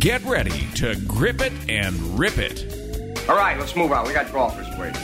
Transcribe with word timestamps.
Get 0.00 0.24
ready 0.24 0.66
to 0.76 0.96
grip 1.06 1.42
it 1.42 1.52
and 1.68 1.94
rip 2.18 2.38
it. 2.38 3.28
All 3.28 3.36
right, 3.36 3.58
let's 3.58 3.76
move 3.76 3.92
on. 3.92 4.06
We 4.06 4.14
got 4.14 4.32
golfers 4.32 4.66
waiting. 4.78 5.02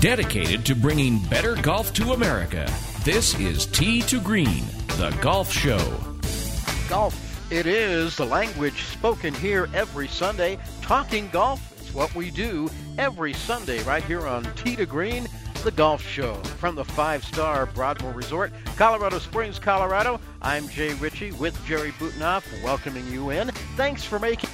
Dedicated 0.00 0.64
to 0.66 0.76
bringing 0.76 1.18
better 1.24 1.56
golf 1.56 1.92
to 1.94 2.12
America, 2.12 2.72
this 3.02 3.36
is 3.40 3.66
Tee 3.66 4.00
to 4.02 4.20
Green, 4.20 4.64
the 4.96 5.10
golf 5.20 5.52
show. 5.52 5.98
Golf, 6.88 7.50
it 7.50 7.66
is 7.66 8.16
the 8.16 8.24
language 8.24 8.84
spoken 8.84 9.34
here 9.34 9.68
every 9.74 10.06
Sunday. 10.06 10.56
Talking 10.80 11.28
golf 11.30 11.82
is 11.82 11.92
what 11.92 12.14
we 12.14 12.30
do 12.30 12.70
every 12.96 13.32
Sunday 13.32 13.82
right 13.82 14.04
here 14.04 14.24
on 14.24 14.44
Tee 14.54 14.76
to 14.76 14.86
Green, 14.86 15.26
the 15.64 15.70
golf 15.70 16.06
show. 16.06 16.34
From 16.60 16.74
the 16.74 16.84
five 16.84 17.24
star 17.24 17.64
Broadmoor 17.64 18.12
Resort, 18.12 18.52
Colorado 18.76 19.18
Springs, 19.18 19.58
Colorado, 19.58 20.20
I'm 20.42 20.68
Jay 20.68 20.92
Ritchie 20.92 21.32
with 21.32 21.58
Jerry 21.64 21.90
Butenoff, 21.92 22.44
welcoming 22.62 23.10
you 23.10 23.30
in. 23.30 23.48
Thanks 23.74 24.04
for 24.04 24.18
making 24.18 24.50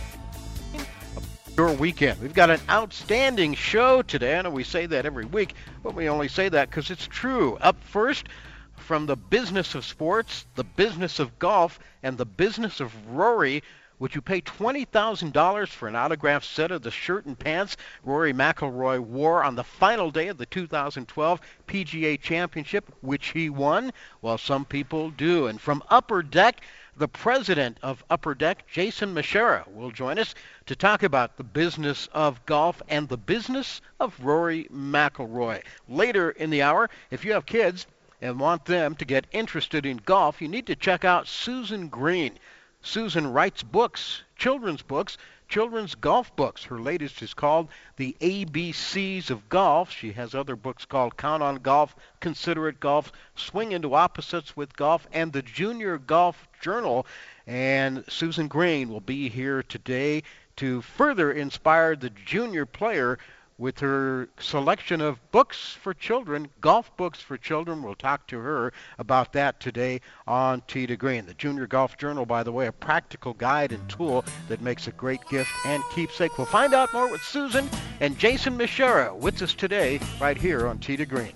your 1.56 1.72
weekend. 1.72 2.20
We've 2.20 2.32
got 2.32 2.50
an 2.50 2.60
outstanding 2.70 3.54
show 3.54 4.02
today. 4.02 4.38
I 4.38 4.42
know 4.42 4.50
we 4.50 4.62
say 4.62 4.86
that 4.86 5.04
every 5.04 5.24
week, 5.24 5.54
but 5.82 5.96
we 5.96 6.08
only 6.08 6.28
say 6.28 6.48
that 6.48 6.70
because 6.70 6.92
it's 6.92 7.08
true. 7.08 7.56
Up 7.56 7.82
first, 7.82 8.28
from 8.76 9.06
the 9.06 9.16
business 9.16 9.74
of 9.74 9.84
sports, 9.84 10.46
the 10.54 10.62
business 10.64 11.18
of 11.18 11.40
golf, 11.40 11.80
and 12.04 12.18
the 12.18 12.24
business 12.24 12.78
of 12.78 12.94
Rory. 13.08 13.64
Would 14.00 14.14
you 14.14 14.22
pay 14.22 14.40
$20,000 14.40 15.68
for 15.68 15.86
an 15.86 15.94
autographed 15.94 16.46
set 16.46 16.70
of 16.70 16.80
the 16.80 16.90
shirt 16.90 17.26
and 17.26 17.38
pants 17.38 17.76
Rory 18.02 18.32
McIlroy 18.32 18.98
wore 18.98 19.44
on 19.44 19.56
the 19.56 19.62
final 19.62 20.10
day 20.10 20.28
of 20.28 20.38
the 20.38 20.46
2012 20.46 21.38
PGA 21.66 22.18
Championship, 22.18 22.90
which 23.02 23.32
he 23.32 23.50
won? 23.50 23.92
Well, 24.22 24.38
some 24.38 24.64
people 24.64 25.10
do. 25.10 25.48
And 25.48 25.60
from 25.60 25.82
Upper 25.90 26.22
Deck, 26.22 26.62
the 26.96 27.08
president 27.08 27.76
of 27.82 28.02
Upper 28.08 28.34
Deck, 28.34 28.66
Jason 28.66 29.14
Masherah, 29.14 29.70
will 29.70 29.90
join 29.90 30.18
us 30.18 30.34
to 30.64 30.74
talk 30.74 31.02
about 31.02 31.36
the 31.36 31.44
business 31.44 32.08
of 32.14 32.46
golf 32.46 32.80
and 32.88 33.06
the 33.06 33.18
business 33.18 33.82
of 34.00 34.18
Rory 34.24 34.66
McIlroy. 34.72 35.62
Later 35.90 36.30
in 36.30 36.48
the 36.48 36.62
hour, 36.62 36.88
if 37.10 37.22
you 37.22 37.32
have 37.34 37.44
kids 37.44 37.86
and 38.22 38.40
want 38.40 38.64
them 38.64 38.94
to 38.94 39.04
get 39.04 39.26
interested 39.30 39.84
in 39.84 39.98
golf, 39.98 40.40
you 40.40 40.48
need 40.48 40.66
to 40.68 40.74
check 40.74 41.04
out 41.04 41.28
Susan 41.28 41.88
Green. 41.88 42.38
Susan 42.82 43.30
writes 43.32 43.62
books, 43.62 44.22
children's 44.36 44.80
books, 44.80 45.18
children's 45.48 45.94
golf 45.94 46.34
books. 46.34 46.64
Her 46.64 46.78
latest 46.78 47.20
is 47.20 47.34
called 47.34 47.68
The 47.96 48.16
ABCs 48.20 49.28
of 49.28 49.48
Golf. 49.48 49.90
She 49.90 50.12
has 50.12 50.34
other 50.34 50.56
books 50.56 50.86
called 50.86 51.16
Count 51.16 51.42
on 51.42 51.56
Golf, 51.56 51.94
Considerate 52.20 52.80
Golf, 52.80 53.12
Swing 53.34 53.72
into 53.72 53.94
Opposites 53.94 54.56
with 54.56 54.76
Golf, 54.76 55.06
and 55.12 55.32
the 55.32 55.42
Junior 55.42 55.98
Golf 55.98 56.48
Journal. 56.62 57.06
And 57.46 58.04
Susan 58.08 58.48
Green 58.48 58.88
will 58.88 59.00
be 59.00 59.28
here 59.28 59.62
today 59.62 60.22
to 60.56 60.80
further 60.80 61.32
inspire 61.32 61.96
the 61.96 62.10
junior 62.10 62.64
player 62.64 63.18
with 63.60 63.78
her 63.80 64.26
selection 64.40 65.02
of 65.02 65.20
books 65.32 65.76
for 65.82 65.92
children, 65.92 66.48
golf 66.62 66.90
books 66.96 67.20
for 67.20 67.36
children. 67.36 67.82
We'll 67.82 67.94
talk 67.94 68.26
to 68.28 68.38
her 68.38 68.72
about 68.98 69.34
that 69.34 69.60
today 69.60 70.00
on 70.26 70.62
Tee 70.66 70.86
to 70.86 70.96
Green. 70.96 71.26
The 71.26 71.34
Junior 71.34 71.66
Golf 71.66 71.98
Journal, 71.98 72.24
by 72.24 72.42
the 72.42 72.52
way, 72.52 72.66
a 72.66 72.72
practical 72.72 73.34
guide 73.34 73.72
and 73.72 73.86
tool 73.88 74.24
that 74.48 74.62
makes 74.62 74.86
a 74.86 74.92
great 74.92 75.20
gift 75.28 75.50
and 75.66 75.82
keepsake. 75.94 76.38
We'll 76.38 76.46
find 76.46 76.72
out 76.72 76.92
more 76.94 77.10
with 77.10 77.20
Susan 77.20 77.68
and 78.00 78.18
Jason 78.18 78.56
Masherah 78.56 79.14
with 79.14 79.42
us 79.42 79.52
today 79.52 80.00
right 80.18 80.38
here 80.38 80.66
on 80.66 80.78
Tee 80.78 80.96
to 80.96 81.04
Green. 81.04 81.34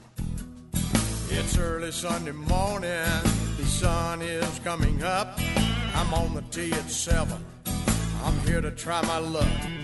It's 1.28 1.58
early 1.58 1.92
Sunday 1.92 2.32
morning, 2.32 2.90
the 3.58 3.66
sun 3.66 4.22
is 4.22 4.58
coming 4.60 5.02
up. 5.02 5.38
I'm 5.94 6.14
on 6.14 6.34
the 6.34 6.42
tee 6.50 6.72
at 6.72 6.90
7. 6.90 7.44
I'm 8.24 8.38
here 8.40 8.62
to 8.62 8.70
try 8.70 9.02
my 9.02 9.18
luck. 9.18 9.83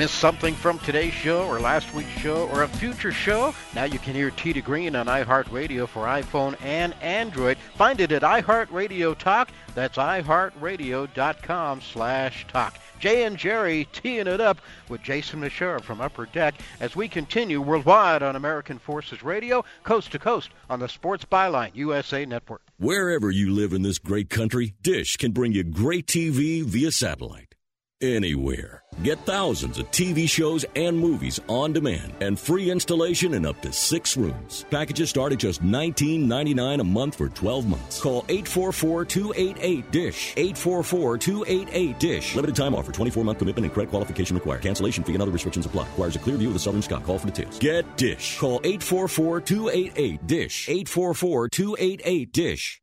missed 0.00 0.14
something 0.14 0.54
from 0.54 0.78
today's 0.78 1.12
show 1.12 1.46
or 1.46 1.60
last 1.60 1.92
week's 1.92 2.08
show 2.22 2.48
or 2.48 2.62
a 2.62 2.68
future 2.68 3.12
show, 3.12 3.54
now 3.74 3.84
you 3.84 3.98
can 3.98 4.14
hear 4.14 4.30
to 4.30 4.62
Green 4.62 4.96
on 4.96 5.04
iHeartRadio 5.04 5.86
for 5.86 6.06
iPhone 6.06 6.56
and 6.62 6.94
Android. 7.02 7.58
Find 7.74 8.00
it 8.00 8.10
at 8.10 8.22
iHeartRadio 8.22 9.18
Talk. 9.18 9.50
That's 9.74 9.98
iHeartRadio.com 9.98 11.82
slash 11.82 12.46
talk. 12.48 12.78
Jay 12.98 13.24
and 13.24 13.36
Jerry 13.36 13.86
teeing 13.92 14.26
it 14.26 14.40
up 14.40 14.62
with 14.88 15.02
Jason 15.02 15.42
Masherah 15.42 15.82
from 15.82 16.00
Upper 16.00 16.24
Deck 16.24 16.54
as 16.80 16.96
we 16.96 17.06
continue 17.06 17.60
worldwide 17.60 18.22
on 18.22 18.36
American 18.36 18.78
Forces 18.78 19.22
Radio, 19.22 19.66
coast 19.84 20.12
to 20.12 20.18
coast 20.18 20.48
on 20.70 20.80
the 20.80 20.88
Sports 20.88 21.26
Byline 21.26 21.72
USA 21.74 22.24
Network. 22.24 22.62
Wherever 22.78 23.30
you 23.30 23.52
live 23.52 23.74
in 23.74 23.82
this 23.82 23.98
great 23.98 24.30
country, 24.30 24.72
Dish 24.80 25.18
can 25.18 25.32
bring 25.32 25.52
you 25.52 25.62
great 25.62 26.06
TV 26.06 26.64
via 26.64 26.90
satellite. 26.90 27.54
Anywhere. 28.00 28.82
Get 29.02 29.18
thousands 29.20 29.78
of 29.78 29.90
TV 29.90 30.28
shows 30.28 30.66
and 30.76 30.98
movies 30.98 31.40
on 31.48 31.72
demand 31.72 32.12
and 32.20 32.38
free 32.38 32.70
installation 32.70 33.32
in 33.32 33.46
up 33.46 33.58
to 33.62 33.72
six 33.72 34.14
rooms. 34.14 34.66
Packages 34.70 35.08
start 35.08 35.32
at 35.32 35.38
just 35.38 35.64
$19.99 35.64 36.80
a 36.80 36.84
month 36.84 37.14
for 37.14 37.30
12 37.30 37.66
months. 37.66 37.98
Call 37.98 38.24
844-288-DISH. 38.24 40.34
844-288-DISH. 40.34 42.34
Limited 42.34 42.54
time 42.54 42.74
offer. 42.74 42.92
24-month 42.92 43.38
commitment 43.38 43.64
and 43.64 43.72
credit 43.72 43.88
qualification 43.88 44.36
required. 44.36 44.60
Cancellation 44.60 45.02
fee 45.02 45.14
and 45.14 45.22
other 45.22 45.32
restrictions 45.32 45.64
apply. 45.64 45.84
Requires 45.84 46.16
a 46.16 46.18
clear 46.18 46.36
view 46.36 46.48
of 46.48 46.54
the 46.54 46.60
Southern 46.60 46.82
Sky. 46.82 47.00
Call 47.00 47.18
for 47.18 47.28
details. 47.28 47.58
Get 47.58 47.96
DISH. 47.96 48.38
Call 48.38 48.60
844-288-DISH. 48.60 50.68
844-288-DISH. 50.68 52.82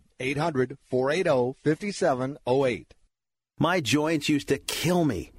800 0.21 0.77
480 0.89 1.55
5708. 1.63 2.93
My 3.59 3.79
joints 3.79 4.29
used 4.29 4.47
to 4.47 4.57
kill 4.57 5.05
me. 5.05 5.31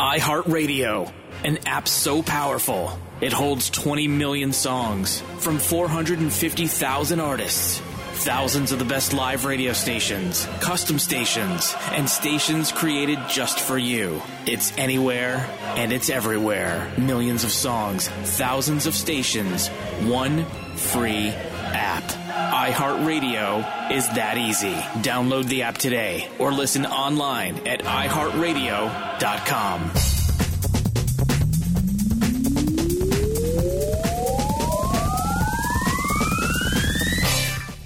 iHeartRadio, 0.00 1.12
an 1.44 1.58
app 1.66 1.86
so 1.86 2.22
powerful 2.22 2.98
it 3.20 3.34
holds 3.34 3.68
20 3.68 4.08
million 4.08 4.50
songs 4.50 5.20
from 5.40 5.58
450,000 5.58 7.20
artists. 7.20 7.80
Thousands 8.24 8.72
of 8.72 8.78
the 8.78 8.86
best 8.86 9.12
live 9.12 9.44
radio 9.44 9.74
stations, 9.74 10.46
custom 10.60 10.98
stations, 10.98 11.74
and 11.90 12.08
stations 12.08 12.72
created 12.72 13.18
just 13.28 13.60
for 13.60 13.76
you. 13.76 14.22
It's 14.46 14.72
anywhere 14.78 15.46
and 15.76 15.92
it's 15.92 16.08
everywhere. 16.08 16.90
Millions 16.96 17.44
of 17.44 17.50
songs, 17.50 18.08
thousands 18.08 18.86
of 18.86 18.94
stations, 18.94 19.68
one 20.08 20.46
free 20.76 21.34
app. 21.72 22.02
iHeartRadio 22.02 23.90
is 23.90 24.08
that 24.10 24.38
easy. 24.38 24.74
Download 25.02 25.46
the 25.46 25.62
app 25.62 25.78
today 25.78 26.28
or 26.38 26.52
listen 26.52 26.86
online 26.86 27.66
at 27.66 27.80
iHeartRadio.com. 27.80 29.90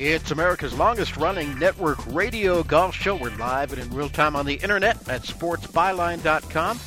It's 0.06 0.32
America's 0.32 0.74
longest 0.74 1.16
running 1.16 1.58
network 1.58 1.96
radio 2.08 2.62
golf 2.62 2.94
show. 2.94 3.16
We're 3.16 3.34
live 3.36 3.72
and 3.72 3.80
in 3.80 3.88
real 3.96 4.10
time 4.10 4.36
on 4.36 4.44
the 4.44 4.52
internet 4.52 5.08
at 5.08 5.22
sportsbyline.com, 5.22 6.78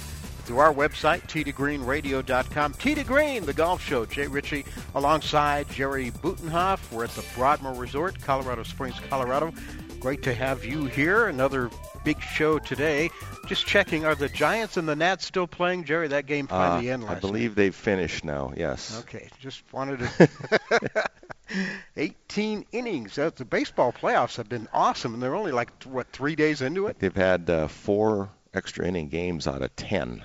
through 0.47 0.59
our 0.59 0.73
website, 0.73 1.21
t2greenradio.com. 1.27 2.73
T 2.75 2.95
to 2.95 3.03
Green, 3.03 3.45
the 3.45 3.53
golf 3.53 3.83
show. 3.83 4.05
Jay 4.05 4.27
Ritchie 4.27 4.65
alongside 4.95 5.69
Jerry 5.69 6.09
Butenhoff. 6.09 6.89
We're 6.91 7.03
at 7.03 7.09
the 7.11 7.25
Broadmoor 7.35 7.73
Resort, 7.73 8.19
Colorado 8.21 8.63
Springs, 8.63 8.95
Colorado. 9.09 9.53
Great 9.99 10.23
to 10.23 10.33
have 10.33 10.63
you 10.63 10.85
here. 10.85 11.27
Another 11.27 11.69
big 12.05 12.21
show 12.21 12.59
today. 12.59 13.09
Just 13.47 13.65
checking, 13.65 14.05
are 14.05 14.15
the 14.15 14.29
Giants 14.29 14.77
and 14.77 14.87
the 14.87 14.95
Nats 14.95 15.25
still 15.25 15.47
playing, 15.47 15.83
Jerry? 15.83 16.07
That 16.07 16.25
game 16.27 16.47
finally 16.47 16.89
uh, 16.89 16.93
ended 16.93 17.09
I 17.09 17.15
believe 17.15 17.55
they've 17.55 17.75
finished 17.75 18.23
now. 18.23 18.53
Yes. 18.55 18.99
Okay, 19.01 19.29
just 19.39 19.63
wanted 19.73 19.99
to. 19.99 21.03
18 21.97 22.65
innings. 22.71 23.15
That's 23.15 23.37
the 23.37 23.45
baseball 23.45 23.91
playoffs 23.91 24.37
have 24.37 24.47
been 24.47 24.69
awesome, 24.73 25.13
and 25.13 25.21
they're 25.21 25.35
only 25.35 25.51
like 25.51 25.83
what 25.83 26.07
three 26.11 26.35
days 26.35 26.61
into 26.61 26.87
it. 26.87 26.99
They've 26.99 27.13
had 27.13 27.49
uh, 27.49 27.67
four 27.67 28.29
extra 28.53 28.85
inning 28.85 29.09
games 29.09 29.47
out 29.47 29.61
of 29.61 29.75
ten 29.75 30.23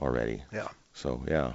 already. 0.00 0.42
Yeah. 0.52 0.68
So 0.92 1.22
yeah. 1.28 1.54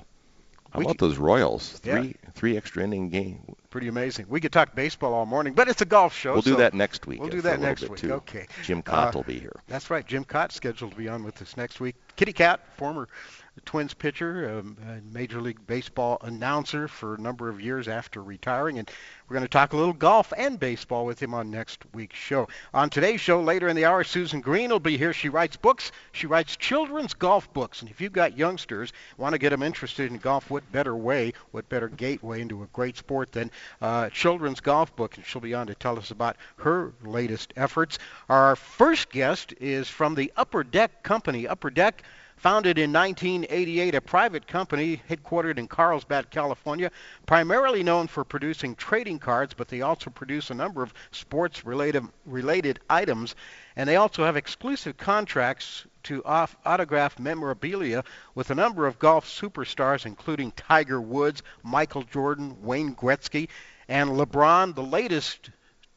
How 0.71 0.79
We 0.79 0.85
about 0.85 0.97
could- 0.97 1.09
those 1.11 1.17
Royals? 1.17 1.79
Yeah. 1.83 2.01
Three 2.01 2.15
three 2.33 2.57
extra 2.57 2.83
inning 2.83 3.09
game. 3.09 3.55
Pretty 3.69 3.87
amazing. 3.87 4.25
We 4.29 4.39
could 4.41 4.51
talk 4.51 4.75
baseball 4.75 5.13
all 5.13 5.25
morning, 5.25 5.53
but 5.53 5.67
it's 5.67 5.81
a 5.81 5.85
golf 5.85 6.15
show. 6.15 6.33
We'll 6.33 6.41
do 6.41 6.55
that 6.57 6.73
next 6.73 7.07
week. 7.07 7.19
We'll 7.19 7.29
uh, 7.29 7.31
do 7.31 7.41
that 7.41 7.59
next 7.59 7.87
week. 7.89 7.99
Too. 7.99 8.13
Okay. 8.13 8.47
Jim 8.63 8.81
Kaat 8.83 9.09
Uh, 9.09 9.11
will 9.15 9.23
be 9.23 9.39
here. 9.39 9.55
That's 9.67 9.89
right. 9.89 10.05
Jim 10.05 10.23
Kaat's 10.25 10.55
scheduled 10.55 10.91
to 10.91 10.97
be 10.97 11.07
on 11.09 11.23
with 11.23 11.41
us 11.41 11.55
next 11.57 11.79
week. 11.79 11.95
Kitty 12.15 12.33
Kaat, 12.33 12.59
former 12.77 13.07
The 13.55 13.61
twins 13.61 13.93
pitcher, 13.93 14.59
um, 14.59 14.75
a 14.85 14.99
Major 15.13 15.39
League 15.39 15.65
Baseball 15.65 16.17
announcer 16.21 16.89
for 16.89 17.15
a 17.15 17.21
number 17.21 17.47
of 17.47 17.61
years 17.61 17.87
after 17.87 18.21
retiring, 18.21 18.79
and 18.79 18.91
we're 19.29 19.35
going 19.35 19.45
to 19.45 19.49
talk 19.49 19.71
a 19.71 19.77
little 19.77 19.93
golf 19.93 20.33
and 20.35 20.59
baseball 20.59 21.05
with 21.05 21.23
him 21.23 21.33
on 21.33 21.51
next 21.51 21.85
week's 21.93 22.17
show. 22.17 22.49
On 22.73 22.89
today's 22.89 23.21
show, 23.21 23.39
later 23.39 23.69
in 23.69 23.77
the 23.77 23.85
hour, 23.85 24.03
Susan 24.03 24.41
Green 24.41 24.71
will 24.71 24.81
be 24.81 24.97
here. 24.97 25.13
She 25.13 25.29
writes 25.29 25.55
books. 25.55 25.93
She 26.11 26.27
writes 26.27 26.57
children's 26.57 27.13
golf 27.13 27.51
books, 27.53 27.79
and 27.79 27.89
if 27.89 28.01
you've 28.01 28.11
got 28.11 28.37
youngsters 28.37 28.91
want 29.17 29.31
to 29.31 29.39
get 29.39 29.51
them 29.51 29.63
interested 29.63 30.11
in 30.11 30.17
golf, 30.17 30.49
what 30.49 30.69
better 30.73 30.97
way, 30.97 31.31
what 31.51 31.69
better 31.69 31.87
gateway 31.87 32.41
into 32.41 32.61
a 32.61 32.67
great 32.73 32.97
sport 32.97 33.31
than 33.31 33.49
uh, 33.81 34.09
children's 34.09 34.59
golf 34.59 34.93
book? 34.97 35.15
And 35.15 35.25
she'll 35.25 35.39
be 35.39 35.53
on 35.53 35.67
to 35.67 35.75
tell 35.75 35.97
us 35.97 36.11
about 36.11 36.35
her 36.57 36.91
latest 37.05 37.53
efforts. 37.55 37.99
Our 38.27 38.57
first 38.57 39.09
guest 39.11 39.53
is 39.61 39.87
from 39.87 40.13
the 40.13 40.33
Upper 40.35 40.65
Deck 40.65 41.03
Company. 41.03 41.47
Upper 41.47 41.69
Deck 41.69 42.03
Founded 42.45 42.77
in 42.77 42.93
1988, 42.93 43.95
a 43.95 44.01
private 44.01 44.47
company 44.47 45.01
headquartered 45.09 45.57
in 45.57 45.67
Carlsbad, 45.67 46.29
California, 46.29 46.91
primarily 47.25 47.81
known 47.81 48.05
for 48.05 48.23
producing 48.23 48.75
trading 48.75 49.17
cards, 49.17 49.55
but 49.55 49.67
they 49.67 49.81
also 49.81 50.11
produce 50.11 50.51
a 50.51 50.53
number 50.53 50.83
of 50.83 50.93
sports 51.09 51.65
related, 51.65 52.03
related 52.27 52.79
items. 52.87 53.33
And 53.75 53.89
they 53.89 53.95
also 53.95 54.23
have 54.23 54.37
exclusive 54.37 54.95
contracts 54.95 55.87
to 56.03 56.23
off 56.23 56.55
autograph 56.63 57.17
memorabilia 57.17 58.03
with 58.35 58.51
a 58.51 58.55
number 58.55 58.85
of 58.85 58.99
golf 58.99 59.27
superstars, 59.27 60.05
including 60.05 60.51
Tiger 60.51 61.01
Woods, 61.01 61.41
Michael 61.63 62.03
Jordan, 62.03 62.61
Wayne 62.61 62.93
Gretzky, 62.93 63.49
and 63.87 64.11
LeBron. 64.11 64.75
The 64.75 64.83
latest 64.83 65.49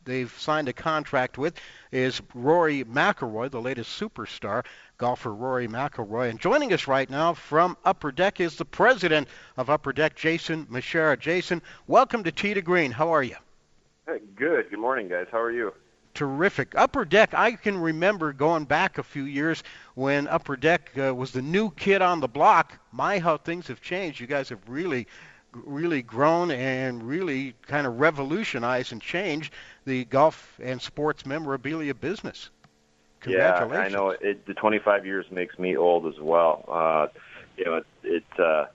they've 0.06 0.34
signed 0.38 0.68
a 0.70 0.72
contract 0.72 1.36
with 1.36 1.60
is 1.92 2.22
Rory 2.32 2.84
McIlroy, 2.84 3.50
the 3.50 3.60
latest 3.60 4.00
superstar 4.00 4.64
golfer 4.98 5.32
Rory 5.32 5.68
McIlroy. 5.68 6.28
And 6.28 6.40
joining 6.40 6.72
us 6.72 6.88
right 6.88 7.08
now 7.08 7.32
from 7.32 7.76
Upper 7.84 8.10
Deck 8.10 8.40
is 8.40 8.56
the 8.56 8.64
president 8.64 9.28
of 9.56 9.70
Upper 9.70 9.92
Deck, 9.92 10.16
Jason 10.16 10.66
Masherah. 10.66 11.18
Jason, 11.18 11.62
welcome 11.86 12.24
to 12.24 12.32
Tee 12.32 12.52
to 12.52 12.60
Green. 12.60 12.90
How 12.90 13.14
are 13.14 13.22
you? 13.22 13.36
Hey, 14.06 14.18
Good. 14.34 14.70
Good 14.70 14.80
morning, 14.80 15.08
guys. 15.08 15.28
How 15.30 15.40
are 15.40 15.52
you? 15.52 15.72
Terrific. 16.14 16.74
Upper 16.74 17.04
Deck, 17.04 17.32
I 17.32 17.52
can 17.52 17.78
remember 17.78 18.32
going 18.32 18.64
back 18.64 18.98
a 18.98 19.04
few 19.04 19.22
years 19.22 19.62
when 19.94 20.26
Upper 20.26 20.56
Deck 20.56 20.90
uh, 20.98 21.14
was 21.14 21.30
the 21.30 21.42
new 21.42 21.70
kid 21.70 22.02
on 22.02 22.18
the 22.18 22.26
block. 22.26 22.80
My, 22.90 23.20
how 23.20 23.36
things 23.36 23.68
have 23.68 23.80
changed. 23.80 24.18
You 24.18 24.26
guys 24.26 24.48
have 24.48 24.58
really, 24.66 25.06
really 25.52 26.02
grown 26.02 26.50
and 26.50 27.04
really 27.04 27.54
kind 27.68 27.86
of 27.86 28.00
revolutionized 28.00 28.90
and 28.90 29.00
changed 29.00 29.54
the 29.84 30.06
golf 30.06 30.58
and 30.60 30.82
sports 30.82 31.24
memorabilia 31.24 31.94
business. 31.94 32.50
Yeah, 33.26 33.64
I 33.72 33.88
know. 33.88 34.10
It, 34.10 34.46
the 34.46 34.54
25 34.54 35.04
years 35.04 35.26
makes 35.30 35.58
me 35.58 35.76
old 35.76 36.06
as 36.06 36.20
well. 36.20 36.64
Uh, 36.68 37.06
you 37.56 37.64
know, 37.64 37.76
it 37.76 37.86
it, 38.04 38.24
uh, 38.38 38.66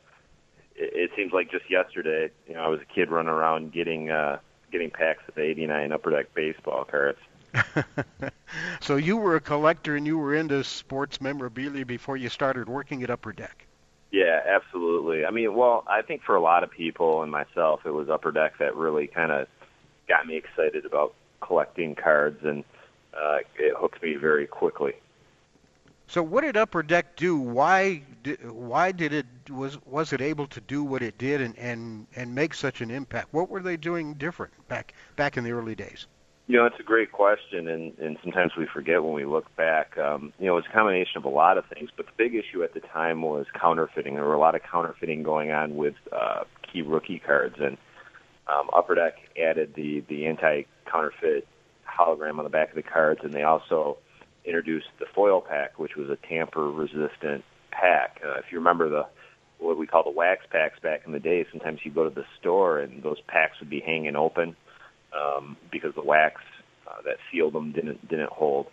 it 0.76 1.10
it 1.10 1.12
seems 1.16 1.32
like 1.32 1.50
just 1.50 1.70
yesterday. 1.70 2.30
You 2.48 2.56
know, 2.56 2.62
I 2.62 2.68
was 2.68 2.82
a 2.82 2.94
kid 2.94 3.10
running 3.10 3.30
around 3.30 3.72
getting 3.72 4.10
uh, 4.10 4.40
getting 4.72 4.90
packs 4.90 5.24
of 5.28 5.38
89 5.38 5.92
Upper 5.92 6.12
Deck 6.12 6.34
baseball 6.34 6.84
cards. 6.84 7.20
so 8.82 8.96
you 8.96 9.16
were 9.16 9.36
a 9.36 9.42
collector 9.42 9.96
and 9.96 10.08
you 10.08 10.18
were 10.18 10.34
into 10.34 10.64
sports 10.64 11.22
memorabilia 11.22 11.86
before 11.86 12.18
you 12.18 12.28
started 12.28 12.68
working 12.68 13.04
at 13.04 13.10
Upper 13.10 13.32
Deck. 13.32 13.68
Yeah, 14.12 14.42
absolutely. 14.46 15.26
I 15.26 15.32
mean, 15.32 15.56
well, 15.56 15.84
I 15.88 16.02
think 16.02 16.22
for 16.24 16.36
a 16.36 16.42
lot 16.42 16.64
of 16.64 16.70
people 16.70 17.24
and 17.24 17.32
myself, 17.32 17.82
it 17.86 17.92
was 17.92 18.10
Upper 18.10 18.32
Deck 18.32 18.58
that 18.60 18.76
really 18.76 19.08
kind 19.08 19.32
of 19.32 19.48
got 20.08 20.28
me 20.28 20.36
excited 20.36 20.86
about 20.86 21.14
collecting 21.42 21.96
cards, 21.96 22.44
and 22.44 22.64
uh, 23.18 23.38
it 23.58 23.74
hooked 23.78 24.02
me 24.02 24.16
very 24.16 24.48
quickly. 24.48 24.94
So 26.08 26.22
what 26.22 26.42
did 26.42 26.58
Upper 26.58 26.84
Deck 26.84 27.16
do? 27.16 27.38
Why 27.38 28.04
did, 28.24 28.52
why 28.52 28.92
did 28.92 29.14
it 29.14 29.26
was 29.50 29.84
was 29.86 30.14
it 30.14 30.22
able 30.22 30.48
to 30.48 30.62
do 30.62 30.84
what 30.84 31.02
it 31.02 31.18
did 31.18 31.42
and, 31.42 31.58
and 31.58 32.08
and 32.16 32.36
make 32.36 32.54
such 32.54 32.82
an 32.82 32.92
impact? 32.92 33.30
What 33.32 33.50
were 33.50 33.62
they 33.62 33.78
doing 33.78 34.14
different 34.16 34.54
back 34.68 34.94
back 35.16 35.38
in 35.38 35.44
the 35.44 35.52
early 35.52 35.76
days? 35.76 36.08
You 36.48 36.58
know, 36.58 36.66
it's 36.66 36.80
a 36.80 36.84
great 36.84 37.14
question, 37.14 37.70
and, 37.70 37.98
and 38.00 38.18
sometimes 38.22 38.52
we 38.58 38.66
forget 38.66 39.02
when 39.02 39.14
we 39.14 39.24
look 39.24 39.56
back. 39.56 39.98
Um, 39.98 40.34
you 40.40 40.46
know, 40.46 40.58
it's 40.58 40.68
a 40.68 40.74
combination 40.74 41.18
of 41.18 41.24
a 41.24 41.30
lot 41.30 41.58
of 41.58 41.64
things, 41.68 41.90
but 41.96 42.06
the 42.06 42.12
big 42.18 42.36
issue 42.36 42.64
at 42.64 42.74
the 42.74 42.82
time 42.82 43.22
was 43.22 43.46
counterfeiting. 43.58 44.16
There 44.16 44.26
were 44.26 44.34
a 44.34 44.40
lot 44.40 44.54
of 44.54 44.62
counterfeiting 44.62 45.24
going 45.24 45.52
on 45.52 45.78
with 45.78 45.96
uh, 46.12 46.44
key 46.70 46.82
rookie 46.82 47.20
cards, 47.20 47.56
and 47.60 47.78
um, 48.48 48.70
Upper 48.76 48.94
Deck 48.94 49.16
added 49.42 49.74
the 49.76 50.04
the 50.10 50.28
anti-counterfeit 50.28 51.48
hologram 51.98 52.38
on 52.38 52.44
the 52.44 52.50
back 52.50 52.70
of 52.70 52.76
the 52.76 52.84
cards, 52.84 53.22
and 53.24 53.34
they 53.34 53.44
also 53.44 53.98
introduced 54.46 54.88
the 55.00 55.06
foil 55.14 55.42
pack, 55.42 55.80
which 55.80 55.96
was 55.96 56.10
a 56.10 56.18
tamper-resistant 56.28 57.44
pack. 57.72 58.22
Uh, 58.26 58.38
if 58.40 58.46
you 58.52 58.58
remember 58.58 58.90
the 58.90 59.06
what 59.60 59.78
we 59.78 59.88
call 59.88 60.04
the 60.04 60.10
wax 60.10 60.46
packs 60.52 60.78
back 60.82 61.04
in 61.06 61.14
the 61.14 61.20
day, 61.20 61.46
sometimes 61.50 61.80
you 61.84 61.92
go 61.92 62.04
to 62.04 62.14
the 62.14 62.26
store 62.40 62.80
and 62.80 63.02
those 63.02 63.22
packs 63.28 63.60
would 63.60 63.70
be 63.70 63.80
hanging 63.80 64.16
open 64.16 64.56
um, 65.16 65.56
because 65.72 65.96
the 65.96 66.04
wax 66.04 66.42
uh, 66.88 67.02
that 67.06 67.18
sealed 67.32 67.54
them 67.54 67.72
didn't 67.72 68.08
didn't 68.08 68.30
hold. 68.30 68.68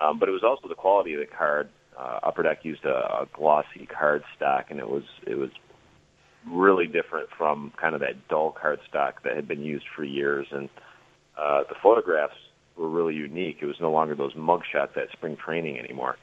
Um, 0.00 0.18
but 0.18 0.28
it 0.28 0.32
was 0.32 0.42
also 0.42 0.68
the 0.68 0.74
quality 0.74 1.14
of 1.14 1.20
the 1.20 1.26
card. 1.26 1.68
Uh, 1.98 2.20
Upper 2.22 2.42
Deck 2.42 2.64
used 2.64 2.84
a, 2.84 3.22
a 3.22 3.28
glossy 3.32 3.86
card 3.86 4.24
stock, 4.34 4.70
and 4.70 4.80
it 4.80 4.88
was 4.88 5.04
it 5.26 5.36
was 5.36 5.50
really 6.50 6.86
different 6.86 7.28
from 7.36 7.72
kind 7.76 7.94
of 7.94 8.00
that 8.00 8.28
dull 8.28 8.50
card 8.50 8.80
stock 8.88 9.22
that 9.22 9.36
had 9.36 9.46
been 9.46 9.62
used 9.62 9.84
for 9.94 10.02
years. 10.02 10.46
And 10.50 10.68
uh, 11.36 11.64
the 11.68 11.76
photographs 11.82 12.34
were 12.76 12.88
really 12.88 13.14
unique. 13.14 13.58
It 13.60 13.66
was 13.66 13.80
no 13.80 13.90
longer 13.90 14.14
those 14.14 14.34
mugshots 14.34 14.96
at 14.96 15.10
spring 15.12 15.36
training 15.36 15.78
anymore. 15.78 16.16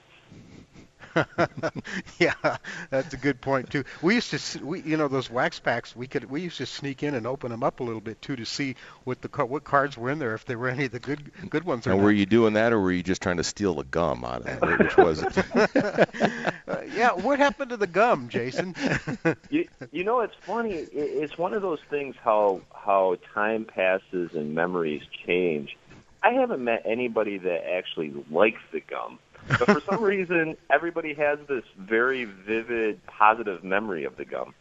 yeah, 2.19 2.57
that's 2.89 3.13
a 3.13 3.17
good 3.17 3.41
point 3.41 3.69
too. 3.69 3.83
We 4.01 4.15
used 4.15 4.31
to, 4.31 4.65
we 4.65 4.81
you 4.81 4.97
know, 4.97 5.07
those 5.07 5.29
wax 5.29 5.59
packs. 5.59 5.95
We 5.95 6.07
could 6.07 6.29
we 6.29 6.41
used 6.41 6.57
to 6.57 6.65
sneak 6.65 7.03
in 7.03 7.15
and 7.15 7.25
open 7.25 7.51
them 7.51 7.63
up 7.63 7.79
a 7.79 7.83
little 7.83 8.01
bit 8.01 8.21
too 8.21 8.35
to 8.35 8.45
see 8.45 8.75
what 9.03 9.21
the 9.21 9.27
what 9.45 9.63
cards 9.63 9.97
were 9.97 10.09
in 10.09 10.19
there, 10.19 10.33
if 10.33 10.45
there 10.45 10.57
were 10.57 10.69
any 10.69 10.85
of 10.85 10.91
the 10.91 10.99
good 10.99 11.31
good 11.49 11.63
ones. 11.63 11.87
And 11.87 12.03
were 12.03 12.11
you 12.11 12.25
doing 12.25 12.53
that, 12.53 12.73
or 12.73 12.79
were 12.79 12.91
you 12.91 13.03
just 13.03 13.21
trying 13.21 13.37
to 13.37 13.43
steal 13.43 13.75
the 13.75 13.83
gum 13.83 14.23
out 14.23 14.47
of 14.47 14.63
it? 14.63 14.79
Which 14.79 14.97
was 14.97 15.23
it? 15.23 15.37
uh, 16.67 16.81
yeah, 16.93 17.11
what 17.11 17.39
happened 17.39 17.69
to 17.71 17.77
the 17.77 17.87
gum, 17.87 18.29
Jason? 18.29 18.75
you 19.49 19.67
you 19.91 20.03
know, 20.03 20.21
it's 20.21 20.35
funny. 20.45 20.71
It's 20.71 21.37
one 21.37 21.53
of 21.53 21.61
those 21.61 21.79
things 21.89 22.15
how 22.23 22.61
how 22.73 23.17
time 23.33 23.65
passes 23.65 24.31
and 24.33 24.53
memories 24.53 25.01
change. 25.25 25.77
I 26.21 26.31
haven't 26.33 26.63
met 26.63 26.83
anybody 26.85 27.37
that 27.37 27.69
actually 27.69 28.13
likes 28.29 28.61
the 28.71 28.81
gum 28.81 29.19
but 29.47 29.65
for 29.65 29.81
some 29.81 30.03
reason, 30.03 30.57
everybody 30.69 31.13
has 31.13 31.39
this 31.47 31.63
very 31.77 32.25
vivid, 32.25 33.05
positive 33.07 33.63
memory 33.63 34.05
of 34.05 34.15
the 34.17 34.25
gum. 34.25 34.53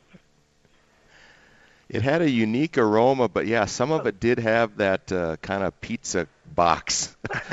It 1.89 2.03
had 2.03 2.21
a 2.21 2.29
unique 2.29 2.77
aroma, 2.77 3.29
but 3.29 3.47
yeah, 3.47 3.65
some 3.65 3.93
of 3.93 4.07
it 4.07 4.21
did 4.21 4.39
have 4.39 4.77
that 4.77 5.11
uh, 5.11 5.37
kind 5.37 5.63
of 5.63 5.79
pizza 5.81 6.29
box, 6.55 7.17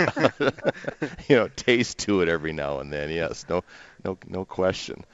you 1.30 1.36
know, 1.38 1.48
taste 1.56 2.00
to 2.00 2.22
it 2.22 2.28
every 2.28 2.52
now 2.52 2.80
and 2.80 2.92
then. 2.92 3.10
Yes, 3.12 3.46
no, 3.48 3.64
no, 4.04 4.18
no 4.28 4.44
question. 4.44 5.06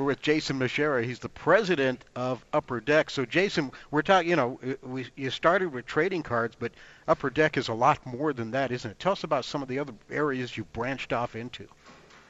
We're 0.00 0.06
with 0.06 0.22
Jason 0.22 0.58
Masherah. 0.58 1.04
He's 1.04 1.18
the 1.18 1.28
president 1.28 2.06
of 2.16 2.42
Upper 2.54 2.80
Deck. 2.80 3.10
So, 3.10 3.26
Jason, 3.26 3.70
we're 3.90 4.00
talking. 4.00 4.30
You 4.30 4.36
know, 4.36 4.58
we 4.82 5.08
you 5.14 5.28
started 5.28 5.74
with 5.74 5.84
trading 5.84 6.22
cards, 6.22 6.56
but 6.58 6.72
Upper 7.06 7.28
Deck 7.28 7.58
is 7.58 7.68
a 7.68 7.74
lot 7.74 8.06
more 8.06 8.32
than 8.32 8.50
that, 8.52 8.72
isn't 8.72 8.92
it? 8.92 8.98
Tell 8.98 9.12
us 9.12 9.24
about 9.24 9.44
some 9.44 9.60
of 9.60 9.68
the 9.68 9.78
other 9.78 9.92
areas 10.10 10.56
you 10.56 10.64
branched 10.72 11.12
off 11.12 11.36
into. 11.36 11.66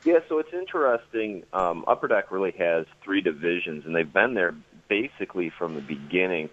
Yeah, 0.05 0.19
so 0.29 0.41
it's 0.41 0.53
interesting. 0.53 1.45
Um, 1.53 1.85
Upper 1.87 2.09
Deck 2.09 2.33
really 2.33 2.51
has 2.59 2.87
three 3.05 3.21
divisions, 3.21 3.87
and 3.87 3.95
they've 3.95 4.13
been 4.13 4.35
there 4.35 4.53
basically 4.89 5.53
from 5.57 5.77
the 5.77 5.81
beginning. 5.81 6.49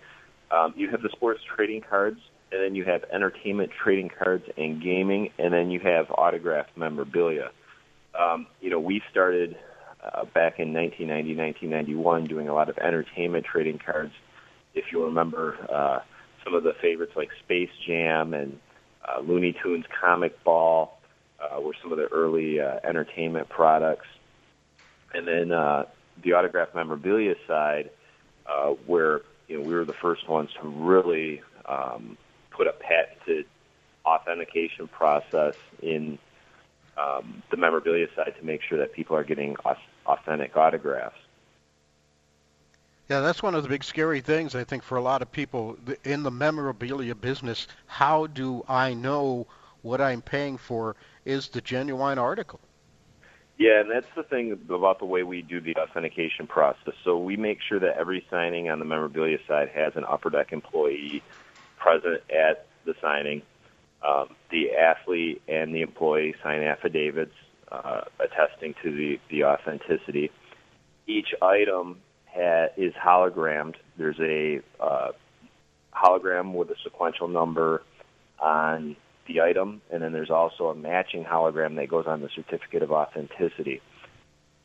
Um, 0.52 0.76
you 0.78 0.88
have 0.92 1.02
the 1.02 1.10
sports 1.10 1.42
trading 1.56 1.82
cards, 1.82 2.20
and 2.52 2.62
then 2.62 2.76
you 2.76 2.84
have 2.84 3.04
entertainment 3.12 3.72
trading 3.72 4.10
cards 4.10 4.46
and 4.56 4.84
gaming, 4.84 5.32
and 5.40 5.52
then 5.52 5.72
you 5.72 5.80
have 5.80 6.12
autographed 6.12 6.78
memorabilia. 6.78 7.50
Um, 8.14 8.46
you 8.62 8.70
know, 8.70 8.80
we 8.80 9.02
started 9.10 9.58
uh, 10.14 10.26
back 10.26 10.60
in 10.60 10.74
1990, 10.74 11.36
1991, 11.36 12.26
doing 12.26 12.50
a 12.50 12.54
lot 12.54 12.70
of 12.70 12.78
entertainment 12.78 13.46
trading 13.46 13.80
cards. 13.84 14.14
If 14.74 14.86
you 14.92 15.04
remember 15.06 15.58
uh, 15.74 16.00
some 16.44 16.54
of 16.54 16.64
the 16.64 16.74
favorites 16.82 17.14
like 17.16 17.30
Space 17.44 17.70
Jam 17.86 18.34
and 18.34 18.60
uh, 19.08 19.22
Looney 19.22 19.56
Tunes 19.64 19.86
Comic 20.02 20.44
Ball 20.44 20.98
uh, 21.40 21.60
were 21.62 21.76
some 21.82 21.92
of 21.92 21.98
the 21.98 22.08
early 22.08 22.60
uh, 22.60 22.80
entertainment 22.84 23.50
products. 23.50 24.08
And 25.14 25.28
then 25.28 25.52
uh, 25.52 25.86
the 26.24 26.34
autograph 26.34 26.70
memorabilia 26.76 27.36
side, 27.48 27.90
uh, 28.48 28.72
where 28.86 29.22
you 29.48 29.58
know 29.58 29.64
we 29.64 29.74
were 29.74 29.86
the 29.86 29.94
first 30.02 30.28
ones 30.28 30.50
to 30.62 30.68
really 30.68 31.42
um, 31.66 32.18
put 32.52 32.68
a 32.68 32.74
patented 32.74 33.46
authentication 34.06 34.88
process 34.88 35.54
in 35.82 36.18
um, 36.98 37.44
the 37.52 37.58
memorabilia 37.58 38.08
side 38.16 38.34
to 38.40 38.46
make 38.46 38.62
sure 38.68 38.78
that 38.80 38.94
people 38.94 39.16
are 39.16 39.24
getting 39.24 39.56
authentic 40.08 40.56
autographs. 40.56 41.18
Yeah, 43.10 43.22
that's 43.22 43.42
one 43.42 43.56
of 43.56 43.64
the 43.64 43.70
big 43.70 43.84
scary 43.84 44.20
things 44.20 44.54
I 44.54 44.66
think 44.66 44.84
for 44.84 44.98
a 44.98 45.02
lot 45.02 45.22
of 45.22 45.32
people 45.32 45.78
in 46.04 46.24
the 46.24 46.32
memorabilia 46.32 47.16
business. 47.16 47.68
How 47.86 48.28
do 48.28 48.66
I 48.68 48.94
know 48.94 49.48
what 49.82 50.02
I'm 50.02 50.22
paying 50.22 50.58
for 50.58 50.98
is 51.24 51.48
the 51.48 51.62
genuine 51.62 52.18
article? 52.18 52.60
Yeah, 53.58 53.80
and 53.80 53.90
that's 53.90 54.08
the 54.16 54.24
thing 54.24 54.52
about 54.52 55.00
the 55.00 55.06
way 55.06 55.24
we 55.24 55.42
do 55.42 55.62
the 55.62 55.76
authentication 55.78 56.48
process. 56.48 56.94
So 57.04 57.18
we 57.18 57.38
make 57.38 57.60
sure 57.62 57.80
that 57.80 57.98
every 57.98 58.26
signing 58.30 58.70
on 58.70 58.80
the 58.80 58.86
memorabilia 58.86 59.40
side 59.48 59.70
has 59.70 59.96
an 59.96 60.04
upper 60.08 60.30
deck 60.30 60.52
employee 60.52 61.24
present 61.78 62.22
at 62.30 62.68
the 62.86 62.94
signing 63.02 63.42
um, 64.06 64.36
the 64.52 64.76
athlete 64.76 65.42
and 65.48 65.74
the 65.74 65.82
employee 65.82 66.36
sign 66.44 66.62
affidavits 66.62 67.34
uh, 67.72 68.02
attesting 68.20 68.76
to 68.84 68.92
the, 68.92 69.20
the 69.30 69.44
authenticity. 69.44 70.32
Each 71.06 71.34
item 71.42 72.00
ha- 72.26 72.68
is 72.78 72.94
hologrammed. 72.94 73.76
There's 73.98 74.20
a 74.20 74.62
uh, 74.80 75.12
hologram 75.94 76.54
with 76.54 76.70
a 76.70 76.76
sequential 76.84 77.28
number 77.28 77.84
on 78.40 78.96
the 79.28 79.42
item, 79.42 79.82
and 79.92 80.02
then 80.02 80.14
there's 80.14 80.30
also 80.30 80.68
a 80.68 80.76
matching 80.76 81.24
hologram 81.24 81.76
that 81.76 81.90
goes 81.90 82.06
on 82.08 82.22
the 82.22 82.30
certificate 82.36 82.84
of 82.84 82.92
authenticity. 82.92 83.82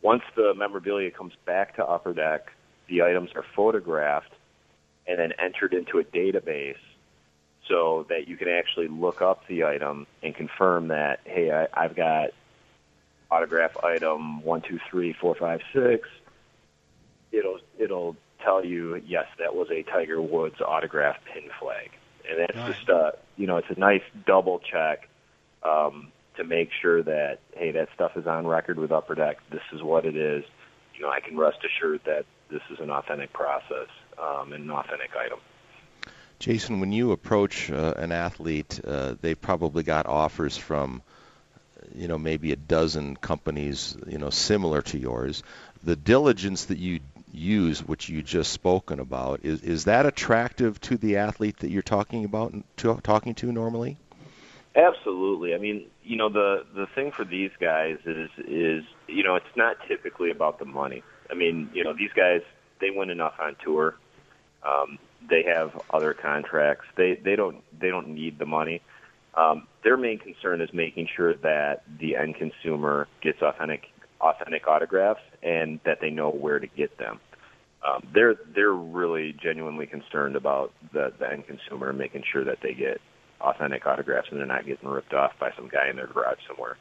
Once 0.02 0.23
the 0.37 0.52
memorabilia 0.54 1.11
comes 1.11 1.32
back 1.47 1.76
to 1.76 1.85
Upper 1.85 2.12
Deck, 2.12 2.52
the 2.88 3.02
items 3.02 3.30
are 3.35 3.44
photographed 3.54 4.32
and 5.06 5.18
then 5.18 5.32
entered 5.38 5.75
into 5.75 5.99
a 5.99 6.04
database 6.04 6.76
so 7.68 8.06
that 8.09 8.28
you 8.28 8.37
can 8.37 8.49
actually 8.49 8.88
look 8.88 9.23
up 9.23 9.47
the 9.49 9.64
item 9.64 10.06
and 10.23 10.35
confirm 10.35 10.88
that, 10.88 11.21
hey, 11.25 11.50
I, 11.50 11.85
I've 11.85 11.97
got 11.97 12.30
autograph 13.33 13.83
item 13.83 14.43
one, 14.43 14.61
two, 14.61 14.79
three, 14.91 15.12
four, 15.12 15.35
five, 15.35 15.61
six. 15.73 16.09
It'll 17.33 17.59
it'll 17.79 18.17
tell 18.45 18.65
you 18.65 18.97
yes, 19.07 19.27
that 19.39 19.55
was 19.55 19.69
a 19.71 19.83
Tiger 19.83 20.21
Woods 20.21 20.61
autograph 20.61 21.17
pin 21.33 21.45
flag, 21.59 21.91
and 22.29 22.41
that's 22.41 22.55
nice. 22.55 22.77
just 22.77 22.91
uh 22.91 23.12
you 23.37 23.47
know 23.47 23.57
it's 23.57 23.71
a 23.71 23.79
nice 23.79 24.03
double 24.27 24.59
check 24.61 25.09
um, 25.62 26.12
to 26.37 26.45
make 26.45 26.71
sure 26.81 27.03
that 27.03 27.39
hey 27.57 27.73
that 27.73 27.89
stuff 27.95 28.17
is 28.17 28.27
on 28.27 28.47
record 28.47 28.79
with 28.79 28.93
Upper 28.93 29.15
Deck. 29.15 29.39
This 29.51 29.62
is 29.73 29.83
what 29.83 30.05
it 30.05 30.17
is. 30.17 30.45
You 30.95 31.03
know 31.03 31.11
I 31.11 31.21
can 31.21 31.39
rest 31.39 31.59
assured 31.65 32.01
that 32.05 32.27
this 32.51 32.62
is 32.71 32.81
an 32.81 32.91
authentic 32.91 33.33
process 33.33 33.89
um, 34.19 34.53
and 34.53 34.65
an 34.65 34.71
authentic 34.71 35.11
item. 35.17 35.39
Jason, 36.39 36.81
when 36.81 36.91
you 36.91 37.12
approach 37.12 37.71
uh, 37.71 37.95
an 37.97 38.11
athlete, 38.11 38.81
uh, 38.85 39.15
they 39.21 39.33
probably 39.33 39.85
got 39.85 40.07
offers 40.07 40.57
from, 40.57 41.01
you 41.95 42.09
know, 42.09 42.19
maybe 42.19 42.53
a 42.53 42.57
dozen 42.57 43.17
companies, 43.17 43.97
you 44.07 44.19
know, 44.19 44.31
similar 44.31 44.83
to 44.83 44.99
yours. 44.99 45.43
The 45.85 45.97
diligence 45.97 46.67
that 46.67 46.79
you 46.79 47.01
use, 47.33 47.83
which 47.83 48.09
you 48.09 48.23
just 48.23 48.53
spoken 48.53 49.01
about, 49.01 49.41
is 49.45 49.63
is 49.63 49.85
that 49.85 50.07
attractive 50.07 50.81
to 50.83 50.97
the 50.97 51.17
athlete 51.17 51.59
that 51.59 51.71
you're 51.71 51.83
talking 51.83 52.25
about, 52.25 52.55
to, 52.79 53.01
talking 53.03 53.35
to 53.37 53.53
normally? 53.53 53.97
Absolutely. 54.75 55.55
I 55.55 55.59
mean, 55.59 55.87
you 56.03 56.17
know, 56.17 56.29
the 56.29 56.65
the 56.75 56.87
thing 56.95 57.13
for 57.13 57.25
these 57.25 57.51
guys 57.61 57.99
is 58.07 58.31
is 58.39 58.85
you 59.09 59.23
know, 59.23 59.37
it's 59.37 59.57
not 59.57 59.77
typically 59.87 60.31
about 60.31 60.59
the 60.59 60.65
money. 60.65 61.03
I 61.31 61.35
mean, 61.35 61.71
you 61.75 61.85
know, 61.85 61.93
these 61.93 62.13
guys 62.15 62.43
they 62.81 62.91
win 62.91 63.11
enough 63.11 63.35
on 63.41 63.57
tour. 63.63 63.97
Um, 64.63 64.99
they 65.29 65.43
have 65.45 65.81
other 65.91 66.15
contracts. 66.15 66.87
They 66.97 67.15
they 67.15 67.37
don't 67.37 67.63
they 67.79 67.89
don't 67.89 68.09
need 68.09 68.39
the 68.39 68.47
money. 68.47 68.83
Um, 69.35 69.67
their 69.83 69.97
main 69.97 70.19
concern 70.19 70.61
is 70.61 70.73
making 70.73 71.09
sure 71.15 71.35
that 71.35 71.83
the 71.99 72.17
end 72.17 72.37
consumer 72.37 73.09
gets 73.21 73.43
authentic 73.43 73.85
authentic 74.21 74.69
autographs 74.69 75.23
and 75.43 75.81
that 75.85 76.01
they 76.01 76.11
know 76.11 76.31
where 76.31 76.61
to 76.61 76.67
get 76.69 76.97
them. 76.99 77.19
Um, 77.87 78.07
they're 78.15 78.37
they're 78.55 78.73
really 78.73 79.33
genuinely 79.33 79.87
concerned 79.87 80.37
about 80.37 80.73
the, 80.93 81.12
the 81.19 81.31
end 81.31 81.47
consumer 81.47 81.91
and 81.91 81.99
making 81.99 82.23
sure 82.31 82.45
that 82.45 82.59
they 82.62 82.75
get 82.75 83.01
authentic 83.41 83.85
autographs 83.87 84.29
and 84.31 84.39
they're 84.39 84.47
not 84.47 84.65
getting 84.65 84.89
ripped 84.89 85.15
off 85.15 85.33
by 85.41 85.51
some 85.57 85.69
guy 85.69 85.89
in 85.89 85.97
their 85.97 86.07
garage 86.07 86.39
somewhere. 86.47 86.77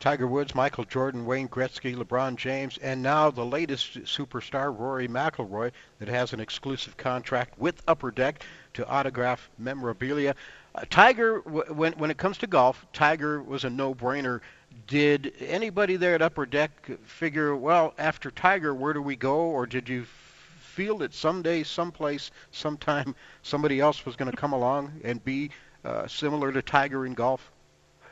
Tiger 0.00 0.26
Woods, 0.26 0.52
Michael 0.52 0.84
Jordan, 0.84 1.26
Wayne 1.26 1.48
Gretzky, 1.48 1.94
LeBron 1.94 2.34
James, 2.34 2.76
and 2.78 3.02
now 3.02 3.30
the 3.30 3.44
latest 3.44 4.00
superstar, 4.00 4.76
Rory 4.76 5.06
McIlroy, 5.06 5.70
that 6.00 6.08
has 6.08 6.32
an 6.32 6.40
exclusive 6.40 6.96
contract 6.96 7.56
with 7.56 7.80
Upper 7.86 8.10
Deck 8.10 8.42
to 8.74 8.88
autograph 8.88 9.48
memorabilia. 9.58 10.34
Uh, 10.74 10.84
Tiger, 10.88 11.40
when 11.40 11.92
when 11.94 12.10
it 12.10 12.16
comes 12.16 12.38
to 12.38 12.46
golf, 12.46 12.86
Tiger 12.92 13.42
was 13.42 13.64
a 13.64 13.70
no-brainer. 13.70 14.40
Did 14.86 15.34
anybody 15.40 15.96
there 15.96 16.14
at 16.14 16.22
Upper 16.22 16.46
Deck 16.46 16.90
figure, 17.04 17.54
well, 17.54 17.92
after 17.98 18.30
Tiger, 18.30 18.74
where 18.74 18.94
do 18.94 19.02
we 19.02 19.16
go, 19.16 19.36
or 19.36 19.66
did 19.66 19.88
you 19.88 20.04
feel 20.04 20.98
that 20.98 21.12
someday, 21.12 21.62
someplace, 21.62 22.30
sometime, 22.50 23.14
somebody 23.42 23.80
else 23.80 24.06
was 24.06 24.16
going 24.16 24.30
to 24.30 24.36
come 24.36 24.54
along 24.54 25.00
and 25.04 25.22
be 25.22 25.50
uh, 25.84 26.06
similar 26.06 26.50
to 26.52 26.62
Tiger 26.62 27.04
in 27.04 27.14
golf? 27.14 27.50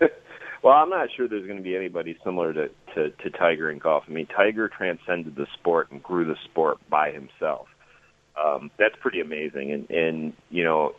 Well, 0.62 0.74
I'm 0.74 0.90
not 0.90 1.08
sure 1.16 1.26
there's 1.26 1.46
going 1.46 1.56
to 1.56 1.62
be 1.62 1.74
anybody 1.74 2.18
similar 2.22 2.52
to, 2.52 2.68
to, 2.94 3.08
to 3.08 3.30
Tiger 3.30 3.70
in 3.70 3.78
golf. 3.78 4.04
I 4.06 4.12
mean, 4.12 4.26
Tiger 4.26 4.68
transcended 4.68 5.34
the 5.34 5.46
sport 5.54 5.90
and 5.90 6.02
grew 6.02 6.26
the 6.26 6.36
sport 6.44 6.76
by 6.90 7.12
himself. 7.12 7.68
Um, 8.38 8.70
that's 8.78 8.94
pretty 9.00 9.20
amazing. 9.20 9.72
And, 9.72 9.90
and, 9.90 10.32
you 10.50 10.62
know, 10.62 10.94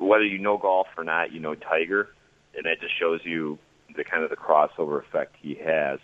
whether 0.00 0.24
you 0.24 0.38
know 0.38 0.58
golf 0.58 0.88
or 0.96 1.04
not, 1.04 1.32
you 1.32 1.40
know 1.40 1.54
Tiger, 1.54 2.08
and 2.56 2.64
that 2.64 2.80
just 2.80 2.98
shows 2.98 3.20
you 3.24 3.58
the 3.96 4.04
kind 4.04 4.24
of 4.24 4.30
the 4.30 4.36
crossover 4.36 5.00
effect 5.00 5.36
he 5.40 5.56
has. 5.64 5.98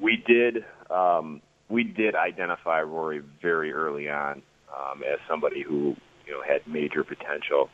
We 0.00 0.22
did, 0.26 0.64
um, 0.90 1.40
we 1.68 1.84
did 1.84 2.14
identify 2.14 2.82
Rory 2.82 3.22
very 3.42 3.72
early 3.72 4.08
on 4.08 4.42
um, 4.74 5.02
as 5.02 5.18
somebody 5.28 5.62
who, 5.62 5.96
you 6.26 6.32
know, 6.32 6.42
had 6.46 6.66
major 6.66 7.04
potential. 7.04 7.70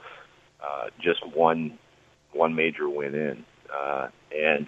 Uh, 0.61 0.89
just 1.01 1.21
one, 1.35 1.79
one 2.33 2.55
major 2.55 2.89
win 2.89 3.15
in. 3.15 3.45
Uh, 3.73 4.09
and 4.35 4.67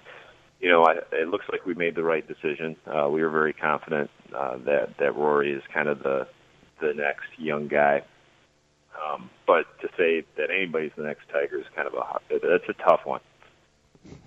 you 0.61 0.71
know, 0.71 0.85
I, 0.85 0.95
it 1.13 1.29
looks 1.29 1.45
like 1.51 1.67
we 1.67 1.75
made 1.75 1.95
the 1.95 2.03
right 2.03 2.27
decision. 2.27 2.77
Uh, 2.87 3.09
we 3.11 3.23
were 3.23 3.31
very 3.31 3.53
confident 3.53 4.11
uh, 4.35 4.57
that 4.65 4.95
that 4.99 5.15
Rory 5.15 5.53
is 5.53 5.63
kind 5.73 5.89
of 5.89 5.99
the 6.01 6.27
the 6.81 6.93
next 6.95 7.27
young 7.39 7.69
guy. 7.69 8.03
Um, 9.05 9.31
but 9.47 9.67
to 9.81 9.89
say 9.97 10.25
that 10.37 10.51
anybody's 10.51 10.93
the 10.97 11.03
next 11.03 11.29
Tiger 11.33 11.59
is 11.59 11.67
kind 11.75 11.87
of 11.87 11.95
a 11.95 12.21
that's 12.31 12.69
a 12.69 12.83
tough 12.83 13.01
one. 13.05 13.21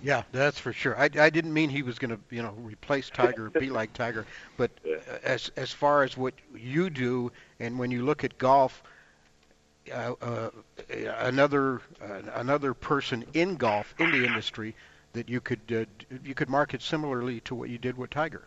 Yeah, 0.04 0.24
that's 0.32 0.60
for 0.60 0.74
sure. 0.74 0.98
I, 0.98 1.10
I 1.18 1.30
didn't 1.30 1.54
mean 1.54 1.70
he 1.70 1.84
was 1.84 2.00
going 2.00 2.12
to, 2.12 2.20
you 2.30 2.44
know, 2.44 2.54
replace 2.58 3.10
Tiger, 3.10 3.50
be 3.50 3.70
like 3.80 3.94
Tiger, 3.94 4.26
but 4.58 4.72
Yeah. 4.84 4.98
as 5.24 5.52
as 5.56 5.72
far 5.72 6.04
as 6.04 6.18
what 6.18 6.34
you 6.56 6.90
do, 6.90 7.32
and 7.60 7.80
when 7.80 7.92
you 7.92 8.04
look 8.04 8.24
at 8.24 8.38
golf, 8.38 8.84
uh, 9.94 10.14
uh, 10.22 10.50
another 11.20 11.82
uh, 12.02 12.22
another 12.36 12.74
person 12.74 13.26
in 13.34 13.56
golf 13.56 13.94
in 14.00 14.12
the 14.12 14.26
industry 14.26 14.76
that 15.14 15.30
you 15.30 15.42
could 15.42 15.62
uh, 15.72 16.16
you 16.24 16.36
could 16.36 16.50
market 16.50 16.82
similarly 16.82 17.40
to 17.42 17.56
what 17.56 17.70
you 17.70 17.78
did 17.78 17.98
with 17.98 18.10
Tiger. 18.10 18.44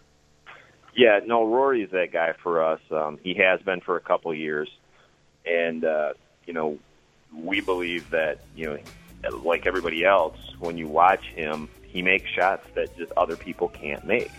Yeah, 0.95 1.21
no, 1.25 1.47
Rory's 1.47 1.91
that 1.93 2.12
guy 2.12 2.35
for 2.43 2.62
us. 2.62 2.81
Um, 2.91 3.19
he 3.23 3.35
has 3.35 3.61
been 3.62 3.81
for 3.81 3.97
a 3.97 4.00
couple 4.00 4.31
of 4.31 4.37
years, 4.37 4.69
and 5.46 5.84
uh, 5.84 6.12
you 6.46 6.52
know, 6.52 6.78
we 7.34 7.61
believe 7.61 8.11
that 8.11 8.40
you 8.56 8.66
know, 8.66 9.37
like 9.38 9.66
everybody 9.66 10.04
else, 10.04 10.38
when 10.58 10.76
you 10.76 10.88
watch 10.88 11.25
him, 11.26 11.68
he 11.82 12.02
makes 12.02 12.30
shots 12.30 12.66
that 12.75 12.96
just 12.96 13.12
other 13.16 13.37
people 13.37 13.68
can't 13.68 14.04
make, 14.04 14.30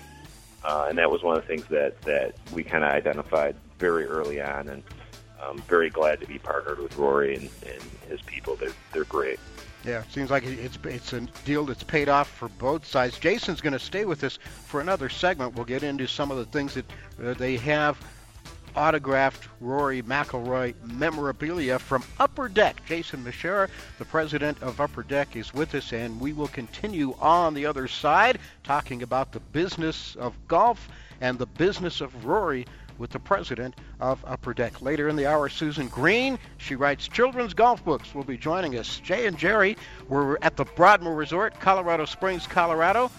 uh, 0.63 0.88
and 0.89 0.98
that 0.98 1.12
was 1.12 1.24
one 1.24 1.38
of 1.38 1.41
the 1.41 1.48
things 1.48 1.65
that 1.67 2.01
that 2.01 2.36
we 2.53 2.63
kind 2.63 2.83
of 2.83 2.91
identified 2.91 3.55
very 3.79 4.05
early 4.05 4.41
on, 4.41 4.67
and 4.69 4.83
I'm 5.41 5.60
very 5.63 5.89
glad 5.89 6.19
to 6.22 6.27
be 6.27 6.39
partnered 6.39 6.79
with 6.79 6.98
Rory 6.98 7.36
and, 7.36 7.50
and 7.65 7.81
his 8.10 8.22
people. 8.22 8.55
They're 8.55 8.74
they're 8.91 9.03
great. 9.05 9.39
Yeah, 9.86 10.03
seems 10.10 10.31
like 10.31 10.45
it's 10.45 10.77
it's 10.86 11.12
a 11.12 11.22
deal 11.43 11.65
that's 11.65 11.83
paid 11.83 12.07
off 12.07 12.29
for 12.29 12.48
both 12.48 12.86
sides. 12.86 13.19
Jason's 13.19 13.60
going 13.60 13.74
to 13.74 13.79
stay 13.79 14.05
with 14.05 14.24
us 14.24 14.39
for 14.65 14.79
another 14.79 15.10
segment. 15.10 15.55
We'll 15.55 15.65
get 15.65 15.83
into 15.83 16.07
some 16.07 16.31
of 16.31 16.38
the 16.38 16.45
things 16.45 16.74
that 16.75 16.86
uh, 17.22 17.33
they 17.33 17.57
have 17.57 17.98
autographed 18.75 19.48
Rory 19.60 20.01
McIlroy 20.01 20.74
memorabilia 20.84 21.80
from 21.80 22.03
Upper 22.20 22.50
Deck. 22.50 22.82
Jason 22.86 23.24
Masherah, 23.24 23.70
the 24.00 24.06
president 24.06 24.62
of 24.62 24.82
Upper 24.82 25.03
Deck, 25.03 25.36
is 25.36 25.53
with 25.53 25.75
us, 25.75 25.94
and 25.94 26.20
we 26.20 26.34
will 26.34 26.48
continue 26.48 27.15
on 27.20 27.53
the 27.53 27.65
other 27.65 27.88
side 27.88 28.39
talking 28.63 29.03
about 29.03 29.32
the 29.32 29.39
business 29.39 30.15
of 30.15 30.36
golf 30.48 30.89
and 31.22 31.39
the 31.39 31.46
business 31.46 32.01
of 32.01 32.25
Rory 32.25 32.65
with 32.98 33.10
the 33.10 33.20
president 33.20 33.75
of 34.00 34.24
Upper 34.25 34.53
Deck. 34.53 34.82
Later 34.82 35.10
in 35.10 35.15
the 35.15 35.25
hour, 35.25 35.50
Susan 35.50 35.88
Green. 35.88 36.38
She 36.58 36.75
writes 36.75 37.08
children's 37.08 37.53
golf 37.53 37.84
books. 37.84 38.13
Will 38.13 38.24
be 38.24 38.38
joining 38.38 38.77
us. 38.77 39.00
Jay 39.00 39.25
and 39.25 39.38
Jerry, 39.38 39.77
we're 40.08 40.38
at 40.42 40.58
the 40.58 40.65
Broadmoor 40.65 41.15
Resort, 41.15 41.60
Colorado 41.60 42.06
Springs, 42.06 42.46
Colorado, 42.48 43.10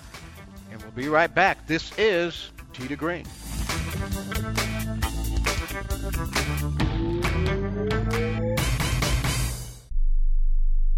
and 0.70 0.80
we'll 0.82 0.92
be 0.92 1.08
right 1.08 1.32
back. 1.34 1.66
This 1.66 1.92
is 1.98 2.50
to 2.74 2.96
Green. 2.96 3.24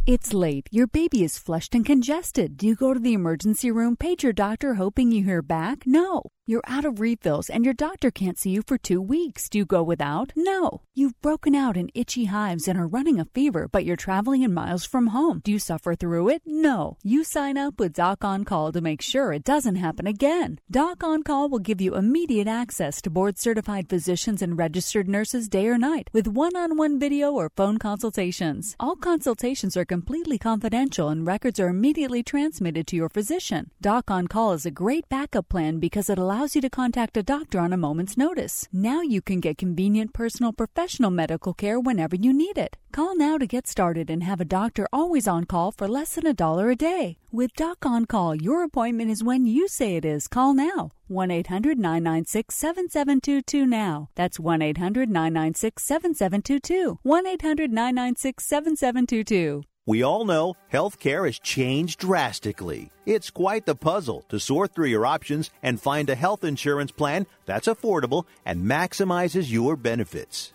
It's 0.07 0.33
late. 0.33 0.69
Your 0.71 0.87
baby 0.87 1.25
is 1.25 1.37
flushed 1.37 1.75
and 1.75 1.85
congested. 1.85 2.57
Do 2.57 2.69
you 2.69 2.77
go 2.77 2.95
to 2.95 3.01
the 3.01 3.13
emergency 3.13 3.73
room, 3.73 3.97
page 3.97 4.23
your 4.23 4.33
doctor 4.33 4.75
hoping 4.75 5.11
you 5.11 5.25
hear 5.25 5.43
back? 5.43 5.85
No. 5.85 6.23
You're 6.49 6.63
out 6.69 6.85
of 6.85 7.01
refills 7.01 7.51
and 7.51 7.65
your 7.65 7.75
doctor 7.75 8.13
can't 8.13 8.39
see 8.39 8.51
you 8.51 8.63
for 8.65 8.79
two 8.79 9.03
weeks. 9.03 9.49
Do 9.49 9.59
you 9.59 9.65
go 9.65 9.83
without? 9.83 10.33
No. 10.37 10.83
You've 10.95 11.21
broken 11.21 11.57
out 11.57 11.77
in 11.77 11.91
itchy 11.93 12.27
hives 12.27 12.69
and 12.69 12.79
are 12.79 12.87
running 12.87 13.19
a 13.19 13.25
fever, 13.25 13.67
but 13.67 13.85
you're 13.85 13.97
traveling 13.97 14.43
in 14.43 14.55
miles 14.55 14.85
from 14.85 15.09
home. 15.09 15.41
Do 15.43 15.51
you 15.51 15.59
suffer 15.59 15.97
through 15.97 16.29
it? 16.29 16.43
No. 16.47 16.99
You 17.03 17.25
sign 17.25 17.59
up 17.59 17.81
with 17.81 17.95
Doc 17.95 18.23
On 18.23 18.45
Call 18.45 18.71
to 18.71 18.81
make 18.81 19.03
sure 19.03 19.33
it 19.33 19.43
doesn't 19.43 19.75
happen 19.75 20.07
again. 20.07 20.61
Doc 20.71 21.03
On 21.03 21.25
Call 21.25 21.49
will 21.49 21.59
give 21.59 21.81
you 21.81 21.97
immediate 21.97 22.47
access 22.47 23.03
to 23.03 23.11
board 23.11 23.39
certified 23.39 23.89
physicians 23.89 24.41
and 24.41 24.57
registered 24.57 25.09
nurses 25.09 25.49
day 25.49 25.67
or 25.67 25.77
night 25.77 26.11
with 26.13 26.29
one 26.29 26.55
on 26.55 26.77
one 26.77 26.97
video 26.97 27.33
or 27.33 27.51
phone 27.57 27.79
consultations. 27.79 28.77
All 28.79 28.95
consultations 28.95 29.77
are 29.77 29.85
completely 29.97 30.37
confidential 30.37 31.09
and 31.09 31.27
records 31.27 31.59
are 31.59 31.69
immediately 31.69 32.23
transmitted 32.23 32.87
to 32.87 32.95
your 32.95 33.09
physician. 33.09 33.71
Doc 33.81 34.11
On 34.11 34.27
Call 34.29 34.53
is 34.53 34.67
a 34.67 34.71
great 34.71 35.09
backup 35.09 35.49
plan 35.49 35.79
because 35.79 36.11
it 36.11 36.19
allows 36.19 36.55
you 36.55 36.61
to 36.61 36.69
contact 36.69 37.17
a 37.17 37.23
doctor 37.23 37.59
on 37.59 37.73
a 37.73 37.79
moment's 37.79 38.15
notice. 38.15 38.69
Now 38.71 39.01
you 39.01 39.23
can 39.23 39.41
get 39.41 39.57
convenient 39.57 40.13
personal 40.13 40.53
professional 40.53 41.11
medical 41.11 41.55
care 41.55 41.81
whenever 41.81 42.15
you 42.15 42.35
need 42.35 42.59
it. 42.59 42.77
Call 42.97 43.15
now 43.15 43.37
to 43.37 43.47
get 43.47 43.67
started 43.67 44.09
and 44.09 44.23
have 44.23 44.41
a 44.41 44.47
doctor 44.47 44.89
always 44.91 45.29
on 45.29 45.45
call 45.45 45.71
for 45.71 45.87
less 45.87 46.15
than 46.15 46.27
a 46.27 46.33
dollar 46.33 46.71
a 46.71 46.75
day. 46.75 47.19
With 47.31 47.53
Doc 47.53 47.85
On 47.85 48.07
Call, 48.07 48.35
your 48.35 48.65
appointment 48.65 49.11
is 49.11 49.23
when 49.23 49.45
you 49.45 49.69
say 49.69 49.97
it 49.97 50.07
is. 50.07 50.27
Call 50.27 50.55
now. 50.55 50.93
1 51.09 51.31
800 51.31 51.79
996 51.79 52.55
7722 52.55 53.67
now. 53.67 54.09
That's 54.15 54.41
1 54.41 54.63
800 54.63 55.11
996 55.11 55.83
7722. 55.85 56.99
1 57.03 57.27
800 57.27 57.71
996 57.71 58.43
7722. 58.43 59.63
We 59.85 60.03
all 60.03 60.25
know 60.25 60.55
healthcare 60.73 61.27
has 61.27 61.39
changed 61.39 62.01
drastically. 62.01 62.91
It's 63.05 63.29
quite 63.29 63.67
the 63.67 63.75
puzzle 63.75 64.25
to 64.31 64.41
sort 64.41 64.75
through 64.75 64.89
your 64.89 65.05
options 65.05 65.51
and 65.63 65.79
find 65.79 66.09
a 66.09 66.15
health 66.15 66.45
insurance 66.45 66.93
plan 66.93 67.27
that's 67.45 67.69
affordable 67.69 68.25
and 68.47 68.65
maximizes 68.65 69.53
your 69.53 69.77
benefits. 69.77 70.55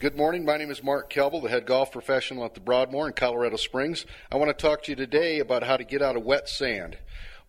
Good 0.00 0.16
morning. 0.16 0.46
My 0.46 0.56
name 0.56 0.70
is 0.70 0.82
Mark 0.82 1.12
Kelble, 1.12 1.42
the 1.42 1.50
head 1.50 1.66
golf 1.66 1.92
professional 1.92 2.46
at 2.46 2.54
the 2.54 2.60
Broadmoor 2.60 3.08
in 3.08 3.12
Colorado 3.12 3.56
Springs. 3.56 4.06
I 4.32 4.36
want 4.36 4.48
to 4.48 4.54
talk 4.54 4.82
to 4.84 4.92
you 4.92 4.96
today 4.96 5.40
about 5.40 5.62
how 5.62 5.76
to 5.76 5.84
get 5.84 6.00
out 6.00 6.16
of 6.16 6.24
wet 6.24 6.48
sand. 6.48 6.96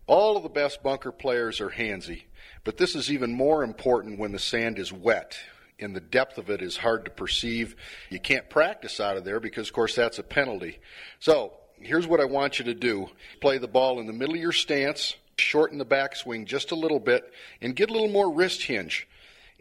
All 0.06 0.36
of 0.36 0.42
the 0.42 0.50
best 0.50 0.82
bunker 0.82 1.12
players 1.12 1.62
are 1.62 1.70
handsy, 1.70 2.24
but 2.62 2.76
this 2.76 2.94
is 2.94 3.10
even 3.10 3.32
more 3.32 3.64
important 3.64 4.18
when 4.18 4.32
the 4.32 4.38
sand 4.38 4.78
is 4.78 4.92
wet 4.92 5.38
and 5.80 5.96
the 5.96 6.00
depth 6.00 6.36
of 6.36 6.50
it 6.50 6.60
is 6.60 6.76
hard 6.76 7.06
to 7.06 7.10
perceive. 7.10 7.74
You 8.10 8.20
can't 8.20 8.50
practice 8.50 9.00
out 9.00 9.16
of 9.16 9.24
there 9.24 9.40
because, 9.40 9.68
of 9.68 9.72
course, 9.72 9.94
that's 9.94 10.18
a 10.18 10.22
penalty. 10.22 10.78
So, 11.20 11.54
here's 11.80 12.06
what 12.06 12.20
I 12.20 12.26
want 12.26 12.58
you 12.58 12.66
to 12.66 12.74
do 12.74 13.08
play 13.40 13.56
the 13.56 13.66
ball 13.66 13.98
in 13.98 14.06
the 14.06 14.12
middle 14.12 14.34
of 14.34 14.42
your 14.42 14.52
stance, 14.52 15.16
shorten 15.38 15.78
the 15.78 15.86
backswing 15.86 16.44
just 16.44 16.70
a 16.70 16.76
little 16.76 17.00
bit, 17.00 17.32
and 17.62 17.74
get 17.74 17.88
a 17.88 17.94
little 17.94 18.10
more 18.10 18.30
wrist 18.30 18.64
hinge. 18.64 19.08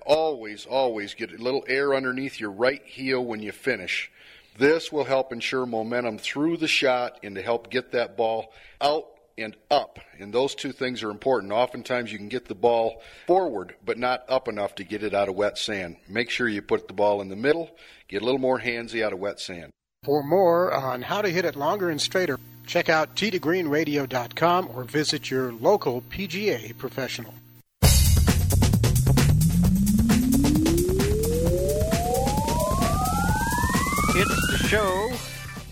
Always, 0.05 0.65
always 0.65 1.13
get 1.13 1.31
a 1.31 1.41
little 1.41 1.63
air 1.67 1.93
underneath 1.93 2.39
your 2.39 2.51
right 2.51 2.81
heel 2.85 3.23
when 3.23 3.41
you 3.41 3.51
finish. 3.51 4.11
This 4.57 4.91
will 4.91 5.05
help 5.05 5.31
ensure 5.31 5.65
momentum 5.65 6.17
through 6.17 6.57
the 6.57 6.67
shot 6.67 7.19
and 7.23 7.35
to 7.35 7.41
help 7.41 7.69
get 7.69 7.91
that 7.93 8.17
ball 8.17 8.53
out 8.79 9.05
and 9.37 9.55
up. 9.69 9.99
And 10.19 10.33
those 10.33 10.55
two 10.55 10.71
things 10.71 11.03
are 11.03 11.09
important. 11.09 11.51
Oftentimes 11.51 12.11
you 12.11 12.17
can 12.17 12.29
get 12.29 12.47
the 12.47 12.55
ball 12.55 13.01
forward, 13.27 13.75
but 13.85 13.97
not 13.97 14.23
up 14.29 14.47
enough 14.47 14.75
to 14.75 14.83
get 14.83 15.03
it 15.03 15.13
out 15.13 15.29
of 15.29 15.35
wet 15.35 15.57
sand. 15.57 15.97
Make 16.07 16.29
sure 16.29 16.47
you 16.47 16.61
put 16.61 16.87
the 16.87 16.93
ball 16.93 17.21
in 17.21 17.29
the 17.29 17.35
middle, 17.35 17.71
get 18.07 18.21
a 18.21 18.25
little 18.25 18.39
more 18.39 18.59
handsy 18.59 19.03
out 19.03 19.13
of 19.13 19.19
wet 19.19 19.39
sand. 19.39 19.71
For 20.03 20.23
more 20.23 20.73
on 20.73 21.03
how 21.03 21.21
to 21.21 21.29
hit 21.29 21.45
it 21.45 21.55
longer 21.55 21.89
and 21.89 22.01
straighter, 22.01 22.39
check 22.65 22.89
out 22.89 23.15
t2greenradio.com 23.15 24.69
or 24.75 24.83
visit 24.83 25.29
your 25.29 25.53
local 25.53 26.01
PGA 26.01 26.75
professional. 26.77 27.33
It's 34.13 34.47
the 34.51 34.67
show 34.67 35.09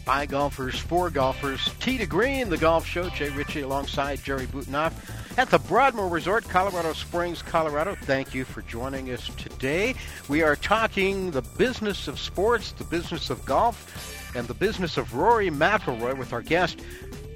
by 0.06 0.26
golfers 0.26 0.80
for 0.80 1.10
golfers. 1.10 1.70
Tee 1.82 1.98
to 1.98 2.06
Green, 2.06 2.50
the 2.50 2.58
golf 2.58 2.86
show. 2.86 3.10
Jay 3.10 3.30
Ritchie 3.30 3.62
alongside 3.62 4.24
Jerry 4.24 4.46
Butenoff 4.46 4.94
at 5.38 5.50
the 5.50 5.60
Broadmoor 5.60 6.08
Resort, 6.08 6.48
Colorado 6.48 6.94
Springs, 6.94 7.42
Colorado. 7.42 7.96
Thank 7.96 8.34
you 8.34 8.46
for 8.46 8.62
joining 8.62 9.12
us 9.12 9.30
today. 9.36 9.94
We 10.30 10.42
are 10.42 10.56
talking 10.56 11.32
the 11.32 11.42
business 11.42 12.08
of 12.08 12.18
sports, 12.18 12.72
the 12.72 12.86
business 12.86 13.30
of 13.30 13.44
golf, 13.46 14.34
and 14.34 14.48
the 14.48 14.54
business 14.54 14.96
of 14.96 15.16
Rory 15.16 15.50
McIlroy 15.50 16.18
with 16.18 16.32
our 16.32 16.42
guest. 16.42 16.80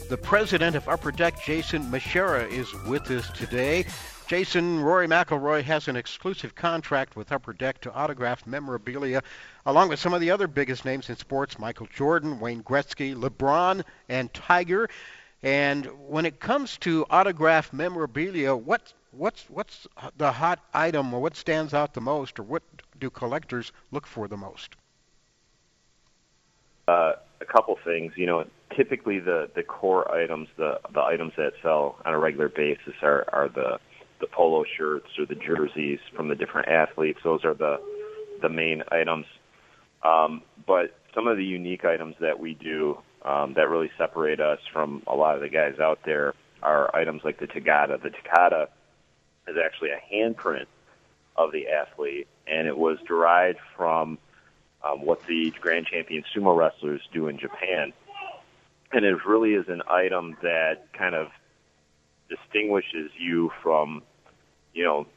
The 0.08 0.18
president 0.18 0.78
of 0.78 0.88
Upper 0.88 1.12
Deck, 1.12 1.44
Jason 1.44 1.84
Masherah, 1.92 2.50
is 2.50 2.72
with 2.88 3.12
us 3.12 3.30
today. 3.32 3.86
Jason, 4.28 4.80
Rory 4.80 5.08
McIlroy 5.08 5.64
has 5.64 5.88
an 5.88 5.96
exclusive 5.96 6.56
contract 6.56 7.16
with 7.16 7.32
Upper 7.32 7.54
Deck 7.54 7.82
to 7.82 7.94
autograph 7.94 8.48
memorabilia, 8.48 9.22
along 9.66 9.90
with 9.90 10.00
some 10.00 10.14
of 10.14 10.22
the 10.22 10.32
other 10.32 10.48
biggest 10.48 10.86
names 10.86 11.10
in 11.10 11.18
sports 11.18 11.60
Michael 11.60 11.88
Jordan, 11.88 12.40
Wayne 12.40 12.64
Gretzky, 12.64 13.16
LeBron, 13.16 13.84
and 14.10 14.34
Tiger. 14.34 14.90
And 15.44 15.86
when 16.08 16.26
it 16.26 16.40
comes 16.40 16.78
to 16.80 17.06
autograph 17.10 17.74
memorabilia, 17.74 18.56
what, 18.56 18.94
what's, 19.12 19.50
what's 19.50 19.88
the 20.18 20.32
hot 20.32 20.60
item 20.74 21.14
or 21.14 21.22
what 21.22 21.36
stands 21.36 21.74
out 21.74 21.94
the 21.94 22.02
most 22.02 22.40
or 22.40 22.44
what 22.44 22.64
do 23.00 23.10
collectors 23.10 23.72
look 23.92 24.08
for 24.08 24.28
the 24.28 24.38
most? 24.38 24.76
Uh, 26.88 27.14
a 27.42 27.46
couple 27.46 27.78
things. 27.84 28.14
You 28.16 28.26
know, 28.26 28.46
typically 28.76 29.20
the, 29.20 29.50
the 29.54 29.64
core 29.64 30.10
items, 30.14 30.48
the, 30.58 30.80
the 30.94 31.02
items 31.02 31.34
that 31.38 31.54
sell 31.62 31.98
on 32.06 32.14
a 32.14 32.20
regular 32.20 32.50
basis 32.50 32.94
are, 33.02 33.26
are 33.34 33.50
the 33.50 33.80
the 34.24 34.28
polo 34.28 34.64
shirts 34.78 35.08
or 35.20 35.26
the 35.26 35.36
jerseys 35.36 36.00
from 36.16 36.30
the 36.30 36.36
different 36.36 36.70
athletes. 36.70 37.20
Those 37.26 37.44
are 37.44 37.54
the 37.54 37.82
the 38.42 38.48
main 38.48 38.82
items. 38.90 39.26
Um, 40.02 40.42
but 40.66 40.98
some 41.14 41.28
of 41.28 41.36
the 41.36 41.44
unique 41.44 41.84
items 41.84 42.16
that 42.22 42.40
we 42.40 42.54
do 42.54 42.98
um, 43.24 43.54
that 43.56 43.70
really 43.70 43.92
separate 43.98 44.40
us 44.40 44.60
from 44.72 45.04
a 45.08 45.16
lot 45.16 45.36
of 45.36 45.42
the 45.42 45.50
guys 45.50 45.78
out 45.80 46.00
there 46.06 46.34
are 46.62 46.94
items 46.96 47.22
like 47.26 47.38
the 47.40 47.48
Tegata. 47.48 48.02
The 48.02 48.12
Tegata 48.12 48.68
is 49.48 49.58
actually 49.64 49.90
a 49.90 50.02
handprint 50.14 50.68
of 51.36 51.52
the 51.52 51.68
athlete, 51.68 52.28
and 52.48 52.66
it 52.66 52.78
was 52.78 52.98
derived 53.06 53.60
from 53.76 54.18
um, 54.84 55.02
what 55.06 55.26
the 55.28 55.54
Grand 55.60 55.88
Champion 55.88 56.24
sumo 56.34 56.56
wrestlers 56.56 57.02
do 57.12 57.28
in 57.28 57.38
Japan. 57.38 57.92
And 58.94 59.04
it 59.04 59.26
really 59.26 59.54
is 59.54 59.68
an 59.68 59.82
item 59.90 60.38
that 60.42 60.94
kind 60.94 61.16
of 61.16 61.28
distinguishes 62.30 63.12
you 63.18 63.52
from 63.62 64.04
you 64.74 64.84
know, 64.84 65.08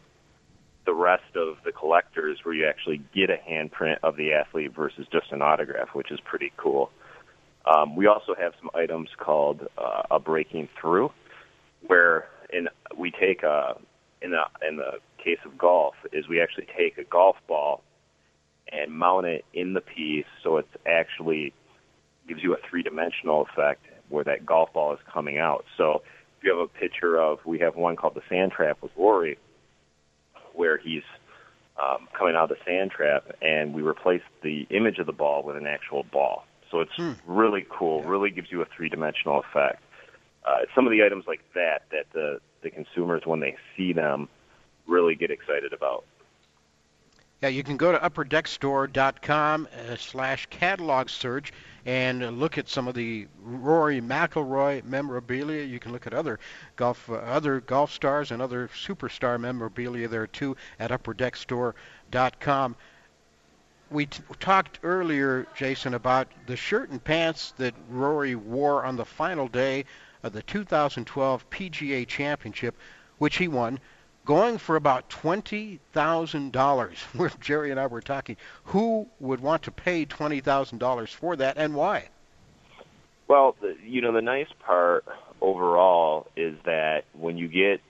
the 0.86 0.94
rest 0.94 1.34
of 1.34 1.56
the 1.64 1.72
collectors 1.72 2.38
where 2.44 2.54
you 2.54 2.66
actually 2.66 3.02
get 3.14 3.28
a 3.28 3.36
handprint 3.36 3.96
of 4.02 4.16
the 4.16 4.32
athlete 4.32 4.72
versus 4.74 5.06
just 5.12 5.32
an 5.32 5.42
autograph, 5.42 5.88
which 5.94 6.10
is 6.10 6.20
pretty 6.20 6.52
cool. 6.56 6.90
Um, 7.66 7.96
we 7.96 8.06
also 8.06 8.34
have 8.38 8.52
some 8.60 8.70
items 8.74 9.08
called 9.18 9.66
uh, 9.76 10.02
a 10.10 10.20
breaking 10.20 10.68
through, 10.80 11.10
where 11.86 12.28
in 12.52 12.68
we 12.96 13.10
take 13.10 13.42
a 13.42 13.76
in 14.22 14.30
the 14.30 14.42
in 14.66 14.76
the 14.76 15.00
case 15.22 15.38
of 15.44 15.58
golf 15.58 15.94
is 16.12 16.28
we 16.28 16.40
actually 16.40 16.66
take 16.76 16.96
a 16.98 17.04
golf 17.04 17.36
ball 17.48 17.82
and 18.70 18.92
mount 18.92 19.26
it 19.26 19.44
in 19.52 19.74
the 19.74 19.80
piece 19.80 20.26
so 20.42 20.56
it's 20.56 20.68
actually 20.86 21.52
gives 22.28 22.42
you 22.42 22.54
a 22.54 22.56
three 22.68 22.82
dimensional 22.82 23.46
effect 23.50 23.84
where 24.08 24.24
that 24.24 24.46
golf 24.46 24.72
ball 24.72 24.92
is 24.92 25.00
coming 25.12 25.38
out. 25.38 25.64
So 25.76 26.02
if 26.38 26.44
you 26.44 26.56
have 26.56 26.60
a 26.60 26.68
picture 26.68 27.20
of 27.20 27.38
we 27.44 27.58
have 27.58 27.74
one 27.74 27.96
called 27.96 28.14
the 28.14 28.22
sand 28.28 28.52
trap 28.52 28.78
with 28.80 28.92
Rory 28.96 29.38
where 30.56 30.78
he's 30.78 31.02
um, 31.82 32.08
coming 32.16 32.34
out 32.34 32.50
of 32.50 32.56
the 32.56 32.64
sand 32.64 32.90
trap, 32.90 33.24
and 33.42 33.74
we 33.74 33.82
replaced 33.82 34.24
the 34.42 34.66
image 34.70 34.98
of 34.98 35.06
the 35.06 35.12
ball 35.12 35.42
with 35.42 35.56
an 35.56 35.66
actual 35.66 36.04
ball. 36.04 36.44
So 36.70 36.80
it's 36.80 36.94
hmm. 36.96 37.12
really 37.26 37.66
cool. 37.68 38.00
Yeah. 38.02 38.08
Really 38.08 38.30
gives 38.30 38.50
you 38.50 38.62
a 38.62 38.66
three 38.76 38.88
dimensional 38.88 39.40
effect. 39.40 39.82
Uh, 40.46 40.58
some 40.74 40.86
of 40.86 40.92
the 40.92 41.04
items 41.04 41.24
like 41.26 41.40
that 41.54 41.82
that 41.90 42.06
the 42.12 42.40
the 42.62 42.70
consumers 42.70 43.22
when 43.24 43.40
they 43.40 43.56
see 43.76 43.92
them 43.92 44.28
really 44.86 45.14
get 45.14 45.30
excited 45.30 45.72
about. 45.72 46.04
Yeah, 47.42 47.50
you 47.50 47.62
can 47.62 47.76
go 47.76 47.92
to 47.92 47.98
upperdeckstore.com 47.98 49.68
uh, 49.70 49.96
slash 49.96 50.46
catalog 50.46 51.10
search 51.10 51.52
and 51.84 52.40
look 52.40 52.56
at 52.56 52.66
some 52.66 52.88
of 52.88 52.94
the 52.94 53.28
Rory 53.42 54.00
McIlroy 54.00 54.82
memorabilia. 54.84 55.62
You 55.62 55.78
can 55.78 55.92
look 55.92 56.06
at 56.06 56.14
other 56.14 56.40
golf 56.76 57.10
uh, 57.10 57.16
other 57.16 57.60
golf 57.60 57.92
stars 57.92 58.30
and 58.30 58.40
other 58.40 58.68
superstar 58.68 59.38
memorabilia 59.38 60.08
there 60.08 60.26
too 60.26 60.56
at 60.80 60.90
upperdeckstore.com. 60.90 62.76
We 63.90 64.06
t- 64.06 64.22
talked 64.40 64.80
earlier, 64.82 65.46
Jason, 65.54 65.92
about 65.92 66.28
the 66.46 66.56
shirt 66.56 66.88
and 66.88 67.04
pants 67.04 67.52
that 67.58 67.74
Rory 67.90 68.34
wore 68.34 68.82
on 68.82 68.96
the 68.96 69.04
final 69.04 69.46
day 69.46 69.84
of 70.22 70.32
the 70.32 70.42
2012 70.42 71.50
PGA 71.50 72.06
Championship, 72.06 72.74
which 73.18 73.36
he 73.36 73.46
won 73.46 73.78
going 74.26 74.58
for 74.58 74.76
about 74.76 75.08
$20,000. 75.08 76.98
Where 77.14 77.32
Jerry 77.40 77.70
and 77.70 77.80
I 77.80 77.86
were 77.86 78.02
talking, 78.02 78.36
who 78.64 79.06
would 79.20 79.40
want 79.40 79.62
to 79.62 79.70
pay 79.70 80.04
$20,000 80.04 81.08
for 81.08 81.36
that 81.36 81.56
and 81.56 81.74
why? 81.74 82.10
Well, 83.28 83.56
the, 83.60 83.76
you 83.82 84.02
know, 84.02 84.12
the 84.12 84.20
nice 84.20 84.48
part 84.64 85.04
overall 85.40 86.26
is 86.36 86.54
that 86.64 87.04
when 87.14 87.38
you 87.38 87.48
get, 87.48 87.80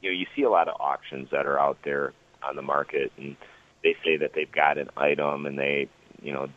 you 0.00 0.10
know, 0.10 0.18
you 0.18 0.26
see 0.34 0.42
a 0.42 0.50
lot 0.50 0.68
of 0.68 0.74
auctions 0.80 1.28
that 1.30 1.46
are 1.46 1.58
out 1.58 1.78
there 1.84 2.12
on 2.42 2.56
the 2.56 2.62
market 2.62 3.12
and 3.16 3.36
they 3.82 3.94
say 4.04 4.16
that 4.16 4.32
they've 4.34 4.50
got 4.50 4.78
an 4.78 4.90
item 4.96 5.46
and 5.46 5.58
they, 5.58 5.88
you 6.20 6.32
know, 6.32 6.48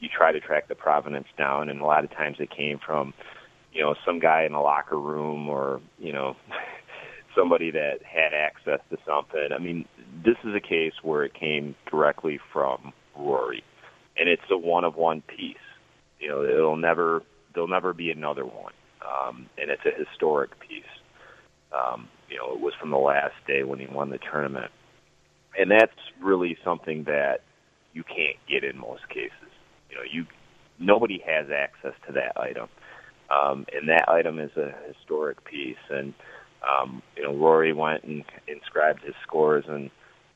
you 0.00 0.08
try 0.08 0.32
to 0.32 0.40
track 0.40 0.68
the 0.68 0.74
provenance 0.74 1.28
down 1.38 1.68
and 1.68 1.80
a 1.80 1.84
lot 1.84 2.04
of 2.04 2.10
times 2.10 2.38
it 2.40 2.50
came 2.50 2.78
from, 2.78 3.14
you 3.72 3.80
know, 3.80 3.94
some 4.04 4.18
guy 4.18 4.42
in 4.42 4.52
a 4.52 4.60
locker 4.60 4.98
room 4.98 5.48
or, 5.48 5.80
you 5.98 6.12
know, 6.12 6.36
somebody 7.36 7.70
that 7.70 7.98
had 8.02 8.34
access 8.34 8.80
to 8.90 8.98
something. 9.06 9.48
I 9.54 9.58
mean, 9.58 9.86
this 10.24 10.36
is 10.44 10.54
a 10.54 10.60
case 10.60 10.92
where 11.02 11.24
it 11.24 11.34
came 11.34 11.74
directly 11.90 12.38
from 12.52 12.92
Rory, 13.16 13.64
and 14.16 14.28
it's 14.28 14.42
a 14.50 14.56
one 14.56 14.84
of 14.84 14.96
one 14.96 15.22
piece. 15.22 15.56
You 16.20 16.28
know, 16.28 16.44
it'll 16.44 16.76
never 16.76 17.22
there'll 17.54 17.68
never 17.68 17.92
be 17.92 18.10
another 18.10 18.44
one, 18.44 18.72
um, 19.02 19.46
and 19.58 19.70
it's 19.70 19.82
a 19.84 19.98
historic 19.98 20.58
piece. 20.60 20.84
Um, 21.72 22.08
you 22.28 22.36
know, 22.36 22.54
it 22.54 22.60
was 22.60 22.74
from 22.80 22.90
the 22.90 22.98
last 22.98 23.34
day 23.46 23.62
when 23.62 23.78
he 23.78 23.86
won 23.86 24.10
the 24.10 24.18
tournament, 24.18 24.70
and 25.58 25.70
that's 25.70 25.92
really 26.20 26.56
something 26.64 27.04
that 27.04 27.40
you 27.92 28.04
can't 28.04 28.36
get 28.48 28.64
in 28.64 28.78
most 28.78 29.08
cases. 29.08 29.50
You 29.90 29.96
know, 29.96 30.02
you 30.10 30.26
nobody 30.78 31.22
has 31.26 31.46
access 31.50 31.94
to 32.06 32.12
that 32.14 32.40
item, 32.40 32.68
um, 33.30 33.66
and 33.72 33.88
that 33.88 34.08
item 34.08 34.38
is 34.38 34.50
a 34.56 34.74
historic 34.88 35.44
piece. 35.44 35.76
And 35.90 36.14
um, 36.68 37.02
you 37.16 37.22
know, 37.22 37.34
Rory 37.34 37.72
went 37.72 38.04
and 38.04 38.24
inscribed 38.46 39.02
his 39.02 39.14
scores 39.22 39.64
and 39.68 39.90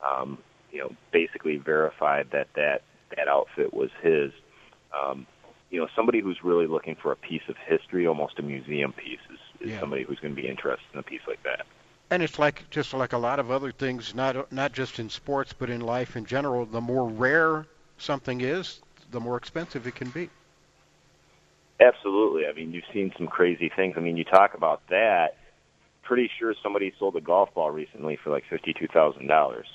um, 0.07 0.39
you 0.73 0.79
know 0.81 0.91
basically 1.13 1.57
verified 1.57 2.29
that 2.33 2.49
that 2.55 2.83
that 3.17 3.29
outfit 3.29 3.73
was 3.73 3.91
his. 4.03 4.33
Um, 4.95 5.27
you 5.71 5.81
know, 5.81 5.89
somebody 5.97 6.21
who's 6.21 6.39
really 6.45 6.67
looking 6.67 6.95
for 6.95 7.11
a 7.11 7.17
piece 7.17 7.43
of 7.49 7.57
history, 7.67 8.07
almost 8.07 8.39
a 8.39 8.43
museum 8.43 8.93
piece, 8.93 9.19
is, 9.33 9.39
is 9.61 9.73
Yeah. 9.73 9.81
somebody 9.81 10.05
who's 10.05 10.21
going 10.21 10.35
to 10.35 10.41
be 10.41 10.49
interested 10.49 10.87
in 10.93 11.01
a 11.01 11.03
piece 11.03 11.23
like 11.27 11.43
that. 11.43 11.67
And 12.11 12.23
it's 12.23 12.39
like 12.39 12.71
just 12.71 12.95
like 12.95 13.13
a 13.13 13.19
lot 13.19 13.41
of 13.41 13.51
other 13.51 13.73
things, 13.73 14.15
not 14.15 14.53
not 14.53 14.73
just 14.73 15.01
in 15.01 15.11
sports, 15.11 15.53
but 15.53 15.69
in 15.69 15.81
life 15.81 16.17
in 16.17 16.25
general. 16.25 16.65
The 16.65 16.81
more 16.81 17.09
rare 17.09 17.67
something 17.99 18.41
is, 18.43 18.81
the 19.11 19.19
more 19.21 19.37
expensive 19.37 19.87
it 19.89 19.97
can 19.97 20.11
be. 20.11 20.31
Absolutely. 21.81 22.47
I 22.47 22.53
mean, 22.53 22.73
you've 22.73 22.85
seen 22.93 23.13
some 23.19 23.27
crazy 23.27 23.71
things. 23.75 23.95
I 23.97 24.01
mean, 24.01 24.17
you 24.17 24.25
talk 24.25 24.55
about 24.55 24.83
that. 24.89 25.37
Pretty 26.07 26.31
sure 26.39 26.55
somebody 26.63 26.93
sold 27.01 27.17
a 27.17 27.21
golf 27.21 27.53
ball 27.53 27.73
recently 27.73 28.15
for 28.15 28.31
like 28.31 28.45
fifty-two 28.49 28.87
thousand 28.87 29.27
dollars. 29.27 29.67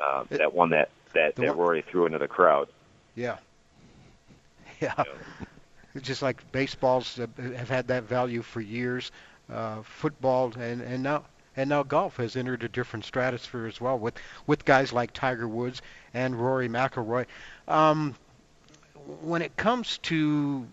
Uh, 0.00 0.24
that 0.30 0.54
one 0.54 0.70
that 0.70 0.88
that, 1.12 1.36
that 1.36 1.48
one- 1.48 1.58
Rory 1.58 1.82
threw 1.82 2.06
into 2.06 2.18
the 2.18 2.28
crowd. 2.28 2.68
Yeah. 3.14 3.36
Yeah. 4.80 5.04
It's 5.94 6.04
just 6.08 6.22
like 6.22 6.50
baseballs 6.50 7.20
have 7.36 7.68
had 7.68 7.86
that 7.88 8.02
value 8.04 8.42
for 8.42 8.60
years. 8.60 9.12
Uh, 9.52 9.82
football 9.82 10.52
and 10.58 10.80
and 10.80 11.02
now 11.04 11.24
and 11.56 11.68
now 11.68 11.82
golf 11.84 12.16
has 12.16 12.34
entered 12.34 12.64
a 12.64 12.68
different 12.68 13.04
stratosphere 13.04 13.66
as 13.66 13.80
well 13.80 13.96
with 13.98 14.14
with 14.48 14.64
guys 14.64 14.92
like 14.92 15.12
Tiger 15.12 15.46
Woods 15.46 15.82
and 16.14 16.34
Rory 16.34 16.68
McIlroy. 16.68 17.26
Um, 17.68 18.16
when 19.20 19.42
it 19.42 19.56
comes 19.56 19.98
to 19.98 20.66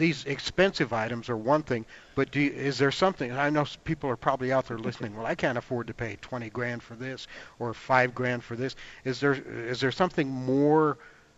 these 0.00 0.24
expensive 0.24 0.94
items 0.94 1.28
are 1.28 1.36
one 1.36 1.62
thing, 1.62 1.84
but 2.14 2.30
do 2.30 2.40
you, 2.40 2.50
is 2.50 2.78
there 2.78 2.90
something? 2.90 3.30
I 3.30 3.50
know 3.50 3.66
people 3.84 4.08
are 4.08 4.16
probably 4.16 4.50
out 4.50 4.66
there 4.66 4.78
listening. 4.78 5.14
Well, 5.14 5.26
I 5.26 5.34
can't 5.34 5.58
afford 5.58 5.86
to 5.88 5.94
pay 5.94 6.16
20 6.22 6.48
grand 6.50 6.82
for 6.82 6.94
this 6.94 7.28
or 7.58 7.74
five 7.74 8.14
grand 8.14 8.42
for 8.42 8.56
this. 8.56 8.74
Is 9.04 9.20
there 9.20 9.34
is 9.34 9.80
there 9.80 9.92
something 9.92 10.28
more? 10.28 10.96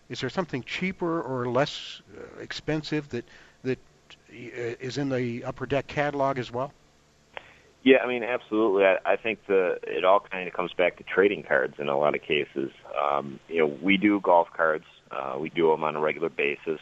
Is 0.08 0.20
there 0.20 0.30
something 0.30 0.62
cheaper 0.62 1.20
or 1.22 1.48
less 1.48 2.02
uh, 2.16 2.40
expensive 2.40 3.08
that 3.10 3.24
that 3.64 3.78
uh, 4.30 5.00
in 5.00 5.08
the 5.08 5.44
upper 5.44 5.66
deck 5.66 5.88
catalog 5.88 6.38
as 6.38 6.52
well? 6.52 6.72
Yeah, 7.82 7.98
I 7.98 8.06
mean, 8.06 8.22
absolutely. 8.22 8.84
I, 8.84 8.98
I 9.04 9.16
think 9.16 9.44
the 9.48 9.80
it 9.82 10.04
all 10.04 10.20
kind 10.20 10.46
of 10.46 10.54
comes 10.54 10.72
back 10.72 10.98
to 10.98 11.02
trading 11.02 11.42
cards 11.42 11.74
in 11.80 11.88
a 11.88 11.98
lot 11.98 12.14
of 12.14 12.22
cases. 12.22 12.70
Um, 13.02 13.40
you 13.48 13.58
know, 13.58 13.66
we 13.82 13.96
do 13.96 14.20
golf 14.20 14.48
cards. 14.56 14.84
Uh, 15.10 15.36
we 15.38 15.50
do 15.50 15.68
them 15.70 15.82
on 15.82 15.96
a 15.96 16.00
regular 16.00 16.28
basis. 16.28 16.80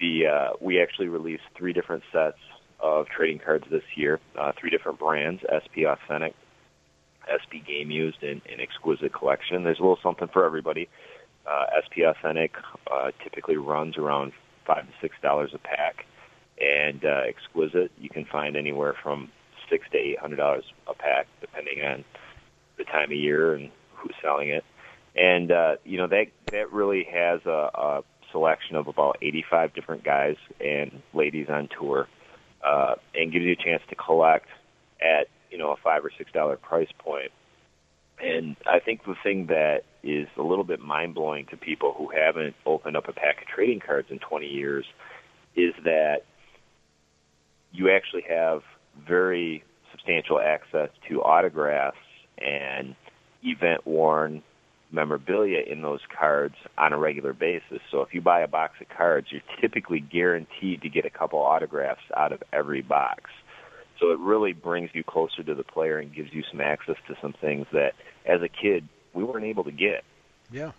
The 0.00 0.26
uh, 0.26 0.48
we 0.60 0.80
actually 0.80 1.08
released 1.08 1.42
three 1.56 1.72
different 1.72 2.02
sets 2.12 2.38
of 2.80 3.06
trading 3.08 3.38
cards 3.38 3.64
this 3.70 3.82
year. 3.94 4.18
Uh, 4.38 4.52
three 4.58 4.70
different 4.70 4.98
brands: 4.98 5.42
SP 5.52 5.84
Authentic, 5.86 6.34
SP 7.28 7.60
Game 7.66 7.90
Used, 7.90 8.22
and, 8.22 8.40
Exquisite 8.58 9.12
Collection. 9.12 9.62
There's 9.64 9.78
a 9.78 9.82
little 9.82 9.98
something 10.02 10.28
for 10.28 10.44
everybody. 10.44 10.88
Uh, 11.46 11.66
SP 11.84 12.00
Authentic 12.06 12.54
uh, 12.90 13.10
typically 13.22 13.56
runs 13.56 13.96
around 13.98 14.32
five 14.66 14.86
to 14.86 14.92
six 15.02 15.16
dollars 15.22 15.50
a 15.54 15.58
pack, 15.58 16.06
and 16.60 17.04
uh, 17.04 17.22
Exquisite 17.28 17.90
you 18.00 18.08
can 18.08 18.24
find 18.24 18.56
anywhere 18.56 18.94
from 19.02 19.30
six 19.68 19.86
to 19.92 19.98
eight 19.98 20.18
hundred 20.18 20.36
dollars 20.36 20.64
a 20.86 20.94
pack, 20.94 21.26
depending 21.40 21.84
on 21.84 22.04
the 22.78 22.84
time 22.84 23.10
of 23.10 23.16
year 23.16 23.54
and 23.54 23.70
who's 23.94 24.14
selling 24.22 24.48
it. 24.48 24.64
And 25.14 25.52
uh, 25.52 25.76
you 25.84 25.98
know 25.98 26.06
that 26.06 26.26
that 26.52 26.72
really 26.72 27.04
has 27.04 27.40
a, 27.44 27.70
a 27.74 28.02
selection 28.32 28.76
of 28.76 28.88
about 28.88 29.18
85 29.22 29.74
different 29.74 30.04
guys 30.04 30.36
and 30.60 31.02
ladies 31.12 31.48
on 31.48 31.68
tour, 31.78 32.08
uh, 32.64 32.94
and 33.14 33.32
gives 33.32 33.44
you 33.44 33.52
a 33.52 33.56
chance 33.56 33.82
to 33.88 33.94
collect 33.94 34.48
at 35.00 35.28
you 35.50 35.58
know 35.58 35.72
a 35.72 35.76
five 35.76 36.04
or 36.04 36.10
six 36.16 36.30
dollar 36.32 36.56
price 36.56 36.90
point. 36.98 37.32
And 38.22 38.56
I 38.66 38.80
think 38.80 39.04
the 39.04 39.14
thing 39.22 39.46
that 39.46 39.84
is 40.02 40.28
a 40.36 40.42
little 40.42 40.64
bit 40.64 40.80
mind 40.80 41.14
blowing 41.14 41.46
to 41.46 41.56
people 41.56 41.94
who 41.96 42.10
haven't 42.10 42.54
opened 42.66 42.96
up 42.96 43.08
a 43.08 43.12
pack 43.12 43.40
of 43.40 43.48
trading 43.48 43.80
cards 43.80 44.08
in 44.10 44.18
20 44.18 44.46
years 44.46 44.84
is 45.56 45.72
that 45.84 46.24
you 47.72 47.90
actually 47.90 48.24
have 48.28 48.62
very 49.06 49.64
substantial 49.90 50.38
access 50.38 50.90
to 51.08 51.22
autographs 51.22 51.96
and 52.38 52.94
event 53.42 53.86
worn 53.86 54.42
memorabilia 54.92 55.60
in 55.60 55.82
those 55.82 56.00
cards 56.18 56.54
on 56.76 56.92
a 56.92 56.98
regular 56.98 57.32
basis. 57.32 57.80
So 57.90 58.02
if 58.02 58.12
you 58.14 58.20
buy 58.20 58.40
a 58.40 58.48
box 58.48 58.80
of 58.80 58.88
cards, 58.88 59.28
you're 59.30 59.42
typically 59.60 60.00
guaranteed 60.00 60.82
to 60.82 60.88
get 60.88 61.04
a 61.04 61.10
couple 61.10 61.38
autographs 61.38 62.02
out 62.16 62.32
of 62.32 62.42
every 62.52 62.82
box. 62.82 63.30
So 63.98 64.12
it 64.12 64.18
really 64.18 64.52
brings 64.52 64.90
you 64.92 65.04
closer 65.04 65.42
to 65.42 65.54
the 65.54 65.64
player 65.64 65.98
and 65.98 66.14
gives 66.14 66.32
you 66.32 66.42
some 66.50 66.60
access 66.60 66.96
to 67.08 67.16
some 67.20 67.34
things 67.34 67.66
that 67.72 67.94
as 68.24 68.42
a 68.42 68.48
kid 68.48 68.88
we 69.12 69.24
weren't 69.24 69.44
able 69.44 69.64
to 69.64 69.72
get. 69.72 70.04
Yeah. 70.50 70.72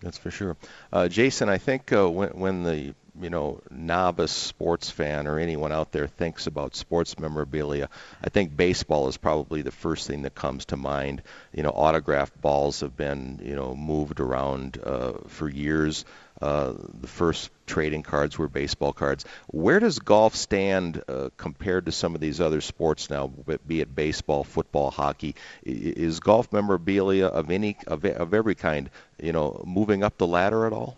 That's 0.00 0.18
for 0.18 0.30
sure. 0.30 0.56
Uh, 0.92 1.08
Jason, 1.08 1.48
I 1.48 1.58
think 1.58 1.92
uh, 1.92 2.08
when, 2.08 2.30
when 2.30 2.62
the 2.62 2.94
you 3.20 3.30
know 3.30 3.60
novice 3.70 4.32
sports 4.32 4.90
fan 4.90 5.26
or 5.26 5.38
anyone 5.38 5.72
out 5.72 5.92
there 5.92 6.06
thinks 6.06 6.46
about 6.46 6.76
sports 6.76 7.18
memorabilia, 7.18 7.88
I 8.22 8.30
think 8.30 8.56
baseball 8.56 9.08
is 9.08 9.16
probably 9.16 9.62
the 9.62 9.70
first 9.70 10.06
thing 10.06 10.22
that 10.22 10.34
comes 10.34 10.66
to 10.66 10.76
mind. 10.76 11.22
You 11.52 11.62
know, 11.62 11.70
autographed 11.70 12.40
balls 12.40 12.80
have 12.80 12.96
been 12.96 13.40
you 13.42 13.54
know 13.54 13.74
moved 13.74 14.20
around 14.20 14.78
uh, 14.82 15.12
for 15.28 15.48
years. 15.48 16.04
Uh, 16.40 16.72
the 17.00 17.08
first 17.08 17.50
trading 17.66 18.02
cards 18.02 18.38
were 18.38 18.48
baseball 18.48 18.92
cards. 18.92 19.24
Where 19.48 19.80
does 19.80 19.98
golf 19.98 20.36
stand 20.36 21.02
uh, 21.08 21.30
compared 21.36 21.86
to 21.86 21.92
some 21.92 22.14
of 22.14 22.20
these 22.20 22.40
other 22.40 22.60
sports 22.60 23.10
now, 23.10 23.26
be 23.66 23.80
it 23.80 23.92
baseball, 23.94 24.44
football, 24.44 24.90
hockey? 24.90 25.34
Is 25.64 26.20
golf 26.20 26.52
memorabilia 26.52 27.26
of 27.26 27.50
any 27.50 27.76
of, 27.88 28.04
of 28.04 28.34
every 28.34 28.54
kind, 28.54 28.88
you 29.20 29.32
know, 29.32 29.62
moving 29.66 30.04
up 30.04 30.16
the 30.16 30.26
ladder 30.28 30.64
at 30.66 30.72
all? 30.72 30.96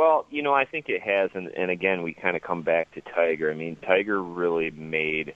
Well, 0.00 0.24
you 0.30 0.40
know, 0.40 0.54
I 0.54 0.64
think 0.64 0.88
it 0.88 1.02
has, 1.02 1.28
and, 1.34 1.48
and 1.48 1.70
again, 1.70 2.02
we 2.02 2.14
kind 2.14 2.34
of 2.34 2.40
come 2.40 2.62
back 2.62 2.90
to 2.94 3.02
Tiger. 3.02 3.50
I 3.50 3.54
mean, 3.54 3.76
Tiger 3.86 4.22
really 4.22 4.70
made 4.70 5.34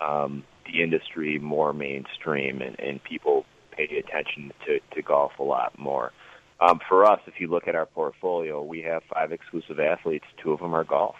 um, 0.00 0.42
the 0.66 0.82
industry 0.82 1.38
more 1.38 1.72
mainstream, 1.72 2.60
and, 2.60 2.74
and 2.80 3.00
people 3.04 3.46
paid 3.70 3.92
attention 3.92 4.52
to, 4.66 4.80
to 4.96 5.02
golf 5.02 5.38
a 5.38 5.44
lot 5.44 5.78
more. 5.78 6.10
Um, 6.58 6.80
for 6.88 7.04
us, 7.04 7.20
if 7.28 7.34
you 7.38 7.46
look 7.46 7.68
at 7.68 7.76
our 7.76 7.86
portfolio, 7.86 8.60
we 8.60 8.82
have 8.82 9.04
five 9.14 9.30
exclusive 9.30 9.78
athletes. 9.78 10.24
Two 10.42 10.50
of 10.50 10.58
them 10.58 10.74
are 10.74 10.82
golf. 10.82 11.14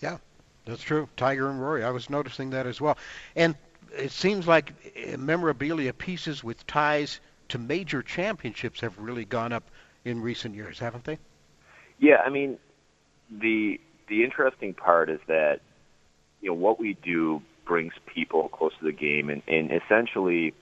Yeah, 0.00 0.16
that's 0.64 0.82
true. 0.82 1.06
Tiger 1.18 1.50
and 1.50 1.60
Rory. 1.60 1.84
I 1.84 1.90
was 1.90 2.08
noticing 2.08 2.48
that 2.50 2.66
as 2.66 2.80
well. 2.80 2.96
And 3.36 3.56
it 3.94 4.12
seems 4.12 4.48
like 4.48 4.72
uh, 4.96 5.18
memorabilia 5.18 5.92
pieces 5.92 6.42
with 6.42 6.66
ties 6.66 7.20
to 7.50 7.58
major 7.58 8.00
championships 8.02 8.80
have 8.80 8.96
really 8.96 9.26
gone 9.26 9.52
up 9.52 9.64
in 10.06 10.22
recent 10.22 10.54
years, 10.54 10.78
haven't 10.78 11.04
they? 11.04 11.18
Yeah, 12.02 12.16
I 12.26 12.30
mean, 12.30 12.58
the 13.30 13.80
the 14.08 14.24
interesting 14.24 14.74
part 14.74 15.08
is 15.08 15.20
that 15.28 15.60
you 16.40 16.48
know 16.50 16.54
what 16.54 16.80
we 16.80 16.98
do 17.02 17.40
brings 17.64 17.92
people 18.12 18.48
close 18.48 18.72
to 18.80 18.84
the 18.84 18.92
game, 18.92 19.30
and, 19.30 19.40
and 19.46 19.70
essentially 19.70 20.52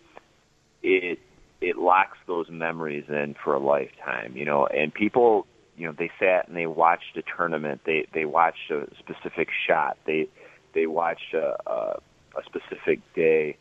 it 0.82 1.18
it 1.62 1.78
locks 1.78 2.18
those 2.26 2.50
memories 2.50 3.04
in 3.08 3.34
for 3.42 3.54
a 3.54 3.58
lifetime. 3.58 4.36
You 4.36 4.44
know, 4.44 4.66
and 4.66 4.92
people 4.92 5.46
you 5.78 5.86
know 5.86 5.94
they 5.98 6.10
sat 6.20 6.46
and 6.46 6.54
they 6.54 6.66
watched 6.66 7.16
a 7.16 7.22
tournament, 7.22 7.80
they 7.86 8.06
they 8.12 8.26
watched 8.26 8.70
a 8.70 8.86
specific 8.98 9.48
shot, 9.66 9.96
they 10.06 10.28
they 10.74 10.86
watched 10.86 11.32
a, 11.32 11.56
a, 11.66 12.00
a 12.36 12.42
specific 12.44 13.00
day. 13.14 13.56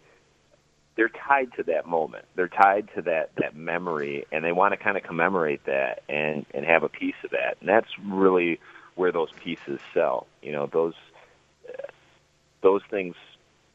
They're 1.00 1.08
tied 1.08 1.54
to 1.54 1.64
that 1.64 1.88
moment. 1.88 2.26
They're 2.36 2.50
tied 2.50 2.90
to 2.96 3.02
that 3.04 3.30
that 3.38 3.56
memory, 3.56 4.26
and 4.34 4.44
they 4.44 4.52
want 4.52 4.74
to 4.74 4.78
kind 4.78 4.98
of 4.98 5.04
commemorate 5.04 5.64
that 5.64 6.04
and 6.10 6.46
and 6.54 6.66
have 6.66 6.84
a 6.84 6.90
piece 6.90 7.16
of 7.24 7.30
that. 7.30 7.56
And 7.62 7.70
that's 7.70 7.88
really 8.04 8.60
where 8.96 9.14
those 9.14 9.32
pieces 9.32 9.80
sell. 9.94 10.28
You 10.44 10.52
know, 10.52 10.66
those 10.66 10.96
those 12.60 12.82
things 12.90 13.16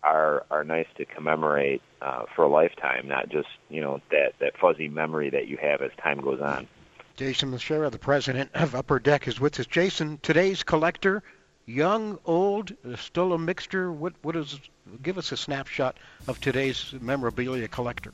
are 0.03 0.45
are 0.51 0.65
nice 0.65 0.87
to 0.99 1.07
commemorate 1.07 1.81
uh, 2.03 2.25
for 2.37 2.45
a 2.45 2.49
lifetime, 2.49 3.09
not 3.09 3.31
just 3.31 3.49
you 3.71 3.81
know 3.81 4.03
that 4.11 4.35
that 4.41 4.59
fuzzy 4.59 4.89
memory 4.89 5.31
that 5.31 5.49
you 5.49 5.57
have 5.57 5.81
as 5.81 5.93
time 5.97 6.21
goes 6.21 6.43
on. 6.43 6.69
Jason 7.17 7.51
Masherah, 7.51 7.91
the 7.91 7.99
president 7.99 8.51
of 8.53 8.75
Upper 8.75 8.99
Deck, 8.99 9.27
is 9.27 9.41
with 9.41 9.59
us. 9.59 9.65
Jason, 9.65 10.19
today's 10.23 10.63
collector, 10.63 11.23
young, 11.67 12.19
old, 12.25 12.73
still 12.97 13.33
a 13.33 13.39
mixture. 13.39 13.91
What 13.93 14.15
what 14.23 14.37
is? 14.37 14.59
Give 15.03 15.19
us 15.19 15.33
a 15.33 15.37
snapshot 15.37 15.97
of 16.29 16.41
today's 16.41 16.95
memorabilia 17.01 17.69
collector. 17.69 18.13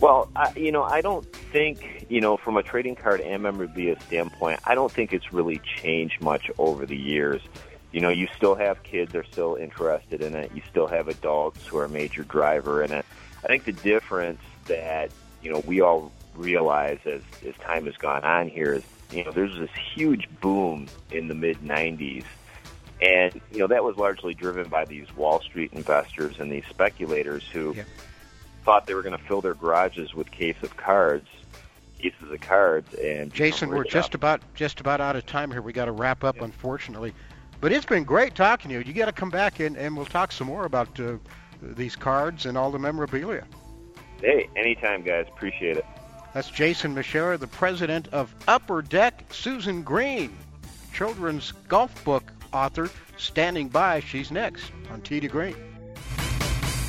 Well, 0.00 0.30
I, 0.36 0.52
you 0.56 0.70
know, 0.70 0.84
I 0.84 1.00
don't 1.00 1.26
think, 1.32 2.06
you 2.08 2.20
know, 2.20 2.36
from 2.36 2.56
a 2.56 2.62
trading 2.62 2.94
card 2.94 3.20
and 3.20 3.42
memorabilia 3.42 4.00
standpoint, 4.02 4.60
I 4.64 4.76
don't 4.76 4.92
think 4.92 5.12
it's 5.12 5.32
really 5.32 5.60
changed 5.76 6.20
much 6.20 6.50
over 6.56 6.86
the 6.86 6.96
years. 6.96 7.42
you 7.90 8.00
know, 8.00 8.10
you 8.10 8.28
still 8.36 8.54
have 8.54 8.82
kids 8.84 9.12
that 9.12 9.18
are 9.18 9.24
still 9.24 9.56
interested 9.56 10.20
in 10.20 10.36
it. 10.36 10.52
You 10.54 10.62
still 10.70 10.86
have 10.86 11.08
adults 11.08 11.66
who 11.66 11.78
are 11.78 11.86
a 11.86 11.88
major 11.88 12.22
driver 12.22 12.82
in 12.82 12.92
it. 12.92 13.04
I 13.42 13.46
think 13.48 13.64
the 13.64 13.72
difference 13.72 14.40
that 14.66 15.10
you 15.42 15.50
know 15.52 15.62
we 15.66 15.80
all 15.80 16.12
realize 16.34 16.98
as 17.04 17.22
as 17.46 17.54
time 17.56 17.86
has 17.86 17.96
gone 17.96 18.24
on 18.24 18.48
here 18.48 18.74
is 18.74 18.82
you 19.10 19.24
know 19.24 19.32
there's 19.32 19.58
this 19.58 19.70
huge 19.94 20.28
boom 20.40 20.86
in 21.10 21.28
the 21.28 21.34
mid 21.34 21.58
90s 21.58 22.24
and 23.00 23.40
you 23.52 23.58
know 23.58 23.66
that 23.66 23.84
was 23.84 23.96
largely 23.96 24.34
driven 24.34 24.68
by 24.68 24.84
these 24.84 25.14
Wall 25.16 25.40
Street 25.40 25.72
investors 25.72 26.38
and 26.38 26.50
these 26.50 26.64
speculators 26.68 27.44
who 27.52 27.74
yeah. 27.76 27.84
thought 28.64 28.86
they 28.86 28.94
were 28.94 29.02
going 29.02 29.16
to 29.16 29.24
fill 29.24 29.40
their 29.40 29.54
garages 29.54 30.14
with 30.14 30.30
case 30.30 30.56
of 30.62 30.76
cards 30.76 31.28
cases 31.98 32.30
of 32.30 32.40
cards 32.40 32.94
and 32.94 33.32
Jason 33.32 33.68
we're 33.70 33.84
just 33.84 34.14
about 34.14 34.40
just 34.54 34.80
about 34.80 35.00
out 35.00 35.16
of 35.16 35.26
time 35.26 35.50
here 35.50 35.62
we 35.62 35.72
got 35.72 35.86
to 35.86 35.92
wrap 35.92 36.22
up 36.22 36.36
yeah. 36.36 36.44
unfortunately 36.44 37.12
but 37.60 37.72
it's 37.72 37.86
been 37.86 38.04
great 38.04 38.34
talking 38.34 38.68
to 38.68 38.74
you 38.76 38.84
you 38.84 38.92
got 38.92 39.06
to 39.06 39.12
come 39.12 39.30
back 39.30 39.58
and, 39.58 39.76
and 39.76 39.96
we'll 39.96 40.06
talk 40.06 40.30
some 40.30 40.46
more 40.46 40.64
about 40.64 40.98
uh, 41.00 41.16
these 41.60 41.96
cards 41.96 42.46
and 42.46 42.56
all 42.56 42.70
the 42.70 42.78
memorabilia 42.78 43.44
hey 44.20 44.48
anytime 44.56 45.02
guys 45.02 45.26
appreciate 45.28 45.76
it 45.76 45.84
that's 46.34 46.50
Jason 46.50 46.94
Masherah, 46.94 47.38
the 47.38 47.46
president 47.46 48.08
of 48.08 48.32
Upper 48.46 48.82
Deck. 48.82 49.24
Susan 49.30 49.82
Green, 49.82 50.36
children's 50.92 51.52
golf 51.68 52.04
book 52.04 52.30
author, 52.52 52.90
standing 53.16 53.68
by. 53.68 54.00
She's 54.00 54.30
next 54.30 54.72
on 54.90 55.00
to 55.02 55.28
Green. 55.28 55.56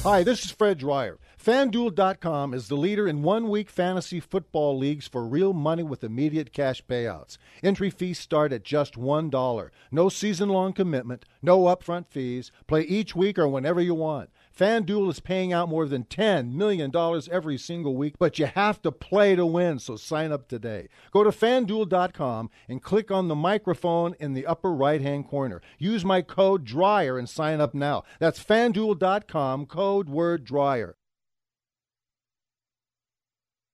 Hi, 0.04 0.24
this 0.24 0.46
is 0.46 0.52
Fred 0.52 0.78
Dryer. 0.78 1.18
FanDuel.com 1.44 2.54
is 2.54 2.68
the 2.68 2.76
leader 2.76 3.08
in 3.08 3.22
one 3.22 3.50
week 3.50 3.70
fantasy 3.70 4.20
football 4.20 4.78
leagues 4.78 5.08
for 5.08 5.26
real 5.26 5.54
money 5.54 5.84
with 5.84 6.04
immediate 6.04 6.52
cash 6.52 6.84
payouts. 6.86 7.38
Entry 7.64 7.90
fees 7.90 8.20
start 8.20 8.52
at 8.52 8.64
just 8.64 8.96
$1. 8.96 9.70
No 9.92 10.10
season 10.10 10.50
long 10.50 10.74
commitment, 10.74 11.26
no 11.42 11.64
upfront 11.64 12.08
fees. 12.08 12.52
Play 12.68 12.82
each 12.82 13.16
week 13.16 13.40
or 13.40 13.48
whenever 13.48 13.82
you 13.82 13.94
want. 13.94 14.30
FanDuel 14.60 15.10
is 15.10 15.22
paying 15.22 15.54
out 15.54 15.70
more 15.70 15.88
than 15.88 16.04
$10 16.04 16.52
million 16.52 16.92
every 17.32 17.58
single 17.58 17.96
week, 17.96 18.16
but 18.20 18.38
you 18.38 18.46
have 18.46 18.82
to 18.82 18.92
play 18.92 19.34
to 19.34 19.46
win, 19.46 19.80
so 19.80 19.96
sign 19.96 20.34
up 20.34 20.50
today. 20.50 20.90
Go 21.12 21.24
to 21.24 21.30
fanduel.com 21.30 22.50
and 22.68 22.84
click 22.84 23.10
on 23.10 23.30
the 23.30 23.36
microphone 23.36 24.16
in 24.20 24.34
the 24.34 24.46
upper 24.46 24.74
right 24.74 25.00
hand 25.00 25.30
corner. 25.30 25.62
Use 25.78 26.04
my 26.04 26.22
code 26.22 26.66
DRYER 26.66 27.18
and 27.18 27.30
sign 27.30 27.62
up 27.62 27.74
now. 27.74 28.04
That's 28.20 28.44
fanduel.com, 28.44 29.66
code 29.68 30.10
word 30.10 30.44
DRYER. 30.44 30.98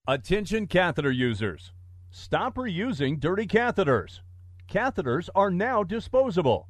Attention 0.07 0.67
catheter 0.67 1.11
users. 1.11 1.71
Stop 2.11 2.57
reusing 2.57 3.19
dirty 3.19 3.47
catheters. 3.47 4.19
Catheters 4.69 5.29
are 5.33 5.49
now 5.49 5.81
disposable. 5.81 6.69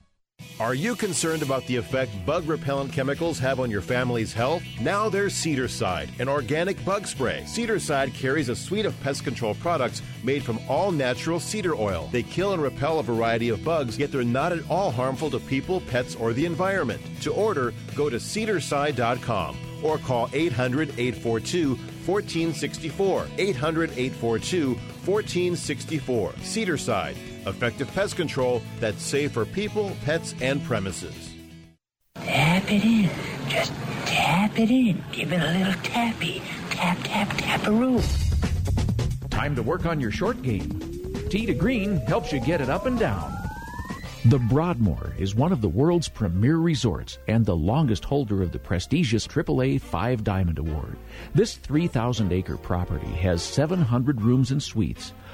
Are 0.61 0.75
you 0.75 0.95
concerned 0.95 1.41
about 1.41 1.65
the 1.65 1.75
effect 1.75 2.11
bug 2.23 2.47
repellent 2.47 2.93
chemicals 2.93 3.39
have 3.39 3.59
on 3.59 3.71
your 3.71 3.81
family's 3.81 4.31
health? 4.31 4.61
Now 4.79 5.09
there's 5.09 5.33
Cedarcide, 5.33 6.19
an 6.19 6.29
organic 6.29 6.85
bug 6.85 7.07
spray. 7.07 7.43
Cedarcide 7.47 8.13
carries 8.13 8.47
a 8.47 8.55
suite 8.55 8.85
of 8.85 8.99
pest 9.01 9.23
control 9.23 9.55
products 9.55 10.03
made 10.23 10.43
from 10.43 10.59
all 10.69 10.91
natural 10.91 11.39
cedar 11.39 11.73
oil. 11.73 12.09
They 12.11 12.21
kill 12.21 12.53
and 12.53 12.61
repel 12.61 12.99
a 12.99 13.03
variety 13.03 13.49
of 13.49 13.63
bugs, 13.63 13.97
yet 13.97 14.11
they're 14.11 14.23
not 14.23 14.51
at 14.51 14.69
all 14.69 14.91
harmful 14.91 15.31
to 15.31 15.39
people, 15.39 15.81
pets, 15.81 16.15
or 16.15 16.31
the 16.31 16.45
environment. 16.45 17.01
To 17.21 17.33
order, 17.33 17.73
go 17.95 18.09
to 18.11 18.17
cedarcide.com 18.17 19.57
or 19.83 19.97
call 19.97 20.29
800 20.31 20.89
842 20.89 21.69
1464. 22.05 23.27
800 23.37 23.89
842 23.91 24.75
1464. 24.75 26.31
Cedarcide 26.33 27.30
Effective 27.47 27.91
pest 27.93 28.15
control 28.15 28.61
that's 28.79 29.01
safe 29.01 29.31
for 29.31 29.45
people, 29.45 29.91
pets, 30.05 30.35
and 30.41 30.63
premises. 30.63 31.33
Tap 32.15 32.71
it 32.71 32.83
in. 32.83 33.09
Just 33.49 33.73
tap 34.05 34.59
it 34.59 34.69
in. 34.69 35.03
Give 35.11 35.33
it 35.33 35.41
a 35.41 35.57
little 35.57 35.81
tappy. 35.81 36.41
Tap, 36.69 36.97
tap, 37.03 37.29
tap 37.37 37.65
a 37.67 37.71
roof. 37.71 38.05
Time 39.29 39.55
to 39.55 39.63
work 39.63 39.85
on 39.85 39.99
your 39.99 40.11
short 40.11 40.41
game. 40.43 40.69
Tee 41.29 41.45
to 41.45 41.53
Green 41.53 41.97
helps 41.97 42.31
you 42.31 42.39
get 42.39 42.61
it 42.61 42.69
up 42.69 42.85
and 42.85 42.99
down. 42.99 43.35
The 44.25 44.37
Broadmoor 44.37 45.15
is 45.17 45.33
one 45.33 45.51
of 45.51 45.61
the 45.61 45.69
world's 45.69 46.07
premier 46.07 46.57
resorts 46.57 47.17
and 47.27 47.43
the 47.43 47.55
longest 47.55 48.05
holder 48.05 48.43
of 48.43 48.51
the 48.51 48.59
prestigious 48.59 49.25
AAA 49.25 49.81
Five 49.81 50.23
Diamond 50.23 50.59
Award. 50.59 50.95
This 51.33 51.55
3,000 51.55 52.31
acre 52.31 52.57
property 52.57 53.11
has 53.13 53.41
700 53.41 54.21
rooms 54.21 54.51
and 54.51 54.61
suites 54.61 55.13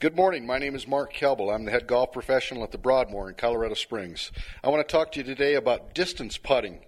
Good 0.00 0.16
morning. 0.16 0.46
My 0.46 0.56
name 0.56 0.74
is 0.74 0.88
Mark 0.88 1.12
Kelbel. 1.12 1.54
I'm 1.54 1.66
the 1.66 1.70
head 1.72 1.86
golf 1.86 2.10
professional 2.10 2.62
at 2.62 2.72
the 2.72 2.78
Broadmoor 2.78 3.28
in 3.28 3.34
Colorado 3.34 3.74
Springs. 3.74 4.32
I 4.64 4.70
want 4.70 4.88
to 4.88 4.90
talk 4.90 5.12
to 5.12 5.18
you 5.18 5.24
today 5.24 5.56
about 5.56 5.94
distance 5.94 6.38
putting. 6.38 6.86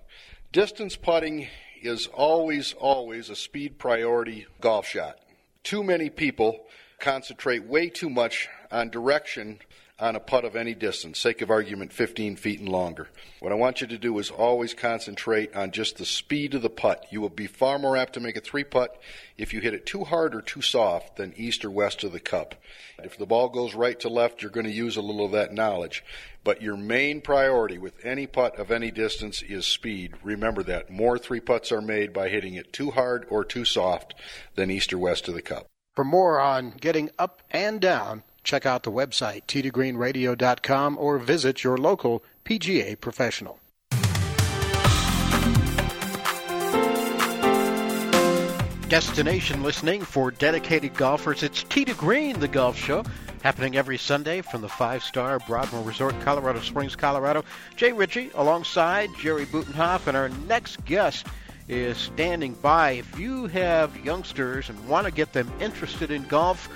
Distance 0.51 0.97
putting 0.97 1.49
is 1.83 2.07
always, 2.07 2.73
always 2.73 3.29
a 3.29 3.37
speed 3.37 3.79
priority 3.79 4.47
golf 4.63 4.87
shot. 4.87 5.19
Too 5.63 5.85
many 5.85 6.09
people 6.09 6.65
concentrate 7.01 7.65
way 7.65 7.91
too 7.91 8.09
much 8.09 8.49
on 8.71 8.89
direction 8.89 9.59
on 10.03 10.17
a 10.17 10.21
putt 10.21 10.45
of 10.45 10.57
any 10.57 10.75
distance, 10.75 11.21
sake 11.21 11.43
of 11.43 11.51
argument 11.51 11.93
15 11.93 12.35
feet 12.35 12.59
and 12.59 12.69
longer. 12.69 13.09
What 13.39 13.53
I 13.53 13.55
want 13.55 13.81
you 13.81 13.87
to 13.87 13.97
do 13.97 14.19
is 14.19 14.31
always 14.31 14.75
concentrate 14.75 15.55
on 15.55 15.71
just 15.71 15.97
the 15.97 16.05
speed 16.05 16.55
of 16.55 16.63
the 16.63 16.69
putt. 16.69 17.07
You 17.11 17.21
will 17.21 17.29
be 17.29 17.47
far 17.47 17.79
more 17.79 17.97
apt 17.97 18.15
to 18.15 18.21
make 18.21 18.37
a 18.37 18.41
three 18.41 18.65
putt 18.65 19.01
if 19.39 19.55
you 19.55 19.61
hit 19.61 19.75
it 19.75 19.87
too 19.87 20.03
hard 20.03 20.35
or 20.35 20.43
too 20.43 20.61
soft 20.61 21.17
than 21.17 21.33
east 21.37 21.65
or 21.65 21.71
west 21.71 22.03
of 22.03 22.11
the 22.11 22.19
cup. 22.19 22.57
If 22.99 23.17
the 23.17 23.27
ball 23.27 23.49
goes 23.49 23.77
right 23.77 23.99
to 24.01 24.09
left, 24.09 24.43
you're 24.43 24.51
going 24.51 24.67
to 24.67 24.73
use 24.73 24.97
a 24.97 25.03
little 25.03 25.25
of 25.25 25.33
that 25.33 25.55
knowledge. 25.55 26.05
But 26.43 26.63
your 26.63 26.77
main 26.77 27.21
priority 27.21 27.79
with 27.79 28.05
any 28.05 28.27
putt 28.27 28.59
of 28.59 28.73
any 28.73 28.91
distance 28.91 29.41
is 29.41 29.67
speed. 29.67 30.15
Remember 30.25 30.65
that. 30.65 30.91
More 30.91 31.17
three 31.17 31.41
putts 31.41 31.71
are 31.71 31.81
made 31.81 32.13
by 32.13 32.29
hitting 32.29 32.55
it 32.55 32.73
too 32.73 32.91
hard 32.91 33.25
or 33.31 33.45
too 33.45 33.65
soft 33.65 34.15
than 34.57 34.69
east 34.69 34.93
or 34.93 34.99
west 34.99 35.29
of 35.29 35.35
the 35.35 35.43
cup. 35.43 35.69
For 35.95 36.05
more 36.05 36.41
on 36.41 36.71
getting 36.71 37.11
up 37.21 37.43
and 37.51 37.81
down, 37.81 38.25
check 38.43 38.67
out 38.67 38.83
the 38.83 38.93
website, 38.93 39.45
tgreenradio.com, 39.47 40.99
or 40.99 41.19
visit 41.19 41.65
your 41.65 41.77
local 41.77 42.23
PGA 42.45 43.01
professional. 43.01 43.59
Destination 48.93 49.63
listening 49.63 50.03
for 50.03 50.31
dedicated 50.31 50.93
golfers. 50.93 51.43
It's 51.43 51.63
Tee 51.63 51.87
to 51.87 51.95
Green, 51.95 52.39
the 52.41 52.47
golf 52.47 52.77
show, 52.77 53.03
happening 53.43 53.75
every 53.75 53.97
Sunday 53.97 54.43
from 54.43 54.61
the 54.61 54.69
five 54.69 55.03
star 55.03 55.39
Broadmoor 55.39 55.83
Resort, 55.83 56.15
Colorado 56.21 56.61
Springs, 56.61 56.95
Colorado. 56.95 57.43
Jay 57.75 57.93
Ritchie 57.93 58.31
alongside 58.35 59.09
Jerry 59.19 59.47
Butenhoff, 59.47 60.09
and 60.09 60.17
our 60.17 60.29
next 60.47 60.85
guest 60.85 61.27
is 61.69 61.97
standing 61.97 62.53
by. 62.53 62.91
If 62.91 63.19
you 63.19 63.47
have 63.47 64.05
youngsters 64.05 64.69
and 64.69 64.89
want 64.89 65.07
to 65.07 65.11
get 65.11 65.33
them 65.33 65.51
interested 65.59 66.11
in 66.11 66.25
golf, 66.25 66.69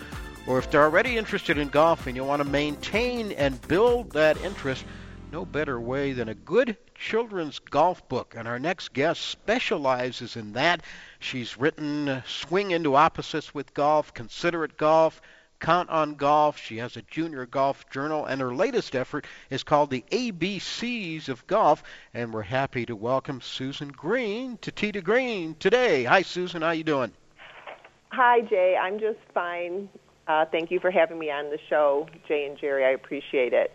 or 0.47 0.59
if 0.59 0.70
they're 0.70 0.84
already 0.84 1.16
interested 1.16 1.59
in 1.59 1.68
golf 1.68 2.07
and 2.07 2.16
you 2.16 2.24
want 2.24 2.42
to 2.42 2.49
maintain 2.49 3.32
and 3.32 3.61
build 3.68 4.12
that 4.12 4.40
interest, 4.42 4.84
no 5.32 5.44
better 5.44 5.80
way 5.80 6.12
than 6.12 6.28
a 6.28 6.34
good 6.34 6.76
children's 6.94 7.59
golf 7.59 8.09
book. 8.09 8.34
And 8.36 8.47
our 8.47 8.59
next 8.59 8.92
guest 8.92 9.22
specializes 9.22 10.36
in 10.36 10.53
that. 10.53 10.82
She's 11.18 11.59
written 11.59 12.22
Swing 12.26 12.70
into 12.70 12.94
Opposites 12.94 13.53
with 13.53 13.74
Golf, 13.74 14.14
Consider 14.14 14.64
It 14.64 14.76
Golf, 14.76 15.20
Count 15.59 15.90
on 15.90 16.14
Golf. 16.14 16.59
She 16.59 16.78
has 16.78 16.97
a 16.97 17.03
junior 17.03 17.44
golf 17.47 17.88
journal, 17.90 18.24
and 18.26 18.40
her 18.40 18.55
latest 18.55 18.94
effort 18.94 19.26
is 19.51 19.64
called 19.64 19.90
The 19.90 20.05
ABCs 20.12 21.28
of 21.28 21.47
Golf. 21.47 21.82
And 22.14 22.32
we're 22.32 22.42
happy 22.42 22.86
to 22.86 22.94
welcome 22.94 23.40
Susan 23.40 23.88
Green 23.88 24.59
to 24.59 24.70
Tee 24.70 24.92
to 24.92 25.01
Green 25.01 25.57
today. 25.59 26.05
Hi, 26.05 26.22
Susan. 26.22 26.62
How 26.62 26.70
you 26.70 26.84
doing? 26.84 27.12
Hi, 28.12 28.42
Jay. 28.42 28.76
I'm 28.80 29.01
just 29.01 29.18
fine. 29.34 29.88
Uh, 30.26 30.44
thank 30.44 30.70
you 30.70 30.80
for 30.80 30.90
having 30.90 31.18
me 31.18 31.30
on 31.30 31.50
the 31.50 31.58
show, 31.68 32.08
Jay 32.26 32.46
and 32.46 32.58
Jerry. 32.58 32.84
I 32.84 32.90
appreciate 32.90 33.52
it. 33.52 33.72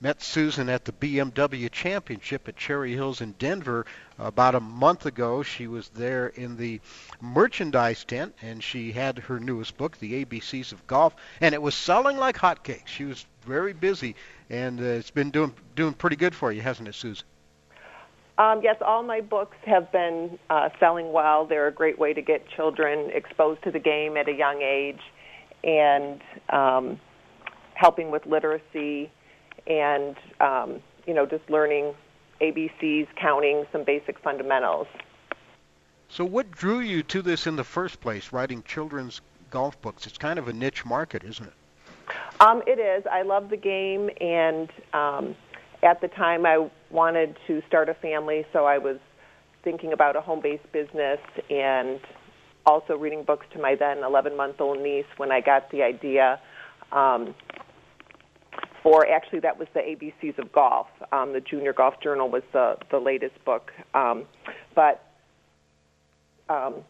Met 0.00 0.20
Susan 0.20 0.68
at 0.68 0.84
the 0.84 0.92
BMW 0.92 1.70
Championship 1.70 2.46
at 2.46 2.56
Cherry 2.56 2.92
Hills 2.92 3.22
in 3.22 3.32
Denver 3.38 3.86
about 4.18 4.54
a 4.54 4.60
month 4.60 5.06
ago. 5.06 5.42
She 5.42 5.66
was 5.66 5.88
there 5.90 6.26
in 6.26 6.58
the 6.58 6.80
merchandise 7.22 8.04
tent 8.04 8.34
and 8.42 8.62
she 8.62 8.92
had 8.92 9.18
her 9.18 9.40
newest 9.40 9.78
book, 9.78 9.96
The 9.96 10.24
ABCs 10.24 10.72
of 10.72 10.86
Golf, 10.86 11.16
and 11.40 11.54
it 11.54 11.62
was 11.62 11.74
selling 11.74 12.18
like 12.18 12.36
hotcakes. 12.36 12.88
She 12.88 13.04
was 13.04 13.24
very 13.46 13.72
busy 13.72 14.14
and 14.50 14.78
uh, 14.78 14.84
it's 14.84 15.10
been 15.10 15.30
doing 15.30 15.54
doing 15.74 15.94
pretty 15.94 16.16
good 16.16 16.34
for 16.34 16.52
you, 16.52 16.60
hasn't 16.60 16.88
it, 16.88 16.94
Susan? 16.94 17.24
Um, 18.36 18.60
yes, 18.62 18.76
all 18.84 19.04
my 19.04 19.20
books 19.22 19.56
have 19.64 19.90
been 19.90 20.38
uh, 20.50 20.68
selling 20.80 21.12
well. 21.12 21.46
They're 21.46 21.68
a 21.68 21.72
great 21.72 21.98
way 21.98 22.12
to 22.12 22.20
get 22.20 22.46
children 22.48 23.10
exposed 23.14 23.62
to 23.62 23.70
the 23.70 23.78
game 23.78 24.18
at 24.18 24.28
a 24.28 24.32
young 24.32 24.60
age 24.60 25.00
and 25.64 26.20
um, 26.50 27.00
helping 27.74 28.10
with 28.10 28.26
literacy 28.26 29.10
and 29.66 30.16
um, 30.40 30.80
you 31.06 31.14
know 31.14 31.26
just 31.26 31.48
learning 31.48 31.94
ABCs, 32.40 33.08
counting 33.16 33.64
some 33.72 33.84
basic 33.84 34.18
fundamentals. 34.18 34.86
So, 36.08 36.24
what 36.24 36.50
drew 36.50 36.80
you 36.80 37.02
to 37.04 37.22
this 37.22 37.46
in 37.46 37.56
the 37.56 37.64
first 37.64 38.00
place? 38.00 38.32
Writing 38.32 38.62
children's 38.62 39.20
golf 39.50 39.80
books. 39.80 40.06
It's 40.06 40.18
kind 40.18 40.38
of 40.38 40.48
a 40.48 40.52
niche 40.52 40.84
market, 40.84 41.24
isn't 41.24 41.46
it? 41.46 41.52
Um, 42.40 42.62
it 42.66 42.78
is. 42.78 43.04
I 43.10 43.22
love 43.22 43.50
the 43.50 43.56
game, 43.56 44.10
and 44.20 44.68
um, 44.92 45.34
at 45.82 46.00
the 46.00 46.08
time, 46.08 46.44
I 46.44 46.68
wanted 46.90 47.36
to 47.46 47.62
start 47.66 47.88
a 47.88 47.94
family, 47.94 48.44
so 48.52 48.66
I 48.66 48.78
was 48.78 48.98
thinking 49.62 49.92
about 49.92 50.14
a 50.14 50.20
home-based 50.20 50.70
business 50.72 51.20
and 51.48 51.98
also 52.66 52.96
reading 52.96 53.24
books 53.24 53.46
to 53.52 53.58
my 53.58 53.74
then 53.74 53.98
11 53.98 54.36
month 54.36 54.60
old 54.60 54.80
niece 54.80 55.06
when 55.16 55.30
I 55.30 55.40
got 55.40 55.70
the 55.70 55.82
idea. 55.82 56.40
Um, 56.92 57.34
for 58.82 59.06
actually, 59.08 59.40
that 59.40 59.58
was 59.58 59.66
the 59.72 59.80
ABCs 59.80 60.38
of 60.38 60.52
Golf. 60.52 60.88
Um, 61.10 61.32
the 61.32 61.40
Junior 61.40 61.72
Golf 61.72 61.94
Journal 62.02 62.28
was 62.28 62.42
the, 62.52 62.76
the 62.90 62.98
latest 62.98 63.42
book. 63.44 63.70
Um, 63.94 64.24
but 64.74 65.02
um, 66.50 66.82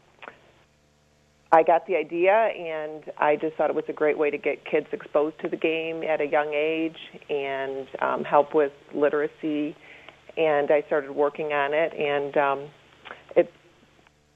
I 1.52 1.62
got 1.62 1.86
the 1.86 1.94
idea, 1.94 2.32
and 2.32 3.04
I 3.16 3.36
just 3.36 3.54
thought 3.54 3.70
it 3.70 3.76
was 3.76 3.84
a 3.88 3.92
great 3.92 4.18
way 4.18 4.28
to 4.28 4.38
get 4.38 4.64
kids 4.68 4.88
exposed 4.90 5.38
to 5.42 5.48
the 5.48 5.56
game 5.56 6.02
at 6.02 6.20
a 6.20 6.26
young 6.26 6.52
age 6.52 6.98
and 7.30 7.86
um, 8.02 8.24
help 8.24 8.54
with 8.54 8.72
literacy. 8.92 9.76
And 10.36 10.72
I 10.72 10.82
started 10.88 11.12
working 11.12 11.52
on 11.52 11.72
it, 11.72 11.92
and 11.94 12.36
um, 12.36 12.70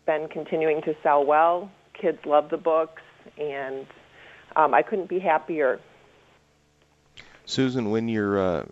been 0.09 0.27
continuing 0.27 0.81
to 0.81 0.97
sell 1.03 1.23
well. 1.23 1.71
Kids 1.93 2.19
love 2.25 2.49
the 2.49 2.57
books, 2.57 3.03
and 3.37 3.87
um, 4.57 4.73
I 4.73 4.81
couldn't 4.81 5.11
be 5.11 5.19
happier. 5.19 5.81
Susan, 7.45 7.91
when 7.91 8.09
you're 8.09 8.39
uh, 8.39 8.65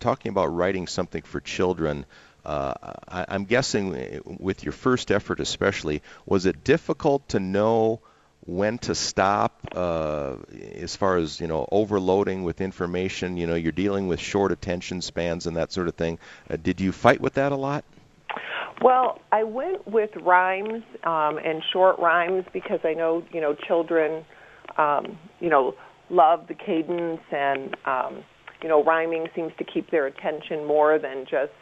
talking 0.00 0.30
about 0.30 0.46
writing 0.46 0.86
something 0.86 1.22
for 1.22 1.40
children, 1.40 2.06
uh, 2.42 2.72
I, 3.06 3.26
I'm 3.28 3.44
guessing 3.44 4.22
with 4.24 4.64
your 4.64 4.72
first 4.72 5.10
effort 5.10 5.40
especially, 5.40 6.00
was 6.24 6.46
it 6.46 6.64
difficult 6.64 7.28
to 7.28 7.38
know 7.38 8.00
when 8.46 8.78
to 8.78 8.94
stop 8.94 9.68
uh, 9.74 10.36
as 10.74 10.96
far 10.96 11.18
as 11.18 11.38
you 11.38 11.48
know 11.48 11.68
overloading 11.70 12.44
with 12.44 12.62
information? 12.62 13.36
You 13.36 13.46
know, 13.46 13.56
you're 13.56 13.72
dealing 13.72 14.08
with 14.08 14.20
short 14.20 14.52
attention 14.52 15.02
spans 15.02 15.46
and 15.46 15.58
that 15.58 15.70
sort 15.70 15.88
of 15.88 15.94
thing. 15.96 16.18
Uh, 16.48 16.56
did 16.56 16.80
you 16.80 16.92
fight 16.92 17.20
with 17.20 17.34
that 17.34 17.52
a 17.52 17.56
lot? 17.56 17.84
Well, 18.82 19.20
I 19.32 19.44
went 19.44 19.86
with 19.86 20.10
rhymes 20.22 20.82
um, 21.04 21.38
and 21.38 21.62
short 21.72 21.98
rhymes 21.98 22.44
because 22.52 22.80
I 22.84 22.94
know 22.94 23.22
you 23.32 23.40
know 23.40 23.54
children, 23.66 24.24
um, 24.76 25.18
you 25.40 25.48
know, 25.48 25.74
love 26.10 26.46
the 26.48 26.54
cadence 26.54 27.20
and 27.32 27.76
um, 27.86 28.24
you 28.62 28.68
know 28.68 28.82
rhyming 28.84 29.26
seems 29.34 29.52
to 29.58 29.64
keep 29.64 29.90
their 29.90 30.06
attention 30.06 30.64
more 30.66 30.98
than 30.98 31.24
just 31.30 31.52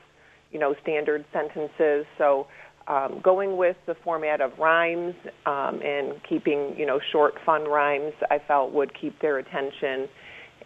you 0.51 0.59
know 0.59 0.75
standard 0.83 1.25
sentences. 1.33 2.07
So 2.19 2.47
um, 2.89 3.21
going 3.23 3.57
with 3.57 3.77
the 3.87 3.95
format 4.03 4.41
of 4.41 4.59
rhymes 4.59 5.15
um, 5.47 5.81
and 5.83 6.15
keeping 6.29 6.75
you 6.77 6.87
know 6.87 6.99
short, 7.13 7.35
fun 7.45 7.65
rhymes, 7.65 8.15
I 8.31 8.39
felt 8.47 8.73
would 8.73 8.93
keep 8.99 9.21
their 9.21 9.39
attention, 9.39 10.09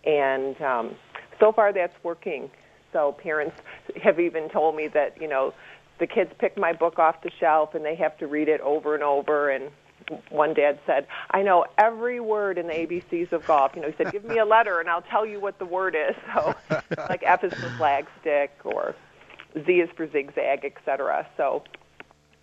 and 0.04 0.60
um, 0.62 0.96
so 1.40 1.52
far 1.52 1.72
that's 1.72 1.92
working. 2.02 2.50
So 2.92 3.14
parents 3.22 3.56
have 4.02 4.18
even 4.20 4.48
told 4.48 4.74
me 4.76 4.88
that 4.94 5.20
you 5.20 5.28
know 5.28 5.52
the 5.98 6.06
kids 6.06 6.30
pick 6.38 6.56
my 6.58 6.72
book 6.72 6.98
off 6.98 7.22
the 7.22 7.30
shelf 7.40 7.74
and 7.74 7.84
they 7.84 7.94
have 7.96 8.16
to 8.18 8.26
read 8.26 8.48
it 8.48 8.60
over 8.60 8.94
and 8.94 9.02
over 9.02 9.50
and 9.50 9.70
one 10.30 10.54
dad 10.54 10.78
said, 10.86 11.06
I 11.30 11.42
know 11.42 11.64
every 11.78 12.20
word 12.20 12.58
in 12.58 12.66
the 12.66 12.72
ABCs 12.72 13.32
of 13.32 13.46
golf. 13.46 13.72
You 13.74 13.82
know, 13.82 13.88
he 13.88 13.94
said, 13.96 14.12
give 14.12 14.24
me 14.24 14.38
a 14.38 14.44
letter 14.44 14.78
and 14.78 14.88
I'll 14.88 15.02
tell 15.02 15.26
you 15.26 15.40
what 15.40 15.58
the 15.58 15.64
word 15.64 15.96
is. 15.96 16.14
So, 16.34 16.54
like 17.08 17.22
F 17.24 17.44
is 17.44 17.54
for 17.54 17.68
flagstick 17.70 18.50
or 18.64 18.94
Z 19.64 19.72
is 19.72 19.88
for 19.96 20.10
zigzag, 20.10 20.64
etc. 20.64 21.26
So, 21.36 21.64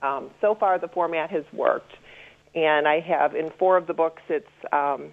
um, 0.01 0.31
so 0.41 0.55
far 0.55 0.79
the 0.79 0.87
format 0.87 1.29
has 1.29 1.43
worked. 1.53 1.93
And 2.55 2.87
I 2.87 2.99
have, 3.01 3.35
in 3.35 3.51
four 3.57 3.77
of 3.77 3.87
the 3.87 3.93
books, 3.93 4.21
it's, 4.29 4.47
um, 4.71 5.11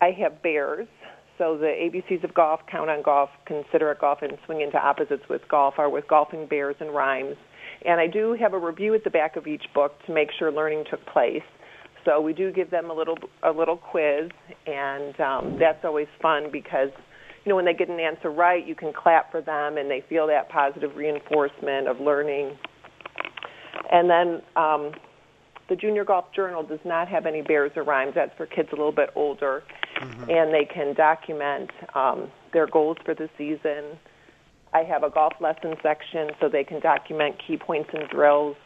I 0.00 0.10
have 0.10 0.42
bears. 0.42 0.88
So 1.38 1.58
the 1.58 1.66
ABCs 1.66 2.22
of 2.22 2.32
golf, 2.32 2.60
count 2.70 2.90
on 2.90 3.02
golf, 3.02 3.28
consider 3.46 3.90
it 3.90 4.00
golf, 4.00 4.18
and 4.22 4.32
swing 4.46 4.60
into 4.60 4.78
opposites 4.78 5.24
with 5.28 5.42
golf 5.48 5.74
are 5.78 5.90
with 5.90 6.06
golfing 6.06 6.46
bears 6.46 6.76
and 6.80 6.94
rhymes. 6.94 7.36
And 7.84 8.00
I 8.00 8.06
do 8.06 8.36
have 8.40 8.52
a 8.52 8.58
review 8.58 8.94
at 8.94 9.04
the 9.04 9.10
back 9.10 9.36
of 9.36 9.46
each 9.46 9.64
book 9.74 9.92
to 10.06 10.14
make 10.14 10.28
sure 10.38 10.52
learning 10.52 10.84
took 10.90 11.04
place. 11.06 11.42
So 12.04 12.20
we 12.20 12.32
do 12.32 12.52
give 12.52 12.70
them 12.70 12.90
a 12.90 12.94
little 12.94 13.16
a 13.42 13.50
little 13.50 13.76
quiz, 13.76 14.30
and 14.66 15.18
um, 15.20 15.56
that's 15.58 15.84
always 15.84 16.06
fun 16.20 16.50
because 16.52 16.90
you 17.44 17.50
know 17.50 17.56
when 17.56 17.64
they 17.64 17.72
get 17.72 17.88
an 17.88 17.98
answer 17.98 18.30
right, 18.30 18.64
you 18.64 18.74
can 18.74 18.92
clap 18.92 19.30
for 19.30 19.40
them, 19.40 19.78
and 19.78 19.90
they 19.90 20.04
feel 20.08 20.26
that 20.26 20.50
positive 20.50 20.94
reinforcement 20.96 21.88
of 21.88 22.00
learning. 22.00 22.56
And 23.90 24.08
then 24.08 24.42
um, 24.56 24.92
the 25.68 25.76
Junior 25.76 26.04
Golf 26.04 26.26
Journal 26.34 26.62
does 26.62 26.80
not 26.84 27.08
have 27.08 27.26
any 27.26 27.42
bears 27.42 27.72
or 27.76 27.84
rhymes. 27.84 28.12
That's 28.14 28.36
for 28.36 28.46
kids 28.46 28.68
a 28.72 28.76
little 28.76 28.92
bit 28.92 29.10
older, 29.14 29.62
mm-hmm. 29.96 30.30
and 30.30 30.52
they 30.52 30.64
can 30.64 30.94
document 30.94 31.70
um, 31.94 32.30
their 32.52 32.66
goals 32.66 32.98
for 33.04 33.14
the 33.14 33.28
season 33.38 33.98
I 34.74 34.82
have 34.82 35.04
a 35.04 35.10
golf 35.10 35.34
lesson 35.40 35.76
section 35.82 36.30
so 36.40 36.48
they 36.48 36.64
can 36.64 36.80
document 36.80 37.36
key 37.46 37.56
points 37.56 37.90
and 37.92 38.08
drills 38.08 38.56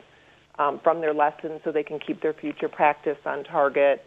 um, 0.59 0.81
from 0.83 1.03
their 1.03 1.13
lessons 1.13 1.61
so 1.63 1.71
they 1.71 1.83
can 1.83 2.01
keep 2.01 2.23
their 2.23 2.33
future 2.33 2.69
practice 2.69 3.19
on 3.27 3.45
target. 3.45 4.05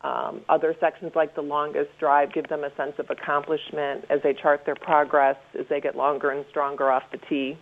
Um, 0.00 0.42
other 0.48 0.74
sections, 0.80 1.12
like 1.14 1.34
the 1.34 1.40
longest 1.40 1.90
drive, 1.98 2.34
give 2.34 2.48
them 2.48 2.64
a 2.64 2.74
sense 2.76 2.94
of 2.98 3.08
accomplishment 3.08 4.04
as 4.10 4.20
they 4.22 4.34
chart 4.34 4.62
their 4.66 4.74
progress 4.74 5.36
as 5.58 5.66
they 5.70 5.80
get 5.80 5.96
longer 5.96 6.30
and 6.30 6.44
stronger 6.50 6.90
off 6.90 7.04
the 7.12 7.18
tee. 7.28 7.56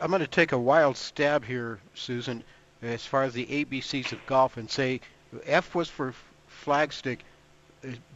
I'm 0.00 0.10
going 0.10 0.20
to 0.20 0.26
take 0.26 0.52
a 0.52 0.58
wild 0.58 0.96
stab 0.96 1.44
here, 1.44 1.80
Susan, 1.94 2.42
as 2.82 3.04
far 3.04 3.24
as 3.24 3.34
the 3.34 3.46
ABCs 3.46 4.12
of 4.12 4.24
golf, 4.26 4.56
and 4.56 4.70
say 4.70 5.00
F 5.46 5.74
was 5.74 5.88
for 5.88 6.14
flagstick. 6.64 7.20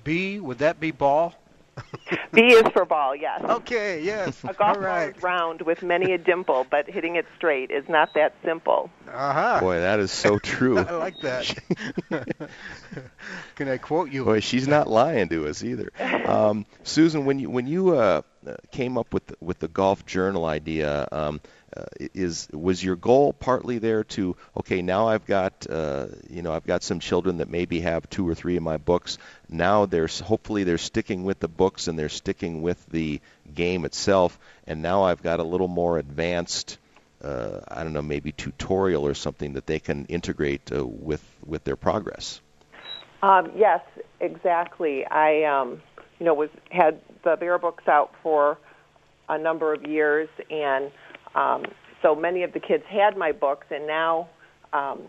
B 0.03 0.39
would 0.41 0.59
that 0.59 0.79
be 0.81 0.91
ball? 0.91 1.35
B 2.33 2.43
is 2.43 2.63
for 2.73 2.85
ball, 2.85 3.17
yes. 3.17 3.43
Okay, 3.43 4.03
yes. 4.03 4.43
A 4.45 4.53
golf 4.53 4.77
All 4.77 4.83
right. 4.83 5.11
ball 5.11 5.17
is 5.17 5.23
round 5.23 5.63
with 5.63 5.83
many 5.83 6.13
a 6.13 6.19
dimple, 6.19 6.67
but 6.69 6.89
hitting 6.89 7.17
it 7.17 7.27
straight 7.37 7.71
is 7.71 7.89
not 7.89 8.15
that 8.15 8.35
simple. 8.45 8.91
Uh-huh. 9.09 9.61
Boy, 9.61 9.81
that 9.81 10.01
is 10.01 10.11
so 10.11 10.39
true. 10.39 10.79
I 10.79 10.93
like 10.93 11.21
that. 11.23 11.59
Can 13.57 13.69
I 13.69 13.79
quote 13.79 14.11
you? 14.11 14.25
Boy, 14.25 14.41
she's 14.41 14.69
not 14.69 14.89
lying 14.89 15.29
to 15.29 15.49
us 15.49 15.63
either. 15.65 15.91
Um, 16.27 16.67
Susan, 16.83 17.25
when 17.25 17.39
you 17.39 17.51
when 17.51 17.67
you 17.67 17.97
uh, 17.97 18.23
came 18.71 18.99
up 18.99 19.13
with 19.13 19.27
the, 19.27 19.37
with 19.41 19.59
the 19.59 19.69
golf 19.69 20.05
journal 20.07 20.45
idea, 20.45 21.09
um, 21.13 21.41
uh, 21.77 21.85
is 22.15 22.49
was 22.53 22.83
your 22.83 22.97
goal 22.97 23.33
partly 23.33 23.79
there 23.79 24.05
to 24.05 24.37
okay 24.57 24.83
now 24.83 25.09
I've 25.09 25.27
got 25.27 25.67
uh, 25.69 26.07
you 26.29 26.43
know 26.43 26.53
I've 26.53 26.67
got 26.67 26.83
some 26.83 27.01
children 27.01 27.39
that 27.39 27.49
maybe 27.49 27.81
have 27.81 28.09
two 28.09 28.29
or 28.29 28.35
three 28.35 28.57
of 28.57 28.63
my 28.63 28.77
books 28.77 29.19
now 29.49 29.87
they're 29.87 30.07
hopefully 30.07 30.65
they're 30.65 30.79
sticking 30.79 31.25
with 31.25 31.41
the 31.41 31.49
books 31.49 31.89
and 31.89 31.99
they're 31.99 32.09
sticking 32.09 32.63
with 32.63 32.85
the 32.87 33.21
game 33.53 33.85
itself 33.85 34.39
and 34.67 34.83
now 34.83 35.05
I've 35.05 35.23
got 35.23 35.41
a 35.41 35.45
little 35.45 35.69
more 35.69 35.99
advanced 35.99 36.79
uh, 37.25 37.61
I 37.67 37.83
don't 37.83 37.93
know 37.93 38.03
maybe 38.03 38.33
tutorial 38.33 39.07
or 39.07 39.15
something 39.15 39.55
that 39.55 39.67
they 39.67 39.81
can 39.81 40.05
integrate 40.07 40.71
uh, 40.73 40.87
with 40.87 41.25
with 41.45 41.65
their 41.65 41.77
progress. 41.77 42.41
Um, 43.23 43.53
yes, 43.57 43.81
exactly. 44.21 45.07
I 45.07 45.45
um, 45.45 45.81
you 46.19 46.27
know 46.27 46.35
was 46.35 46.51
had 46.71 47.01
the 47.25 47.37
bear 47.37 47.59
books 47.59 47.89
out 47.89 48.13
for 48.23 48.59
a 49.29 49.39
number 49.39 49.73
of 49.73 49.85
years 49.87 50.29
and 50.51 50.91
um, 51.35 51.65
so 52.03 52.15
many 52.15 52.43
of 52.43 52.53
the 52.53 52.61
kids 52.61 52.85
had 52.89 53.17
my 53.17 53.33
books 53.33 53.67
and 53.71 53.87
now 53.87 54.29
um, 54.73 55.03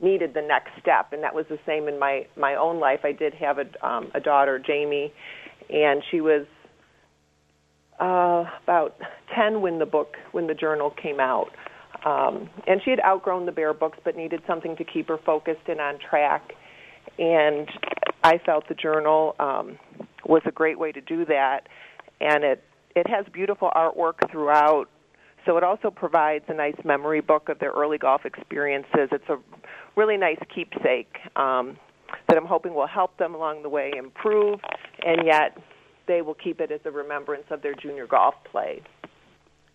needed 0.00 0.34
the 0.34 0.42
next 0.42 0.70
step, 0.80 1.12
and 1.12 1.22
that 1.22 1.34
was 1.34 1.46
the 1.48 1.58
same 1.66 1.88
in 1.88 1.98
my 1.98 2.26
my 2.36 2.54
own 2.54 2.80
life. 2.80 3.00
I 3.04 3.12
did 3.12 3.34
have 3.34 3.58
a 3.58 3.86
um, 3.86 4.10
a 4.14 4.20
daughter, 4.20 4.58
Jamie, 4.58 5.12
and 5.68 6.02
she 6.10 6.20
was 6.20 6.46
uh, 7.98 8.44
about 8.62 8.96
ten 9.34 9.60
when 9.60 9.78
the 9.78 9.86
book 9.86 10.16
when 10.32 10.46
the 10.46 10.54
journal 10.54 10.90
came 10.90 11.20
out. 11.20 11.50
Um, 12.04 12.48
and 12.66 12.80
she 12.82 12.90
had 12.90 13.00
outgrown 13.00 13.44
the 13.44 13.52
bear 13.52 13.74
books, 13.74 13.98
but 14.04 14.16
needed 14.16 14.40
something 14.46 14.74
to 14.76 14.84
keep 14.84 15.08
her 15.08 15.18
focused 15.18 15.68
and 15.68 15.80
on 15.80 15.98
track. 15.98 16.52
And 17.18 17.68
I 18.24 18.38
felt 18.38 18.68
the 18.68 18.74
journal 18.74 19.36
um, 19.38 19.78
was 20.24 20.40
a 20.46 20.50
great 20.50 20.78
way 20.78 20.92
to 20.92 21.00
do 21.02 21.26
that. 21.26 21.68
And 22.20 22.44
it 22.44 22.64
it 22.96 23.06
has 23.08 23.26
beautiful 23.32 23.70
artwork 23.76 24.30
throughout 24.30 24.88
so 25.46 25.56
it 25.56 25.64
also 25.64 25.90
provides 25.90 26.44
a 26.48 26.54
nice 26.54 26.76
memory 26.84 27.20
book 27.20 27.48
of 27.48 27.58
their 27.58 27.70
early 27.70 27.98
golf 27.98 28.24
experiences. 28.24 29.08
It's 29.12 29.28
a 29.28 29.38
really 29.96 30.16
nice 30.16 30.38
keepsake 30.54 31.16
um, 31.36 31.76
that 32.28 32.36
I'm 32.36 32.46
hoping 32.46 32.74
will 32.74 32.86
help 32.86 33.16
them 33.16 33.34
along 33.34 33.62
the 33.62 33.68
way 33.68 33.92
improve, 33.96 34.60
and 35.04 35.24
yet 35.24 35.56
they 36.06 36.22
will 36.22 36.34
keep 36.34 36.60
it 36.60 36.70
as 36.70 36.80
a 36.84 36.90
remembrance 36.90 37.44
of 37.50 37.62
their 37.62 37.74
junior 37.74 38.06
golf 38.06 38.34
play. 38.44 38.82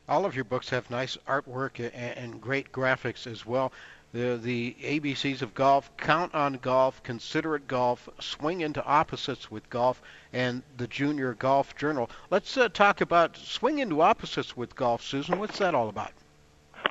All 0.07 0.25
of 0.25 0.35
your 0.35 0.43
books 0.43 0.69
have 0.69 0.89
nice 0.91 1.17
artwork 1.27 1.79
and, 1.79 2.17
and 2.17 2.41
great 2.41 2.71
graphics 2.71 3.25
as 3.25 3.45
well. 3.45 3.71
The 4.15 4.37
the 4.37 4.77
ABCs 4.81 5.41
of 5.41 5.53
golf, 5.53 5.91
count 5.97 6.33
on 6.33 6.53
golf, 6.61 7.03
consider 7.03 7.57
it 7.57 7.67
golf, 7.67 8.07
swing 8.21 8.61
into 8.61 8.81
opposites 8.85 9.51
with 9.51 9.69
golf, 9.69 10.01
and 10.31 10.63
the 10.77 10.87
Junior 10.87 11.33
Golf 11.33 11.75
Journal. 11.75 12.09
Let's 12.29 12.55
uh, 12.55 12.69
talk 12.69 13.01
about 13.01 13.35
swing 13.35 13.79
into 13.79 13.99
opposites 13.99 14.55
with 14.55 14.73
golf, 14.73 15.01
Susan. 15.01 15.37
What's 15.37 15.57
that 15.57 15.75
all 15.75 15.89
about? 15.89 16.13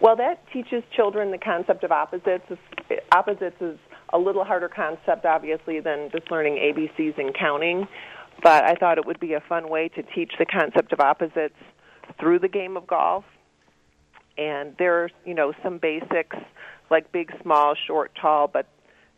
Well, 0.03 0.17
that 0.17 0.47
teaches 0.53 0.83
children 0.95 1.31
the 1.31 1.39
concept 1.39 1.83
of 1.83 1.93
opposites. 1.93 2.45
Opposites 3.13 3.57
is 3.63 3.79
a 4.13 4.19
little 4.19 4.45
harder 4.45 4.69
concept, 4.69 5.25
obviously, 5.25 5.81
than 5.81 6.11
just 6.11 6.31
learning 6.31 6.57
ABCs 6.57 7.17
and 7.17 7.35
counting. 7.35 7.89
But 8.43 8.65
I 8.65 8.75
thought 8.75 8.99
it 8.99 9.07
would 9.07 9.19
be 9.19 9.33
a 9.33 9.41
fun 9.41 9.71
way 9.71 9.89
to 9.89 10.03
teach 10.03 10.33
the 10.39 10.45
concept 10.45 10.93
of 10.93 11.01
opposites 11.01 11.57
through 12.21 12.41
the 12.41 12.49
game 12.49 12.77
of 12.77 12.87
golf. 12.87 13.25
And 14.37 14.75
there's, 14.79 15.13
you 15.25 15.35
know, 15.35 15.53
some 15.63 15.79
basics 15.79 16.37
like 16.91 17.13
big, 17.13 17.33
small, 17.43 17.75
short, 17.87 18.13
tall, 18.21 18.49
but 18.49 18.67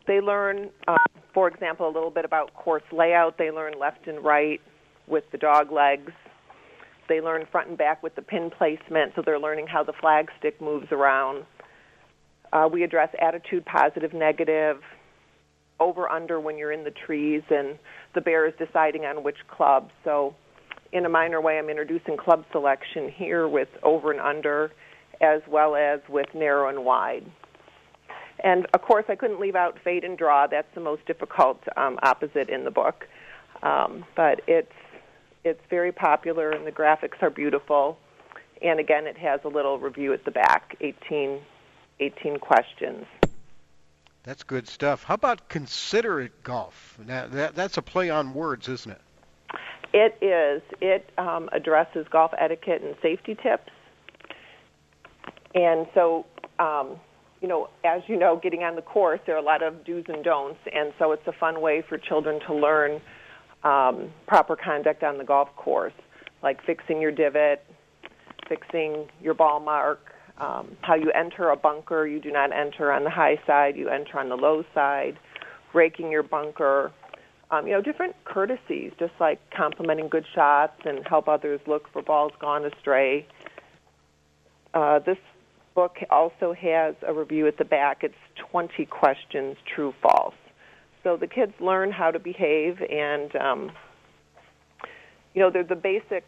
they 0.07 0.21
learn, 0.21 0.69
um, 0.87 0.97
for 1.33 1.47
example, 1.47 1.87
a 1.87 1.91
little 1.91 2.11
bit 2.11 2.25
about 2.25 2.53
course 2.53 2.83
layout. 2.91 3.37
They 3.37 3.51
learn 3.51 3.73
left 3.79 4.07
and 4.07 4.23
right 4.23 4.61
with 5.07 5.25
the 5.31 5.37
dog 5.37 5.71
legs. 5.71 6.11
They 7.09 7.21
learn 7.21 7.45
front 7.51 7.69
and 7.69 7.77
back 7.77 8.03
with 8.03 8.15
the 8.15 8.21
pin 8.21 8.49
placement, 8.49 9.13
so 9.15 9.21
they're 9.25 9.39
learning 9.39 9.67
how 9.67 9.83
the 9.83 9.93
flag 9.93 10.29
stick 10.39 10.61
moves 10.61 10.91
around. 10.91 11.45
Uh, 12.51 12.69
we 12.71 12.83
address 12.83 13.09
attitude, 13.21 13.65
positive, 13.65 14.13
negative, 14.13 14.81
over, 15.79 16.09
under 16.09 16.39
when 16.39 16.57
you're 16.57 16.71
in 16.71 16.83
the 16.83 16.91
trees, 16.91 17.43
and 17.49 17.77
the 18.15 18.21
bear 18.21 18.47
is 18.47 18.53
deciding 18.57 19.05
on 19.05 19.23
which 19.23 19.37
club. 19.47 19.89
So, 20.03 20.35
in 20.91 21.05
a 21.05 21.09
minor 21.09 21.41
way, 21.41 21.59
I'm 21.59 21.69
introducing 21.69 22.17
club 22.17 22.45
selection 22.51 23.09
here 23.09 23.47
with 23.47 23.67
over 23.83 24.11
and 24.11 24.21
under, 24.21 24.71
as 25.21 25.41
well 25.47 25.75
as 25.75 25.99
with 26.09 26.27
narrow 26.33 26.69
and 26.69 26.85
wide. 26.85 27.25
And 28.43 28.67
of 28.73 28.81
course, 28.81 29.05
I 29.09 29.15
couldn't 29.15 29.39
leave 29.39 29.55
out 29.55 29.79
fade 29.83 30.03
and 30.03 30.17
draw. 30.17 30.47
That's 30.47 30.73
the 30.75 30.81
most 30.81 31.05
difficult 31.05 31.61
um, 31.75 31.99
opposite 32.03 32.49
in 32.49 32.63
the 32.63 32.71
book. 32.71 33.07
Um, 33.63 34.05
but 34.15 34.41
it's 34.47 34.71
it's 35.43 35.61
very 35.69 35.91
popular, 35.91 36.51
and 36.51 36.67
the 36.67 36.71
graphics 36.71 37.21
are 37.21 37.29
beautiful. 37.29 37.97
And 38.61 38.79
again, 38.79 39.07
it 39.07 39.17
has 39.17 39.39
a 39.43 39.47
little 39.47 39.79
review 39.79 40.13
at 40.13 40.25
the 40.25 40.31
back, 40.31 40.75
18, 40.81 41.39
18 41.99 42.37
questions. 42.39 43.05
That's 44.23 44.43
good 44.43 44.67
stuff. 44.67 45.03
How 45.03 45.13
about 45.13 45.47
considerate 45.47 46.43
golf? 46.43 46.97
Now, 47.05 47.27
that, 47.27 47.55
that's 47.55 47.77
a 47.77 47.81
play 47.81 48.09
on 48.09 48.33
words, 48.33 48.67
isn't 48.67 48.91
it? 48.91 49.01
It 49.93 50.17
is. 50.21 50.61
It 50.81 51.09
um, 51.17 51.49
addresses 51.53 52.07
golf 52.09 52.31
etiquette 52.37 52.81
and 52.81 52.95
safety 53.01 53.35
tips. 53.35 53.71
And 55.55 55.87
so 55.93 56.25
um, 56.59 56.97
you 57.41 57.47
know, 57.47 57.69
as 57.83 58.01
you 58.07 58.17
know, 58.17 58.39
getting 58.41 58.63
on 58.63 58.75
the 58.75 58.81
course, 58.81 59.19
there 59.25 59.35
are 59.35 59.39
a 59.39 59.43
lot 59.43 59.61
of 59.61 59.85
do's 59.85 60.05
and 60.07 60.23
don'ts, 60.23 60.59
and 60.73 60.91
so 60.97 61.11
it's 61.11 61.27
a 61.27 61.31
fun 61.31 61.61
way 61.61 61.83
for 61.87 61.97
children 61.97 62.39
to 62.47 62.53
learn 62.53 62.99
um, 63.63 64.11
proper 64.27 64.55
conduct 64.55 65.03
on 65.03 65.17
the 65.17 65.23
golf 65.23 65.49
course, 65.55 65.93
like 66.41 66.63
fixing 66.65 66.99
your 66.99 67.11
divot, 67.11 67.63
fixing 68.49 69.07
your 69.21 69.33
ball 69.33 69.59
mark, 69.59 69.99
um, 70.39 70.75
how 70.81 70.95
you 70.95 71.11
enter 71.11 71.49
a 71.49 71.55
bunker. 71.55 72.07
You 72.07 72.19
do 72.19 72.31
not 72.31 72.51
enter 72.51 72.91
on 72.91 73.03
the 73.03 73.09
high 73.09 73.39
side; 73.45 73.75
you 73.75 73.89
enter 73.89 74.19
on 74.19 74.29
the 74.29 74.37
low 74.37 74.63
side. 74.73 75.17
Raking 75.73 76.11
your 76.11 76.23
bunker. 76.23 76.91
Um, 77.51 77.67
you 77.67 77.73
know, 77.73 77.81
different 77.81 78.15
courtesies, 78.25 78.91
just 78.99 79.13
like 79.19 79.39
complimenting 79.55 80.09
good 80.09 80.25
shots 80.33 80.81
and 80.85 81.05
help 81.07 81.27
others 81.27 81.61
look 81.67 81.91
for 81.93 82.01
balls 82.01 82.31
gone 82.41 82.65
astray. 82.65 83.25
Uh, 84.73 84.99
this 84.99 85.17
book 85.77 85.97
also 86.09 86.55
has 86.59 86.95
a 87.07 87.13
review 87.13 87.45
at 87.47 87.59
the 87.59 87.63
back. 87.63 87.99
It's 88.01 88.15
20 88.51 88.87
questions, 88.87 89.55
true, 89.75 89.93
false. 90.01 90.33
So 91.03 91.17
the 91.17 91.27
kids 91.27 91.53
learn 91.59 91.91
how 91.91 92.09
to 92.09 92.17
behave, 92.17 92.81
and 92.81 93.33
um, 93.35 93.71
you 95.35 95.41
know 95.41 95.51
they're 95.51 95.63
the 95.63 95.75
basic 95.75 96.25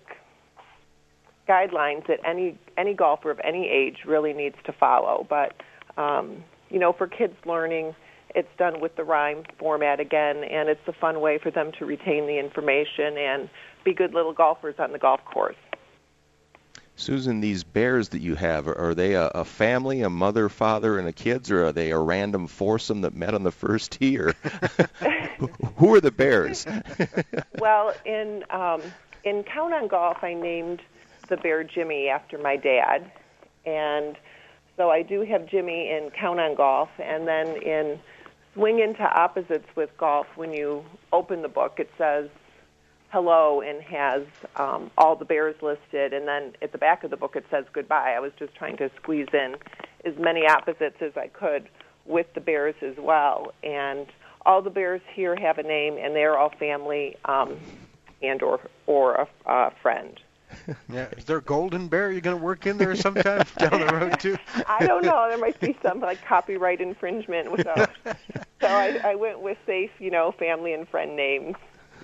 guidelines 1.50 2.06
that 2.08 2.20
any 2.24 2.60
any 2.78 2.94
golfer 2.94 3.32
of 3.32 3.40
any 3.44 3.68
age 3.68 4.06
really 4.06 4.34
needs 4.34 4.56
to 4.68 4.72
follow. 4.72 5.26
But 5.28 5.56
um, 5.98 6.44
you 6.70 6.78
know, 6.78 6.94
for 6.94 7.08
kids 7.08 7.34
learning, 7.44 7.96
it's 8.36 8.56
done 8.60 8.80
with 8.80 8.96
the 8.98 9.04
rhyme 9.04 9.44
format 9.58 10.00
again, 10.00 10.44
and 10.44 10.70
it's 10.70 10.88
a 10.88 10.94
fun 10.94 11.22
way 11.22 11.40
for 11.42 11.50
them 11.50 11.72
to 11.80 11.86
retain 11.86 12.28
the 12.28 12.38
information 12.38 13.18
and 13.18 13.50
be 13.84 13.96
good 13.96 14.14
little 14.14 14.34
golfers 14.34 14.76
on 14.78 14.92
the 14.92 15.00
golf 15.00 15.22
course. 15.26 15.56
Susan, 17.00 17.40
these 17.40 17.64
bears 17.64 18.10
that 18.10 18.20
you 18.20 18.36
have, 18.36 18.68
are 18.68 18.94
they 18.94 19.14
a, 19.14 19.28
a, 19.28 19.46
family, 19.46 20.02
a 20.02 20.10
mother, 20.10 20.50
father, 20.50 21.00
and 21.00 21.08
a 21.08 21.14
kids, 21.14 21.50
or 21.50 21.68
are 21.68 21.72
they 21.72 21.92
a 21.92 21.98
random 21.98 22.46
foursome 22.46 23.02
that 23.02 23.16
met 23.16 23.34
on 23.34 23.44
the 23.44 23.52
first 23.52 23.94
tee? 23.94 24.20
Or 24.20 24.34
who 25.78 25.96
are 25.96 26.02
the 26.02 26.12
bears? 26.12 26.66
well, 27.60 27.94
in 28.06 28.44
um, 28.50 28.82
in 29.24 29.44
Count 29.44 29.74
on 29.74 29.88
Golf, 29.88 30.18
I 30.24 30.34
named 30.34 30.82
the 31.30 31.38
bear 31.38 31.64
Jimmy 31.64 32.10
after 32.10 32.38
my 32.38 32.58
dad, 32.58 33.10
and 33.66 34.18
so 34.76 34.90
I 34.90 35.02
do 35.02 35.22
have 35.22 35.46
Jimmy 35.46 35.90
in 35.90 36.12
Count 36.12 36.42
on 36.42 36.54
Golf, 36.56 36.90
and 37.00 37.28
then 37.28 37.48
in 37.62 38.00
Swing 38.54 38.80
into 38.80 39.04
Opposites 39.04 39.68
with 39.76 39.90
Golf, 39.98 40.28
when 40.36 40.52
you 40.52 40.84
open 41.14 41.44
the 41.44 41.48
book, 41.48 41.76
it 41.80 41.90
says 41.98 42.30
hello 43.10 43.62
and 43.62 43.82
has 43.82 44.24
um, 44.56 44.92
all 44.98 45.16
the 45.16 45.26
bears 45.26 45.56
listed, 45.62 46.14
and 46.14 46.28
then 46.28 46.54
at 46.62 46.72
the 46.72 46.78
back 46.78 47.04
of 47.04 47.10
the 47.10 47.18
book 47.18 47.36
it 47.36 47.46
says 47.50 47.66
goodbye. 47.74 48.14
I 48.16 48.20
was 48.20 48.32
just 48.38 48.56
trying 48.56 48.78
to 48.78 48.90
squeeze 48.98 49.28
in 49.34 49.56
as 50.06 50.18
many 50.18 50.48
opposites 50.48 50.98
as 51.02 51.18
I 51.18 51.28
could 51.28 51.68
with 52.06 52.28
the 52.34 52.42
bears 52.42 52.76
as 52.82 52.96
well. 52.98 53.54
And 53.64 54.08
all 54.46 54.62
the 54.62 54.70
bears 54.70 55.02
here 55.14 55.36
have 55.36 55.58
a 55.58 55.64
name, 55.64 55.98
and 55.98 56.16
they're 56.16 56.38
all 56.38 56.52
family 56.60 57.18
um, 57.26 57.58
and 58.22 58.42
or 58.42 58.60
or 58.86 59.16
a 59.16 59.50
uh, 59.50 59.70
friend. 59.82 60.20
yeah, 60.90 61.08
is 61.16 61.26
there 61.26 61.38
a 61.38 61.42
golden 61.42 61.88
bear 61.88 62.12
you're 62.12 62.22
going 62.22 62.38
to 62.38 62.44
work 62.44 62.66
in 62.66 62.78
there 62.78 62.96
sometime 62.96 63.44
down 63.58 63.80
the 63.80 63.94
road 63.94 64.20
too? 64.20 64.38
I 64.68 64.86
don't 64.86 65.06
know. 65.06 65.28
There 65.30 65.38
might 65.38 65.60
be 65.60 65.78
some 65.84 66.00
like 66.00 66.24
copyright 66.26 66.82
infringement 66.82 67.52
with 67.52 67.66
those. 67.66 68.16
so 68.60 68.68
I, 68.68 69.00
I 69.04 69.16
went 69.16 69.42
with 69.42 69.58
safe, 69.68 69.92
you 70.00 70.10
know, 70.10 70.32
family 70.40 70.74
and 70.74 70.88
friend 70.88 71.16
names. 71.16 71.56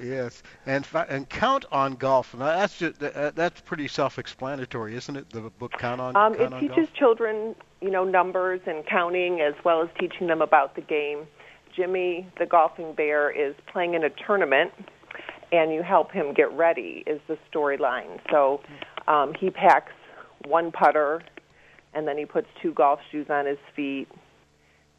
Yes, 0.01 0.43
and 0.65 0.87
and 1.09 1.29
count 1.29 1.65
on 1.71 1.93
golf. 1.95 2.33
Now 2.33 2.45
that's 2.45 2.77
just, 2.77 3.01
uh, 3.01 3.31
that's 3.35 3.61
pretty 3.61 3.87
self-explanatory, 3.87 4.95
isn't 4.95 5.15
it? 5.15 5.29
The 5.29 5.41
book 5.41 5.73
Count 5.73 6.01
on. 6.01 6.15
Um, 6.15 6.35
count 6.35 6.41
it 6.41 6.53
on 6.53 6.61
teaches 6.61 6.75
golf? 6.75 6.93
children, 6.93 7.55
you 7.81 7.89
know, 7.89 8.03
numbers 8.03 8.61
and 8.65 8.85
counting, 8.85 9.41
as 9.41 9.53
well 9.63 9.81
as 9.81 9.89
teaching 9.99 10.27
them 10.27 10.41
about 10.41 10.75
the 10.75 10.81
game. 10.81 11.27
Jimmy, 11.75 12.27
the 12.39 12.45
golfing 12.45 12.93
bear, 12.93 13.29
is 13.29 13.55
playing 13.71 13.93
in 13.95 14.03
a 14.03 14.09
tournament, 14.09 14.71
and 15.51 15.73
you 15.73 15.83
help 15.83 16.11
him 16.11 16.33
get 16.33 16.51
ready. 16.53 17.03
Is 17.07 17.21
the 17.27 17.37
storyline. 17.51 18.19
So 18.31 18.61
um, 19.07 19.33
he 19.33 19.49
packs 19.49 19.93
one 20.45 20.71
putter, 20.71 21.21
and 21.93 22.07
then 22.07 22.17
he 22.17 22.25
puts 22.25 22.47
two 22.61 22.73
golf 22.73 22.99
shoes 23.11 23.27
on 23.29 23.45
his 23.45 23.59
feet. 23.75 24.07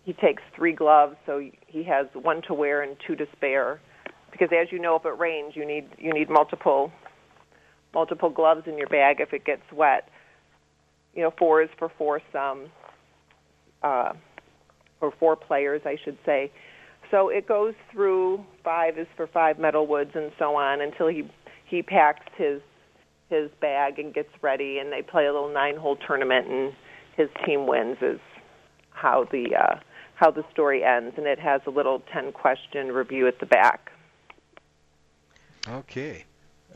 He 0.04 0.12
takes 0.12 0.42
three 0.54 0.72
gloves, 0.72 1.16
so 1.26 1.42
he 1.66 1.82
has 1.84 2.06
one 2.14 2.40
to 2.42 2.54
wear 2.54 2.82
and 2.82 2.96
two 3.06 3.16
to 3.16 3.26
spare 3.32 3.80
because 4.38 4.54
as 4.54 4.70
you 4.70 4.78
know 4.78 4.96
if 4.96 5.04
it 5.04 5.18
rains 5.18 5.54
you 5.54 5.66
need 5.66 5.86
you 5.98 6.12
need 6.12 6.28
multiple 6.28 6.92
multiple 7.94 8.30
gloves 8.30 8.62
in 8.66 8.76
your 8.76 8.88
bag 8.88 9.20
if 9.20 9.32
it 9.32 9.44
gets 9.44 9.62
wet. 9.72 10.08
You 11.14 11.22
know 11.22 11.32
four 11.38 11.62
is 11.62 11.70
for 11.78 11.90
foursome 11.98 12.70
uh 13.82 14.12
or 15.00 15.12
four 15.18 15.36
players 15.36 15.82
i 15.84 15.96
should 16.04 16.18
say. 16.26 16.50
So 17.10 17.28
it 17.28 17.46
goes 17.46 17.74
through 17.92 18.44
five 18.64 18.98
is 18.98 19.06
for 19.16 19.26
five 19.26 19.58
metal 19.58 19.86
woods 19.86 20.10
and 20.14 20.32
so 20.38 20.56
on 20.56 20.80
until 20.80 21.08
he 21.08 21.30
he 21.64 21.82
packs 21.82 22.26
his 22.36 22.60
his 23.30 23.50
bag 23.60 23.98
and 23.98 24.12
gets 24.12 24.30
ready 24.42 24.78
and 24.78 24.92
they 24.92 25.02
play 25.02 25.26
a 25.26 25.32
little 25.32 25.52
nine 25.52 25.76
hole 25.76 25.96
tournament 26.06 26.46
and 26.48 26.72
his 27.16 27.28
team 27.44 27.66
wins 27.66 27.96
is 28.02 28.20
how 28.90 29.26
the 29.30 29.56
uh 29.56 29.76
how 30.16 30.30
the 30.30 30.42
story 30.50 30.82
ends. 30.82 31.14
And 31.18 31.26
it 31.26 31.38
has 31.38 31.60
a 31.66 31.70
little 31.70 32.02
10 32.12 32.32
question 32.32 32.88
review 32.88 33.28
at 33.28 33.38
the 33.38 33.46
back 33.46 33.90
Okay. 35.68 36.24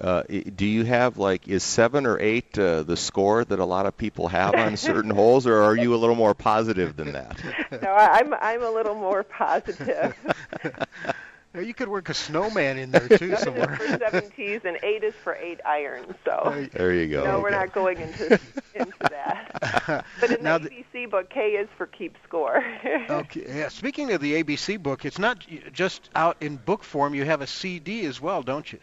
Uh, 0.00 0.22
i- 0.30 0.38
do 0.56 0.64
you 0.66 0.84
have 0.84 1.18
like 1.18 1.46
is 1.46 1.62
seven 1.62 2.06
or 2.06 2.18
eight 2.18 2.58
uh, 2.58 2.82
the 2.82 2.96
score 2.96 3.44
that 3.44 3.58
a 3.58 3.64
lot 3.64 3.84
of 3.86 3.96
people 3.96 4.28
have 4.28 4.54
on 4.54 4.76
certain 4.76 5.10
holes, 5.10 5.46
or 5.46 5.60
are 5.62 5.76
you 5.76 5.94
a 5.94 5.96
little 5.98 6.14
more 6.16 6.32
positive 6.34 6.96
than 6.96 7.12
that? 7.12 7.36
no, 7.82 7.90
I- 7.90 8.18
I'm 8.18 8.32
I'm 8.34 8.62
a 8.62 8.70
little 8.70 8.94
more 8.94 9.22
positive. 9.22 10.14
Yeah, 11.54 11.62
you 11.62 11.74
could 11.74 11.88
work 11.88 12.08
a 12.08 12.14
snowman 12.14 12.78
in 12.78 12.92
there 12.92 13.08
too 13.08 13.34
somewhere. 13.38 13.72
is 13.72 13.78
for 13.78 13.98
seven 13.98 14.30
tees 14.36 14.60
and 14.64 14.78
eight 14.84 15.02
is 15.02 15.14
for 15.24 15.34
eight 15.34 15.60
irons. 15.66 16.14
So 16.24 16.68
There 16.72 16.92
you 16.94 17.08
go. 17.08 17.24
no, 17.24 17.40
we're 17.40 17.50
not 17.50 17.72
going 17.72 17.98
into 17.98 18.38
into 18.74 18.92
that. 19.00 20.04
But 20.20 20.30
in 20.30 20.42
Now 20.44 20.58
the 20.58 20.68
the- 20.68 20.84
ABC 21.02 21.10
book, 21.10 21.28
K 21.30 21.40
is 21.50 21.68
for 21.76 21.86
keep 21.86 22.14
score. 22.26 22.64
Okay. 23.10 23.44
Yeah. 23.48 23.68
Speaking 23.68 24.12
of 24.12 24.20
the 24.20 24.42
ABC 24.42 24.80
book, 24.80 25.04
it's 25.04 25.18
not 25.18 25.44
just 25.72 26.08
out 26.14 26.36
in 26.40 26.56
book 26.56 26.84
form. 26.84 27.14
You 27.14 27.24
have 27.24 27.40
a 27.40 27.46
CD 27.46 28.06
as 28.06 28.20
well, 28.20 28.42
don't 28.42 28.72
you? 28.72 28.78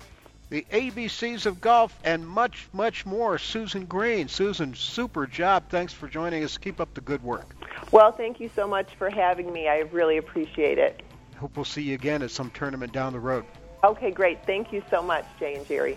The 0.52 0.66
ABCs 0.70 1.46
of 1.46 1.62
golf 1.62 1.98
and 2.04 2.28
much, 2.28 2.68
much 2.74 3.06
more. 3.06 3.38
Susan 3.38 3.86
Green. 3.86 4.28
Susan, 4.28 4.74
super 4.74 5.26
job. 5.26 5.64
Thanks 5.70 5.94
for 5.94 6.08
joining 6.08 6.44
us. 6.44 6.58
Keep 6.58 6.78
up 6.78 6.92
the 6.92 7.00
good 7.00 7.22
work. 7.22 7.56
Well, 7.90 8.12
thank 8.12 8.38
you 8.38 8.50
so 8.54 8.68
much 8.68 8.94
for 8.96 9.08
having 9.08 9.50
me. 9.50 9.66
I 9.66 9.78
really 9.92 10.18
appreciate 10.18 10.76
it. 10.76 11.02
Hope 11.38 11.56
we'll 11.56 11.64
see 11.64 11.80
you 11.80 11.94
again 11.94 12.20
at 12.20 12.30
some 12.30 12.50
tournament 12.50 12.92
down 12.92 13.14
the 13.14 13.18
road. 13.18 13.46
Okay, 13.82 14.10
great. 14.10 14.44
Thank 14.44 14.74
you 14.74 14.82
so 14.90 15.00
much, 15.00 15.24
Jay 15.40 15.54
and 15.54 15.66
Jerry. 15.66 15.96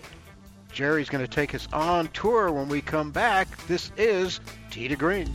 Jerry's 0.72 1.10
going 1.10 1.22
to 1.22 1.30
take 1.30 1.54
us 1.54 1.68
on 1.74 2.08
tour 2.14 2.50
when 2.50 2.70
we 2.70 2.80
come 2.80 3.10
back. 3.10 3.54
This 3.66 3.92
is 3.98 4.40
to 4.70 4.96
Green. 4.96 5.34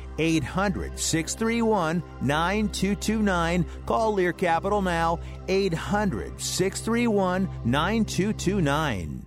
800 0.17 0.99
631 0.99 2.03
9229. 2.21 3.65
Call 3.85 4.13
Lear 4.13 4.33
Capital 4.33 4.81
now. 4.81 5.19
800 5.47 6.39
631 6.39 7.49
9229. 7.65 9.25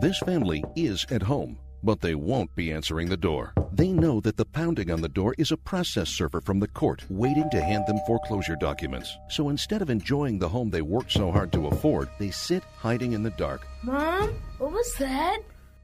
This 0.00 0.18
family 0.20 0.64
is 0.76 1.04
at 1.10 1.20
home, 1.20 1.58
but 1.82 2.00
they 2.00 2.14
won't 2.14 2.54
be 2.54 2.72
answering 2.72 3.10
the 3.10 3.18
door. 3.18 3.52
They 3.70 3.92
know 3.92 4.18
that 4.20 4.38
the 4.38 4.46
pounding 4.46 4.90
on 4.90 5.02
the 5.02 5.10
door 5.10 5.34
is 5.36 5.52
a 5.52 5.58
process 5.58 6.08
server 6.08 6.40
from 6.40 6.58
the 6.58 6.68
court 6.68 7.04
waiting 7.10 7.50
to 7.50 7.62
hand 7.62 7.84
them 7.86 8.00
foreclosure 8.06 8.56
documents. 8.56 9.14
So 9.28 9.50
instead 9.50 9.82
of 9.82 9.90
enjoying 9.90 10.38
the 10.38 10.48
home 10.48 10.70
they 10.70 10.80
worked 10.80 11.12
so 11.12 11.30
hard 11.30 11.52
to 11.52 11.66
afford, 11.66 12.08
they 12.18 12.30
sit 12.30 12.62
hiding 12.78 13.12
in 13.12 13.22
the 13.22 13.30
dark. 13.30 13.66
Mom, 13.82 14.30
what 14.56 14.72
was 14.72 14.94
that? 14.94 15.40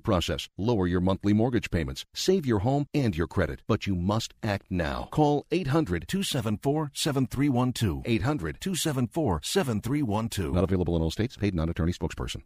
process, 0.00 0.48
lower 0.56 0.86
your 0.86 1.00
monthly 1.00 1.32
mortgage 1.32 1.70
payments, 1.70 2.04
save 2.14 2.46
your 2.46 2.60
home 2.60 2.86
and 2.94 3.16
your 3.16 3.26
credit, 3.26 3.62
but 3.66 3.86
you 3.86 3.94
must 3.94 4.34
act 4.42 4.66
now. 4.70 5.08
Call 5.10 5.46
800 5.50 6.08
274 6.08 6.90
7312. 6.94 8.02
800 8.04 8.60
274 8.60 9.40
7312. 9.42 10.54
Not 10.54 10.64
available 10.64 10.96
in 10.96 11.02
all 11.02 11.10
states. 11.10 11.36
Paid 11.36 11.54
non 11.54 11.68
attorney 11.68 11.92
spokesperson. 11.92 12.42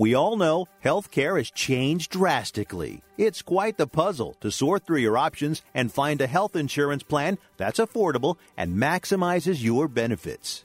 We 0.00 0.14
all 0.14 0.38
know 0.38 0.66
healthcare 0.82 1.36
has 1.36 1.50
changed 1.50 2.12
drastically. 2.12 3.02
It's 3.18 3.42
quite 3.42 3.76
the 3.76 3.86
puzzle 3.86 4.34
to 4.40 4.50
sort 4.50 4.86
through 4.86 5.00
your 5.00 5.18
options 5.18 5.60
and 5.74 5.92
find 5.92 6.22
a 6.22 6.26
health 6.26 6.56
insurance 6.56 7.02
plan 7.02 7.36
that's 7.58 7.78
affordable 7.78 8.36
and 8.56 8.78
maximizes 8.78 9.62
your 9.62 9.88
benefits. 9.88 10.64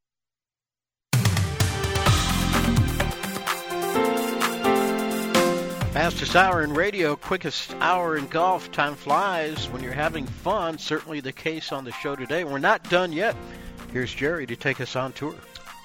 Fastest 6.01 6.35
hour 6.35 6.63
in 6.63 6.73
radio, 6.73 7.15
quickest 7.15 7.75
hour 7.75 8.17
in 8.17 8.25
golf. 8.25 8.71
Time 8.71 8.95
flies 8.95 9.69
when 9.69 9.83
you're 9.83 9.93
having 9.93 10.25
fun. 10.25 10.79
Certainly 10.79 11.19
the 11.19 11.31
case 11.31 11.71
on 11.71 11.85
the 11.85 11.91
show 11.91 12.15
today. 12.15 12.43
We're 12.43 12.57
not 12.57 12.89
done 12.89 13.13
yet. 13.13 13.35
Here's 13.93 14.11
Jerry 14.11 14.47
to 14.47 14.55
take 14.55 14.81
us 14.81 14.95
on 14.95 15.13
tour. 15.13 15.35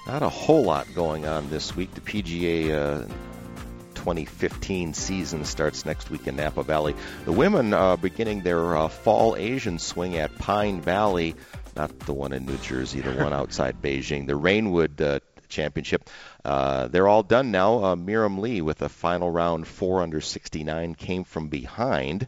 Not 0.07 0.23
a 0.23 0.29
whole 0.29 0.63
lot 0.63 0.87
going 0.95 1.27
on 1.27 1.51
this 1.51 1.75
week. 1.75 1.93
The 1.93 2.01
PGA 2.01 2.71
uh, 2.73 3.07
2015 3.93 4.95
season 4.95 5.45
starts 5.45 5.85
next 5.85 6.09
week 6.09 6.25
in 6.25 6.37
Napa 6.37 6.63
Valley. 6.63 6.95
The 7.25 7.31
women 7.31 7.75
uh, 7.75 7.95
beginning 7.95 8.41
their 8.41 8.75
uh, 8.75 8.87
fall 8.87 9.35
Asian 9.35 9.77
swing 9.77 10.17
at 10.17 10.35
Pine 10.39 10.81
Valley, 10.81 11.35
not 11.75 11.99
the 11.99 12.13
one 12.13 12.33
in 12.33 12.47
New 12.47 12.57
Jersey, 12.57 13.01
the 13.01 13.11
one 13.11 13.33
outside 13.33 13.83
Beijing. 13.83 14.25
The 14.25 14.33
Reignwood 14.33 14.99
uh, 14.99 15.19
Championship. 15.47 16.09
Uh, 16.43 16.87
they're 16.87 17.07
all 17.07 17.23
done 17.23 17.51
now. 17.51 17.83
Uh, 17.83 17.95
Miriam 17.95 18.39
Lee 18.39 18.61
with 18.61 18.81
a 18.81 18.89
final 18.89 19.29
round 19.29 19.67
4 19.67 20.01
under 20.01 20.21
69 20.21 20.95
came 20.95 21.23
from 21.23 21.47
behind 21.49 22.27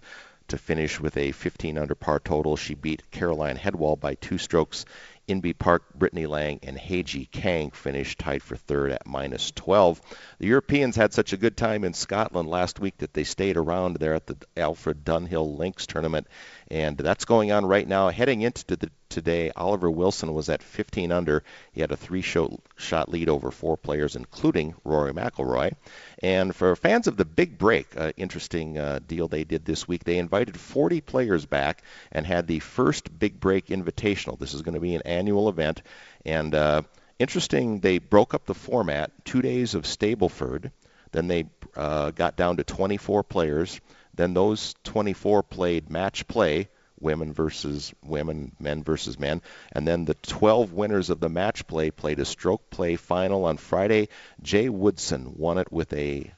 to 0.50 0.58
finish 0.58 1.00
with 1.00 1.16
a 1.18 1.32
15 1.32 1.78
under 1.78 1.96
par 1.96 2.20
total. 2.20 2.58
She 2.58 2.76
beat 2.76 3.10
Caroline 3.12 3.58
Hedwall 3.58 4.00
by 4.00 4.16
two 4.16 4.38
strokes. 4.38 4.86
Inbee 5.30 5.58
Park, 5.58 5.94
Brittany 5.94 6.26
Lang, 6.26 6.60
and 6.64 6.76
Haeji 6.76 7.30
Kang 7.30 7.70
finished 7.70 8.18
tied 8.18 8.42
for 8.42 8.56
third 8.56 8.92
at 8.92 9.06
minus 9.06 9.52
12. 9.52 10.02
The 10.40 10.48
Europeans 10.48 10.96
had 10.96 11.14
such 11.14 11.34
a 11.34 11.38
good 11.38 11.56
time 11.56 11.84
in 11.84 11.94
Scotland 11.94 12.50
last 12.50 12.80
week 12.80 12.98
that 12.98 13.14
they 13.14 13.24
stayed 13.24 13.56
around 13.56 13.98
there 13.98 14.16
at 14.16 14.26
the 14.26 14.38
Alfred 14.58 15.06
Dunhill 15.06 15.56
Links 15.56 15.86
tournament, 15.86 16.26
and 16.72 16.98
that's 16.98 17.26
going 17.26 17.52
on 17.52 17.66
right 17.66 17.88
now. 17.88 18.10
Heading 18.10 18.42
into 18.42 18.76
the, 18.76 18.92
today, 19.10 19.52
Oliver 19.56 19.90
Wilson 19.90 20.34
was 20.34 20.50
at 20.50 20.62
15 20.62 21.12
under. 21.12 21.44
He 21.72 21.82
had 21.82 21.92
a 21.92 21.98
three-shot 21.98 23.10
lead 23.10 23.28
over 23.28 23.50
four 23.50 23.76
players, 23.76 24.16
including 24.16 24.76
Rory 24.84 25.12
McIlroy. 25.14 25.74
And 26.22 26.56
for 26.56 26.76
fans 26.76 27.08
of 27.08 27.18
the 27.18 27.26
Big 27.26 27.58
Break, 27.58 27.88
uh, 27.98 28.12
interesting 28.18 28.78
uh, 28.78 29.00
deal 29.06 29.28
they 29.28 29.44
did 29.44 29.66
this 29.66 29.88
week. 29.88 30.04
They 30.04 30.20
invited 30.20 30.60
40 30.60 31.02
players 31.02 31.46
back 31.46 31.84
and 32.12 32.26
had 32.26 32.46
the 32.46 32.60
first 32.60 33.18
Big 33.18 33.40
Break 33.40 33.68
Invitational. 33.68 34.38
This 34.38 34.54
is 34.54 34.62
going 34.62 34.76
to 34.76 34.80
be 34.80 34.94
an 34.94 35.02
annual 35.06 35.50
event, 35.50 35.82
and 36.24 36.54
uh, 36.54 36.84
interesting. 37.18 37.80
They 37.80 37.98
broke 37.98 38.36
up 38.36 38.46
the 38.46 38.54
format. 38.54 39.12
Two 39.26 39.42
days 39.42 39.74
of 39.74 39.84
Stableford. 39.84 40.72
Then 41.12 41.28
they 41.28 41.50
uh, 41.76 42.12
got 42.12 42.36
down 42.36 42.58
to 42.58 42.64
24 42.64 43.24
players. 43.24 43.82
Then 44.20 44.34
those 44.34 44.76
24 44.84 45.44
played 45.44 45.90
match 45.90 46.28
play, 46.28 46.68
women 47.00 47.32
versus 47.32 47.94
women, 48.04 48.52
men 48.60 48.84
versus 48.84 49.18
men. 49.18 49.42
And 49.72 49.88
then 49.88 50.04
the 50.04 50.14
12 50.14 50.74
winners 50.74 51.10
of 51.10 51.22
the 51.22 51.30
match 51.30 51.66
play 51.68 51.90
played 51.90 52.20
a 52.20 52.26
stroke 52.26 52.70
play 52.70 52.98
final 52.98 53.46
on 53.46 53.56
Friday. 53.56 54.10
Jay 54.42 54.68
Woodson 54.68 55.36
won 55.38 55.58
it 55.58 55.72
with 55.72 55.94
a 55.94 56.34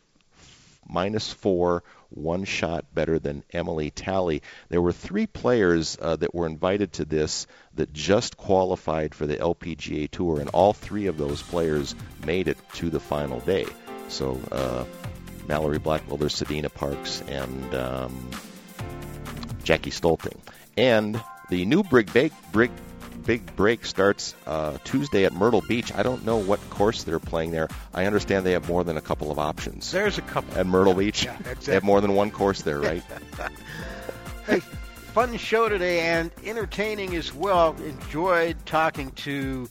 minus 0.88 1.34
four, 1.34 1.82
one 2.12 2.44
shot 2.44 2.86
better 2.94 3.18
than 3.18 3.44
Emily 3.52 3.90
Talley. 3.90 4.44
There 4.70 4.80
were 4.80 4.94
three 4.94 5.26
players 5.26 5.98
uh, 6.00 6.18
that 6.18 6.36
were 6.36 6.46
invited 6.46 6.94
to 6.94 7.06
this 7.06 7.48
that 7.74 7.92
just 7.94 8.38
qualified 8.38 9.16
for 9.16 9.26
the 9.26 9.38
LPGA 9.38 10.08
Tour, 10.12 10.40
and 10.40 10.50
all 10.50 10.74
three 10.74 11.08
of 11.08 11.18
those 11.18 11.42
players 11.42 11.96
made 12.28 12.48
it 12.48 12.60
to 12.76 12.92
the 12.92 13.00
final 13.00 13.40
day. 13.40 13.66
So 14.08 14.40
uh, 14.52 14.86
Mallory 15.48 15.80
Blackwelder, 15.80 16.30
Sadena 16.30 16.74
Parks, 16.74 17.22
and 17.22 17.76
um, 17.76 18.30
Jackie 19.64 19.92
Stoelting. 19.92 20.38
And 20.78 21.22
the 21.50 21.66
new 21.66 21.84
Brig 21.84 22.12
Big, 22.14 22.32
Brig, 22.52 22.72
Big 23.26 23.56
Break 23.56 23.86
starts 23.86 24.36
uh, 24.48 24.78
Tuesday 24.84 25.26
at 25.26 25.34
Myrtle 25.34 25.62
Beach. 25.62 25.94
I 25.94 26.04
don't 26.04 26.26
know 26.26 26.38
what 26.38 26.60
course 26.70 27.04
they're 27.04 27.20
playing 27.20 27.52
there. 27.52 27.68
I 27.94 28.06
understand 28.06 28.46
they 28.46 28.54
have 28.54 28.68
more 28.68 28.84
than 28.84 28.98
a 28.98 29.02
couple 29.02 29.32
of 29.32 29.40
options. 29.40 29.92
There's 29.92 30.18
a 30.18 30.22
couple. 30.22 30.58
At 30.58 30.66
Myrtle 30.66 30.94
Beach? 30.94 31.26
Yeah, 31.26 31.36
exactly. 31.38 31.66
They 31.66 31.74
have 31.74 31.84
more 31.84 32.02
than 32.02 32.16
one 32.16 32.32
course 32.32 32.62
there, 32.62 32.80
right? 32.80 33.04
hey, 34.48 34.60
fun 34.60 35.38
show 35.38 35.70
today 35.70 36.00
and 36.02 36.32
entertaining 36.44 37.16
as 37.16 37.34
well. 37.34 37.76
Enjoyed 37.84 38.58
talking 38.66 39.12
to 39.12 39.70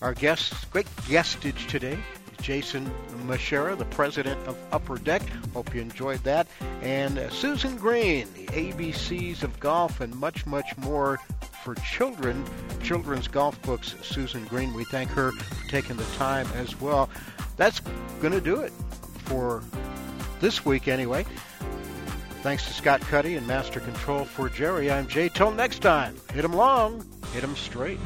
our 0.00 0.14
guests. 0.14 0.64
Great 0.66 0.86
guestage 1.06 1.68
today. 1.68 1.98
Jason 2.40 2.90
Masherah, 3.26 3.76
the 3.76 3.84
president 3.86 4.40
of 4.46 4.56
Upper 4.72 4.98
Deck. 4.98 5.22
Hope 5.52 5.74
you 5.74 5.80
enjoyed 5.80 6.20
that. 6.24 6.46
And 6.82 7.18
uh, 7.18 7.30
Susan 7.30 7.76
Green, 7.76 8.26
the 8.34 8.46
ABCs 8.46 9.42
of 9.42 9.58
golf, 9.60 10.00
and 10.00 10.14
much, 10.16 10.46
much 10.46 10.76
more 10.78 11.18
for 11.62 11.74
children. 11.76 12.44
Children's 12.82 13.28
golf 13.28 13.60
books, 13.62 13.94
Susan 14.02 14.44
Green. 14.46 14.72
We 14.74 14.84
thank 14.84 15.10
her 15.10 15.32
for 15.32 15.68
taking 15.68 15.96
the 15.96 16.04
time 16.16 16.46
as 16.56 16.80
well. 16.80 17.08
That's 17.56 17.80
going 18.20 18.32
to 18.32 18.40
do 18.40 18.60
it 18.60 18.72
for 19.24 19.62
this 20.40 20.64
week, 20.64 20.88
anyway. 20.88 21.26
Thanks 22.42 22.66
to 22.66 22.72
Scott 22.72 23.02
Cuddy 23.02 23.36
and 23.36 23.46
Master 23.46 23.80
Control 23.80 24.24
for 24.24 24.48
Jerry. 24.48 24.90
I'm 24.90 25.06
Jay. 25.06 25.28
Till 25.28 25.50
next 25.50 25.80
time, 25.80 26.16
hit 26.32 26.42
'em 26.42 26.54
long, 26.54 27.04
hit 27.34 27.44
'em 27.44 27.54
straight. 27.54 28.00